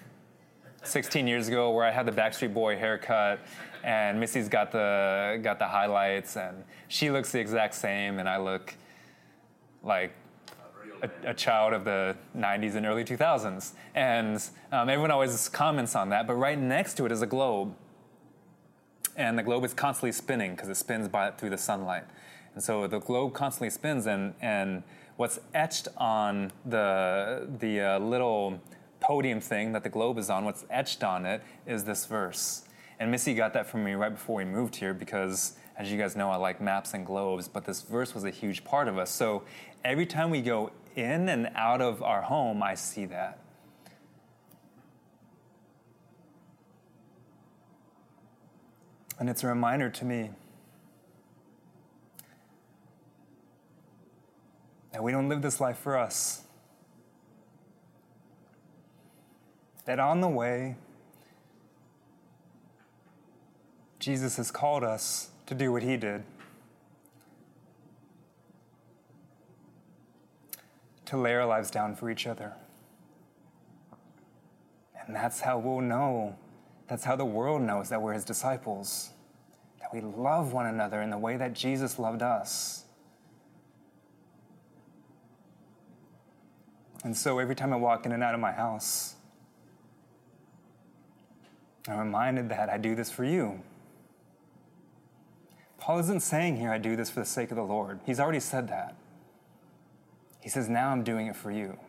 16 0.84 1.28
years 1.28 1.50
ago 1.50 1.72
where 1.72 1.86
I 1.86 1.92
had 1.92 2.06
the 2.06 2.14
Backstreet 2.14 2.54
Boy 2.54 2.78
haircut 2.78 3.42
and 3.84 4.20
Missy's 4.20 4.50
got 4.50 4.72
the 4.72 5.40
got 5.44 5.60
the 5.60 5.68
highlights 5.68 6.36
and 6.36 6.64
she 6.88 7.12
looks 7.12 7.32
the 7.32 7.40
exact 7.40 7.76
same 7.76 8.20
and 8.20 8.28
I 8.28 8.38
look 8.38 8.76
like 9.84 10.12
a, 11.02 11.10
a 11.30 11.34
child 11.34 11.74
of 11.74 11.86
the 11.86 12.16
90s 12.38 12.76
and 12.76 12.86
early 12.86 13.04
2000s 13.04 13.72
and 13.96 14.44
um, 14.72 14.90
everyone 14.90 15.12
always 15.12 15.50
comments 15.50 15.96
on 15.96 16.10
that 16.10 16.28
but 16.28 16.36
right 16.36 16.60
next 16.60 16.96
to 16.96 17.06
it 17.06 17.12
is 17.12 17.22
a 17.22 17.28
globe. 17.28 17.74
And 19.16 19.38
the 19.38 19.44
globe 19.44 19.66
is 19.66 19.74
constantly 19.74 20.14
spinning 20.14 20.56
because 20.56 20.70
it 20.70 20.78
spins 20.78 21.10
by, 21.10 21.32
through 21.32 21.50
the 21.50 21.58
sunlight. 21.58 22.06
And 22.54 22.64
so 22.64 22.88
the 22.88 23.00
globe 23.00 23.34
constantly 23.34 23.70
spins 23.70 24.08
and 24.08 24.34
and 24.42 24.84
what's 25.18 25.40
etched 25.54 25.90
on 25.98 26.52
the 26.66 27.48
the 27.60 27.82
uh, 27.82 28.00
little 28.00 28.62
podium 29.02 29.42
thing 29.42 29.74
that 29.74 29.84
the 29.84 29.90
globe 29.90 30.18
is 30.18 30.30
on 30.30 30.46
what's 30.46 30.66
etched 30.70 31.04
on 31.04 31.26
it 31.26 31.42
is 31.66 31.84
this 31.84 32.06
verse 32.06 32.64
and 33.00 33.10
Missy 33.10 33.34
got 33.34 33.54
that 33.54 33.66
from 33.66 33.84
me 33.84 33.94
right 33.94 34.12
before 34.12 34.36
we 34.36 34.46
moved 34.46 34.76
here 34.76 34.94
because, 34.94 35.54
as 35.78 35.90
you 35.90 35.98
guys 35.98 36.18
know, 36.18 36.30
I 36.30 36.36
like 36.36 36.60
maps 36.60 36.94
and 36.94 37.06
globes, 37.06 37.48
but 37.48 37.64
this 37.64 37.82
verse 37.82 38.14
was 38.14 38.26
a 38.26 38.30
huge 38.30 38.66
part 38.66 38.90
of 38.90 38.98
us. 38.98 39.10
So 39.10 39.44
every 39.86 40.06
time 40.06 40.30
we 40.30 40.42
go 40.42 40.72
in 40.98 41.30
and 41.30 41.50
out 41.56 41.82
of 41.82 42.04
our 42.04 42.22
home, 42.22 42.62
I 42.62 42.76
see 42.76 43.06
that. 43.06 43.40
And 49.18 49.30
it's 49.30 49.44
a 49.44 49.48
reminder 49.48 49.90
to 49.90 50.06
me 50.06 50.32
that 54.92 55.02
we 55.02 55.12
don't 55.12 55.30
live 55.30 55.42
this 55.42 55.62
life 55.62 55.78
for 55.78 55.98
us. 55.98 56.44
That 59.86 60.00
on 60.00 60.20
the 60.20 60.28
way, 60.28 60.76
Jesus 64.00 64.38
has 64.38 64.50
called 64.50 64.84
us 64.84 65.30
to 65.46 65.54
do 65.54 65.72
what 65.72 65.84
he 65.84 65.98
did 65.98 66.24
to 71.06 71.18
lay 71.18 71.34
our 71.34 71.46
lives 71.46 71.72
down 71.72 71.96
for 71.96 72.10
each 72.10 72.28
other. 72.28 72.54
And 75.06 75.16
that's 75.16 75.42
how 75.42 75.58
we'll 75.58 75.82
know, 75.82 76.36
that's 76.88 77.04
how 77.04 77.16
the 77.16 77.26
world 77.26 77.64
knows 77.64 77.90
that 77.90 78.00
we're 78.00 78.14
his 78.14 78.24
disciples, 78.24 79.10
that 79.80 79.92
we 79.92 80.02
love 80.02 80.54
one 80.54 80.68
another 80.68 81.02
in 81.02 81.10
the 81.10 81.18
way 81.18 81.36
that 81.36 81.54
Jesus 81.54 81.98
loved 81.98 82.22
us. 82.22 82.84
And 87.04 87.18
so 87.18 87.40
every 87.40 87.56
time 87.56 87.74
I 87.74 87.78
walk 87.78 88.06
in 88.06 88.12
and 88.12 88.22
out 88.22 88.36
of 88.36 88.40
my 88.40 88.52
house, 88.52 89.16
I'm 91.88 91.98
reminded 91.98 92.50
that 92.50 92.70
I 92.70 92.78
do 92.78 92.94
this 92.94 93.10
for 93.10 93.24
you. 93.24 93.64
Paul 95.90 95.98
isn't 95.98 96.20
saying 96.20 96.58
here, 96.58 96.70
I 96.70 96.78
do 96.78 96.96
this 96.96 97.10
for 97.10 97.22
the 97.22 97.26
sake 97.26 97.50
of 97.50 97.58
the 97.58 97.64
Lord. 97.64 98.00
He's 98.06 98.20
already 98.20 98.40
said 98.40 98.68
that. 98.68 98.94
He 100.40 100.48
says, 100.48 100.70
now 100.70 100.90
I'm 100.90 101.04
doing 101.04 101.26
it 101.26 101.36
for 101.36 101.50
you. 101.50 101.80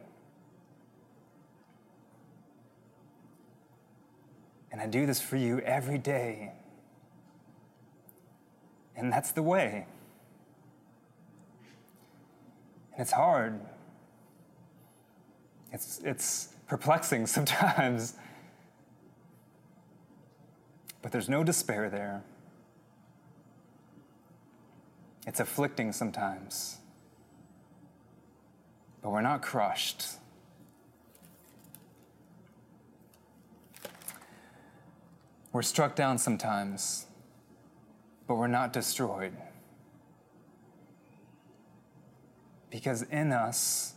And 4.72 4.80
I 4.80 4.86
do 4.86 5.04
this 5.04 5.20
for 5.20 5.36
you 5.36 5.58
every 5.58 5.98
day. 5.98 6.52
And 8.96 9.12
that's 9.12 9.32
the 9.32 9.42
way. 9.42 9.86
And 12.94 13.02
it's 13.02 13.12
hard. 13.12 13.60
It's, 15.74 16.00
it's 16.02 16.54
perplexing 16.68 17.26
sometimes. 17.26 18.14
But 21.02 21.12
there's 21.12 21.28
no 21.28 21.44
despair 21.44 21.90
there. 21.90 22.24
It's 25.26 25.40
afflicting 25.40 25.92
sometimes, 25.92 26.78
but 29.02 29.10
we're 29.10 29.20
not 29.20 29.42
crushed. 29.42 30.06
We're 35.52 35.62
struck 35.62 35.96
down 35.96 36.18
sometimes, 36.18 37.06
but 38.26 38.36
we're 38.36 38.46
not 38.46 38.72
destroyed. 38.72 39.32
Because 42.70 43.02
in 43.02 43.32
us 43.32 43.94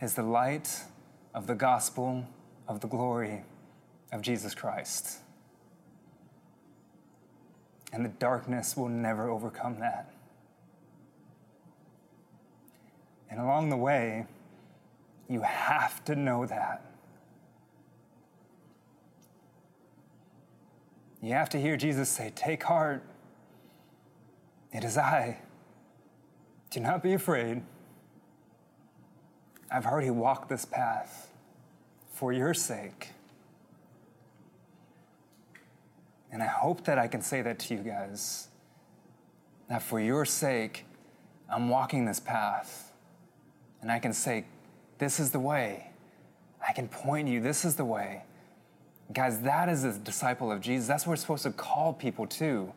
is 0.00 0.14
the 0.14 0.22
light 0.22 0.82
of 1.34 1.46
the 1.46 1.56
gospel 1.56 2.24
of 2.68 2.80
the 2.80 2.86
glory 2.86 3.42
of 4.12 4.22
Jesus 4.22 4.54
Christ. 4.54 5.18
And 7.92 8.04
the 8.04 8.10
darkness 8.10 8.76
will 8.76 8.88
never 8.88 9.28
overcome 9.28 9.80
that. 9.80 10.12
And 13.30 13.40
along 13.40 13.70
the 13.70 13.76
way, 13.76 14.26
you 15.28 15.42
have 15.42 16.04
to 16.06 16.16
know 16.16 16.46
that. 16.46 16.82
You 21.20 21.32
have 21.32 21.50
to 21.50 21.60
hear 21.60 21.76
Jesus 21.76 22.08
say, 22.08 22.32
Take 22.34 22.62
heart. 22.62 23.02
It 24.72 24.84
is 24.84 24.96
I. 24.96 25.38
Do 26.70 26.80
not 26.80 27.02
be 27.02 27.12
afraid. 27.12 27.62
I've 29.70 29.86
already 29.86 30.10
walked 30.10 30.48
this 30.48 30.64
path 30.64 31.30
for 32.10 32.32
your 32.32 32.54
sake. 32.54 33.10
And 36.30 36.42
I 36.42 36.46
hope 36.46 36.84
that 36.84 36.98
I 36.98 37.08
can 37.08 37.22
say 37.22 37.42
that 37.42 37.58
to 37.60 37.74
you 37.74 37.80
guys. 37.80 38.48
That 39.68 39.82
for 39.82 40.00
your 40.00 40.24
sake, 40.24 40.84
I'm 41.50 41.68
walking 41.68 42.04
this 42.04 42.20
path 42.20 42.87
and 43.80 43.90
I 43.90 43.98
can 43.98 44.12
say, 44.12 44.44
This 44.98 45.20
is 45.20 45.30
the 45.30 45.40
way. 45.40 45.90
I 46.66 46.72
can 46.72 46.88
point 46.88 47.28
you, 47.28 47.40
this 47.40 47.64
is 47.64 47.76
the 47.76 47.84
way. 47.84 48.24
Guys, 49.12 49.40
that 49.40 49.68
is 49.68 49.84
a 49.84 49.92
disciple 49.98 50.52
of 50.52 50.60
Jesus. 50.60 50.86
That's 50.86 51.06
what 51.06 51.12
we're 51.12 51.16
supposed 51.16 51.44
to 51.44 51.52
call 51.52 51.92
people 51.92 52.26
to. 52.26 52.72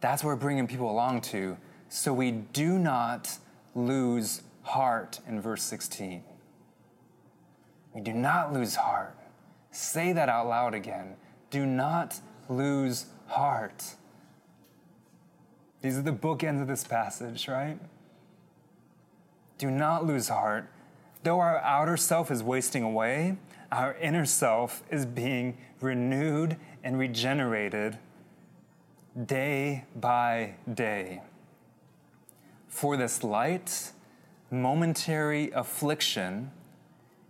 That's 0.00 0.24
what 0.24 0.30
we're 0.30 0.36
bringing 0.36 0.66
people 0.66 0.90
along 0.90 1.20
to. 1.22 1.58
So 1.88 2.12
we 2.12 2.30
do 2.30 2.78
not 2.78 3.36
lose 3.74 4.42
heart 4.62 5.20
in 5.28 5.40
verse 5.40 5.62
16. 5.62 6.22
We 7.94 8.00
do 8.00 8.12
not 8.12 8.52
lose 8.52 8.76
heart. 8.76 9.16
Say 9.72 10.12
that 10.12 10.28
out 10.28 10.46
loud 10.46 10.74
again. 10.74 11.16
Do 11.50 11.66
not 11.66 12.18
lose 12.48 13.06
heart. 13.26 13.84
These 15.82 15.98
are 15.98 16.02
the 16.02 16.12
bookends 16.12 16.62
of 16.62 16.68
this 16.68 16.84
passage, 16.84 17.48
right? 17.48 17.78
Do 19.60 19.70
not 19.70 20.06
lose 20.06 20.28
heart. 20.28 20.70
Though 21.22 21.38
our 21.38 21.58
outer 21.58 21.98
self 21.98 22.30
is 22.30 22.42
wasting 22.42 22.82
away, 22.82 23.36
our 23.70 23.94
inner 23.96 24.24
self 24.24 24.82
is 24.90 25.04
being 25.04 25.58
renewed 25.82 26.56
and 26.82 26.98
regenerated 26.98 27.98
day 29.26 29.84
by 29.94 30.54
day. 30.72 31.20
For 32.68 32.96
this 32.96 33.22
light, 33.22 33.92
momentary 34.50 35.50
affliction 35.50 36.52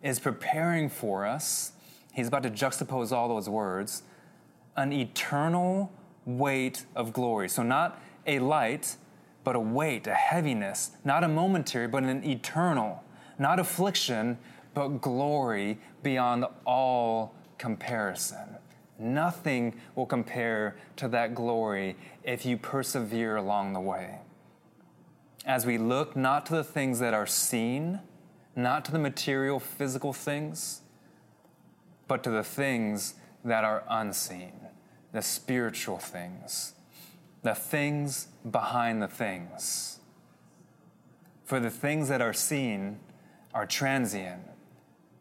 is 0.01 0.21
preparing 0.21 0.89
for 0.89 1.27
us, 1.27 1.73
he's 2.13 2.29
about 2.29 2.45
to 2.45 2.51
juxtapose 2.51 3.11
all 3.11 3.27
those 3.27 3.49
words, 3.49 4.05
an 4.77 4.93
eternal 4.93 5.91
weight 6.25 6.85
of 6.95 7.13
glory. 7.13 7.49
So, 7.49 7.65
not 7.65 8.01
a 8.25 8.39
light, 8.39 8.95
but 9.45 9.57
a 9.57 9.61
weight, 9.61 10.07
a 10.07 10.15
heaviness, 10.15 10.93
not 11.05 11.25
a 11.25 11.29
momentary, 11.29 11.89
but 11.89 12.03
an 12.03 12.25
eternal, 12.25 13.03
not 13.39 13.59
affliction, 13.59 14.39
but 14.75 14.89
glory 15.01 15.79
beyond 16.03 16.45
all 16.65 17.35
comparison. 17.59 18.57
Nothing 18.99 19.75
will 19.95 20.07
compare 20.07 20.77
to 20.97 21.09
that 21.09 21.35
glory 21.35 21.97
if 22.23 22.45
you 22.45 22.57
persevere 22.57 23.37
along 23.37 23.73
the 23.73 23.81
way. 23.81 24.19
As 25.47 25.65
we 25.65 25.79
look 25.79 26.15
not 26.15 26.45
to 26.47 26.55
the 26.55 26.65
things 26.65 26.99
that 26.99 27.15
are 27.15 27.27
seen, 27.27 28.01
not 28.55 28.85
to 28.85 28.93
the 28.93 28.99
material, 28.99 29.59
physical 29.59 30.13
things, 30.13 30.83
but 32.09 32.23
to 32.25 32.31
the 32.31 32.45
things 32.45 33.15
that 33.45 33.65
are 33.65 33.85
unseen, 33.89 34.53
the 35.13 35.23
spiritual 35.23 35.99
things. 35.99 36.75
The 37.43 37.55
things 37.55 38.29
behind 38.49 39.03
the 39.03 39.09
things. 39.09 39.99
For 41.45 41.59
the 41.59 41.71
things 41.71 42.09
that 42.09 42.21
are 42.21 42.33
seen 42.33 43.01
are 43.55 43.67
transient, 43.67 44.43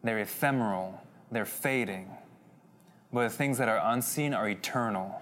they're 0.02 0.20
ephemeral, 0.20 1.00
they're 1.30 1.44
fading. 1.44 2.10
But 3.12 3.24
the 3.24 3.36
things 3.36 3.58
that 3.58 3.68
are 3.68 3.80
unseen 3.82 4.34
are 4.34 4.48
eternal, 4.48 5.20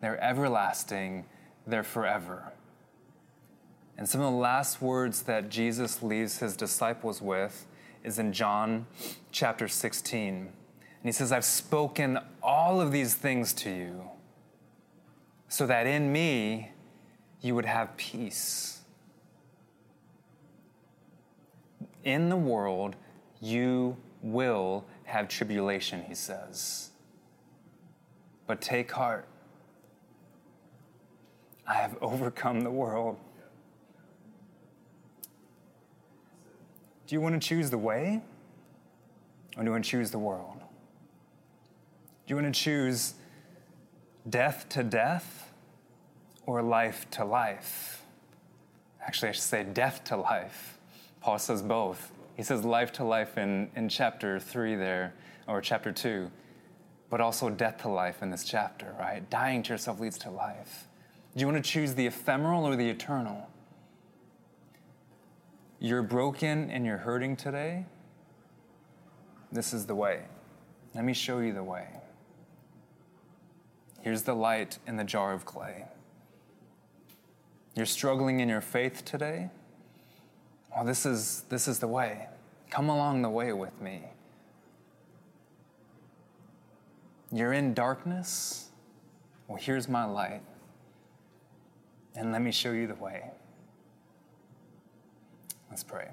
they're 0.00 0.22
everlasting, 0.22 1.24
they're 1.66 1.82
forever. 1.82 2.52
And 3.96 4.08
some 4.08 4.20
of 4.20 4.32
the 4.32 4.38
last 4.38 4.82
words 4.82 5.22
that 5.22 5.50
Jesus 5.50 6.02
leaves 6.02 6.38
his 6.38 6.56
disciples 6.56 7.22
with 7.22 7.66
is 8.02 8.18
in 8.18 8.32
John 8.32 8.86
chapter 9.30 9.68
16. 9.68 10.34
And 10.34 10.50
he 11.02 11.12
says, 11.12 11.32
I've 11.32 11.44
spoken 11.44 12.18
all 12.42 12.80
of 12.80 12.92
these 12.92 13.14
things 13.14 13.52
to 13.54 13.70
you 13.70 14.10
so 15.50 15.66
that 15.66 15.84
in 15.84 16.10
me 16.12 16.70
you 17.42 17.56
would 17.56 17.64
have 17.66 17.94
peace. 17.96 18.78
In 22.04 22.28
the 22.28 22.36
world, 22.36 22.94
you 23.40 23.96
will 24.22 24.84
have 25.04 25.28
tribulation, 25.28 26.04
he 26.06 26.14
says. 26.14 26.90
But 28.46 28.60
take 28.60 28.92
heart. 28.92 29.26
I 31.66 31.74
have 31.74 31.96
overcome 32.00 32.60
the 32.60 32.70
world. 32.70 33.18
Do 37.08 37.16
you 37.16 37.20
want 37.20 37.34
to 37.34 37.46
choose 37.46 37.70
the 37.70 37.78
way? 37.78 38.22
Or 39.56 39.62
do 39.62 39.66
you 39.66 39.72
want 39.72 39.84
to 39.84 39.90
choose 39.90 40.12
the 40.12 40.18
world? 40.18 40.58
Do 40.60 42.34
you 42.34 42.36
want 42.36 42.54
to 42.54 42.58
choose 42.58 43.14
death 44.28 44.68
to 44.70 44.82
death 44.82 45.52
or 46.46 46.62
life 46.62 47.08
to 47.12 47.24
life? 47.24 48.02
Actually, 49.04 49.30
I 49.30 49.32
should 49.32 49.42
say 49.42 49.64
death 49.64 50.04
to 50.04 50.16
life. 50.16 50.78
Paul 51.20 51.38
says 51.38 51.62
both. 51.62 52.12
He 52.36 52.42
says 52.42 52.64
life 52.64 52.92
to 52.94 53.04
life 53.04 53.36
in, 53.36 53.70
in 53.76 53.88
chapter 53.88 54.38
3 54.38 54.76
there, 54.76 55.14
or 55.46 55.60
chapter 55.60 55.92
2, 55.92 56.30
but 57.10 57.20
also 57.20 57.50
death 57.50 57.78
to 57.82 57.88
life 57.88 58.22
in 58.22 58.30
this 58.30 58.44
chapter, 58.44 58.94
right? 58.98 59.28
Dying 59.28 59.62
to 59.64 59.72
yourself 59.72 60.00
leads 60.00 60.16
to 60.18 60.30
life. 60.30 60.86
Do 61.34 61.40
you 61.40 61.46
want 61.46 61.62
to 61.62 61.70
choose 61.70 61.94
the 61.94 62.06
ephemeral 62.06 62.64
or 62.64 62.76
the 62.76 62.88
eternal? 62.88 63.48
You're 65.78 66.02
broken 66.02 66.70
and 66.70 66.84
you're 66.84 66.98
hurting 66.98 67.36
today. 67.36 67.86
This 69.52 69.72
is 69.72 69.86
the 69.86 69.94
way. 69.94 70.22
Let 70.94 71.04
me 71.04 71.12
show 71.12 71.38
you 71.38 71.52
the 71.52 71.64
way. 71.64 71.88
Here's 74.00 74.22
the 74.22 74.34
light 74.34 74.78
in 74.86 74.96
the 74.96 75.04
jar 75.04 75.32
of 75.32 75.44
clay. 75.44 75.84
You're 77.74 77.86
struggling 77.86 78.40
in 78.40 78.48
your 78.48 78.60
faith 78.60 79.04
today. 79.04 79.50
Well, 80.74 80.84
this 80.84 81.04
is, 81.04 81.44
this 81.48 81.68
is 81.68 81.78
the 81.78 81.88
way. 81.88 82.28
Come 82.70 82.88
along 82.88 83.22
the 83.22 83.30
way 83.30 83.52
with 83.52 83.80
me. 83.80 84.04
You're 87.32 87.52
in 87.52 87.74
darkness. 87.74 88.70
Well, 89.46 89.58
here's 89.58 89.88
my 89.88 90.04
light. 90.04 90.42
And 92.14 92.32
let 92.32 92.42
me 92.42 92.50
show 92.50 92.72
you 92.72 92.86
the 92.86 92.94
way. 92.94 93.30
Let's 95.70 95.84
pray. 95.84 96.08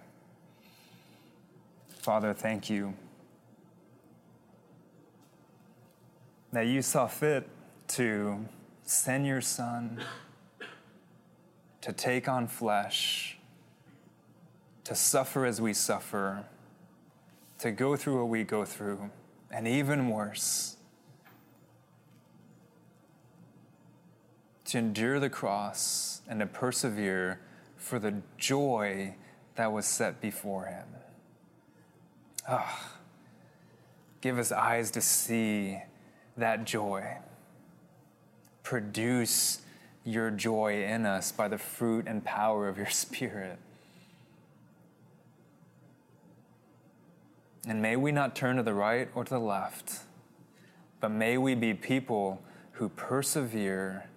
Father, 1.89 2.33
thank 2.33 2.69
you 2.69 2.93
that 6.53 6.67
you 6.67 6.81
saw 6.81 7.07
fit 7.07 7.47
to 7.87 8.45
send 8.83 9.25
your 9.25 9.41
Son 9.41 10.01
to 11.81 11.93
take 11.93 12.27
on 12.27 12.47
flesh, 12.47 13.37
to 14.83 14.93
suffer 14.93 15.45
as 15.45 15.61
we 15.61 15.73
suffer, 15.73 16.45
to 17.59 17.71
go 17.71 17.95
through 17.95 18.17
what 18.17 18.29
we 18.29 18.43
go 18.43 18.65
through, 18.65 19.09
and 19.49 19.67
even 19.67 20.09
worse, 20.09 20.75
to 24.65 24.77
endure 24.77 25.19
the 25.19 25.29
cross 25.29 26.21
and 26.27 26.41
to 26.41 26.45
persevere 26.45 27.39
for 27.77 27.99
the 27.99 28.21
joy 28.37 29.15
that 29.55 29.71
was 29.71 29.85
set 29.85 30.19
before 30.19 30.65
him. 30.65 30.87
Ah, 32.49 32.91
give 34.19 34.37
us 34.37 34.51
eyes 34.51 34.91
to 34.91 35.01
see 35.01 35.81
that 36.35 36.65
joy. 36.65 37.17
Produce 38.67 39.61
your 40.03 40.29
joy 40.29 40.83
in 40.83 41.05
us 41.05 41.31
by 41.31 41.47
the 41.47 41.57
fruit 41.57 42.05
and 42.05 42.21
power 42.25 42.67
of 42.67 42.77
your 42.77 42.89
Spirit. 42.89 43.59
And 47.65 47.81
may 47.81 47.95
we 47.95 48.11
not 48.11 48.35
turn 48.35 48.57
to 48.57 48.63
the 48.63 48.73
right 48.73 49.07
or 49.15 49.23
to 49.23 49.29
the 49.35 49.39
left, 49.39 49.99
but 50.99 51.11
may 51.11 51.37
we 51.37 51.55
be 51.55 51.73
people 51.73 52.41
who 52.73 52.89
persevere 52.89 54.09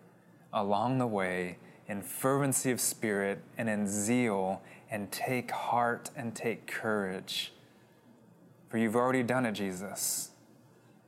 along 0.53 0.99
the 0.99 1.07
way 1.07 1.59
in 1.87 2.03
fervency 2.03 2.73
of 2.73 2.81
spirit 2.81 3.39
and 3.57 3.69
in 3.69 3.87
zeal 3.87 4.63
and 4.91 5.13
take 5.13 5.53
heart 5.53 6.11
and 6.17 6.35
take 6.35 6.67
courage. 6.67 7.53
For 8.69 8.79
you've 8.79 8.97
already 8.97 9.23
done 9.23 9.47
it, 9.47 9.53
Jesus. 9.53 10.31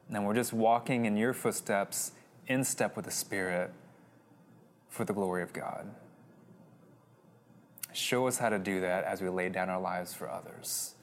And 0.08 0.24
we're 0.24 0.32
just 0.32 0.52
walking 0.52 1.06
in 1.06 1.16
your 1.16 1.32
footsteps, 1.32 2.12
in 2.52 2.64
step 2.64 2.96
with 2.96 3.04
the 3.04 3.10
Spirit, 3.10 3.72
for 4.88 5.04
the 5.04 5.12
glory 5.12 5.42
of 5.42 5.52
God. 5.52 5.86
Show 7.92 8.26
us 8.26 8.38
how 8.38 8.48
to 8.50 8.58
do 8.58 8.80
that 8.80 9.04
as 9.04 9.20
we 9.20 9.28
lay 9.28 9.48
down 9.48 9.68
our 9.68 9.80
lives 9.80 10.14
for 10.14 10.30
others. 10.30 10.94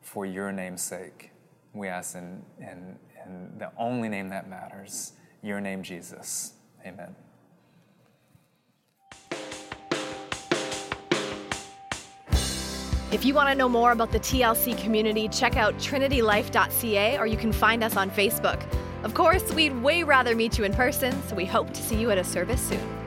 For 0.00 0.26
your 0.26 0.50
name's 0.50 0.82
sake, 0.82 1.30
we 1.72 1.88
ask 1.88 2.16
in, 2.16 2.42
in, 2.58 2.98
in 3.24 3.58
the 3.58 3.70
only 3.78 4.08
name 4.08 4.28
that 4.30 4.48
matters, 4.48 5.12
your 5.42 5.60
name, 5.60 5.82
Jesus. 5.82 6.54
Amen. 6.84 7.14
If 13.12 13.26
you 13.26 13.34
want 13.34 13.50
to 13.50 13.54
know 13.54 13.68
more 13.68 13.92
about 13.92 14.10
the 14.10 14.20
TLC 14.20 14.76
community, 14.82 15.28
check 15.28 15.56
out 15.56 15.74
trinitylife.ca 15.74 17.18
or 17.18 17.26
you 17.26 17.36
can 17.36 17.52
find 17.52 17.84
us 17.84 17.96
on 17.96 18.10
Facebook. 18.10 18.62
Of 19.04 19.14
course, 19.14 19.52
we'd 19.52 19.82
way 19.82 20.04
rather 20.04 20.36
meet 20.36 20.58
you 20.58 20.64
in 20.64 20.72
person, 20.72 21.20
so 21.24 21.34
we 21.34 21.44
hope 21.44 21.72
to 21.72 21.82
see 21.82 21.96
you 21.96 22.10
at 22.10 22.18
a 22.18 22.24
service 22.24 22.60
soon. 22.60 23.01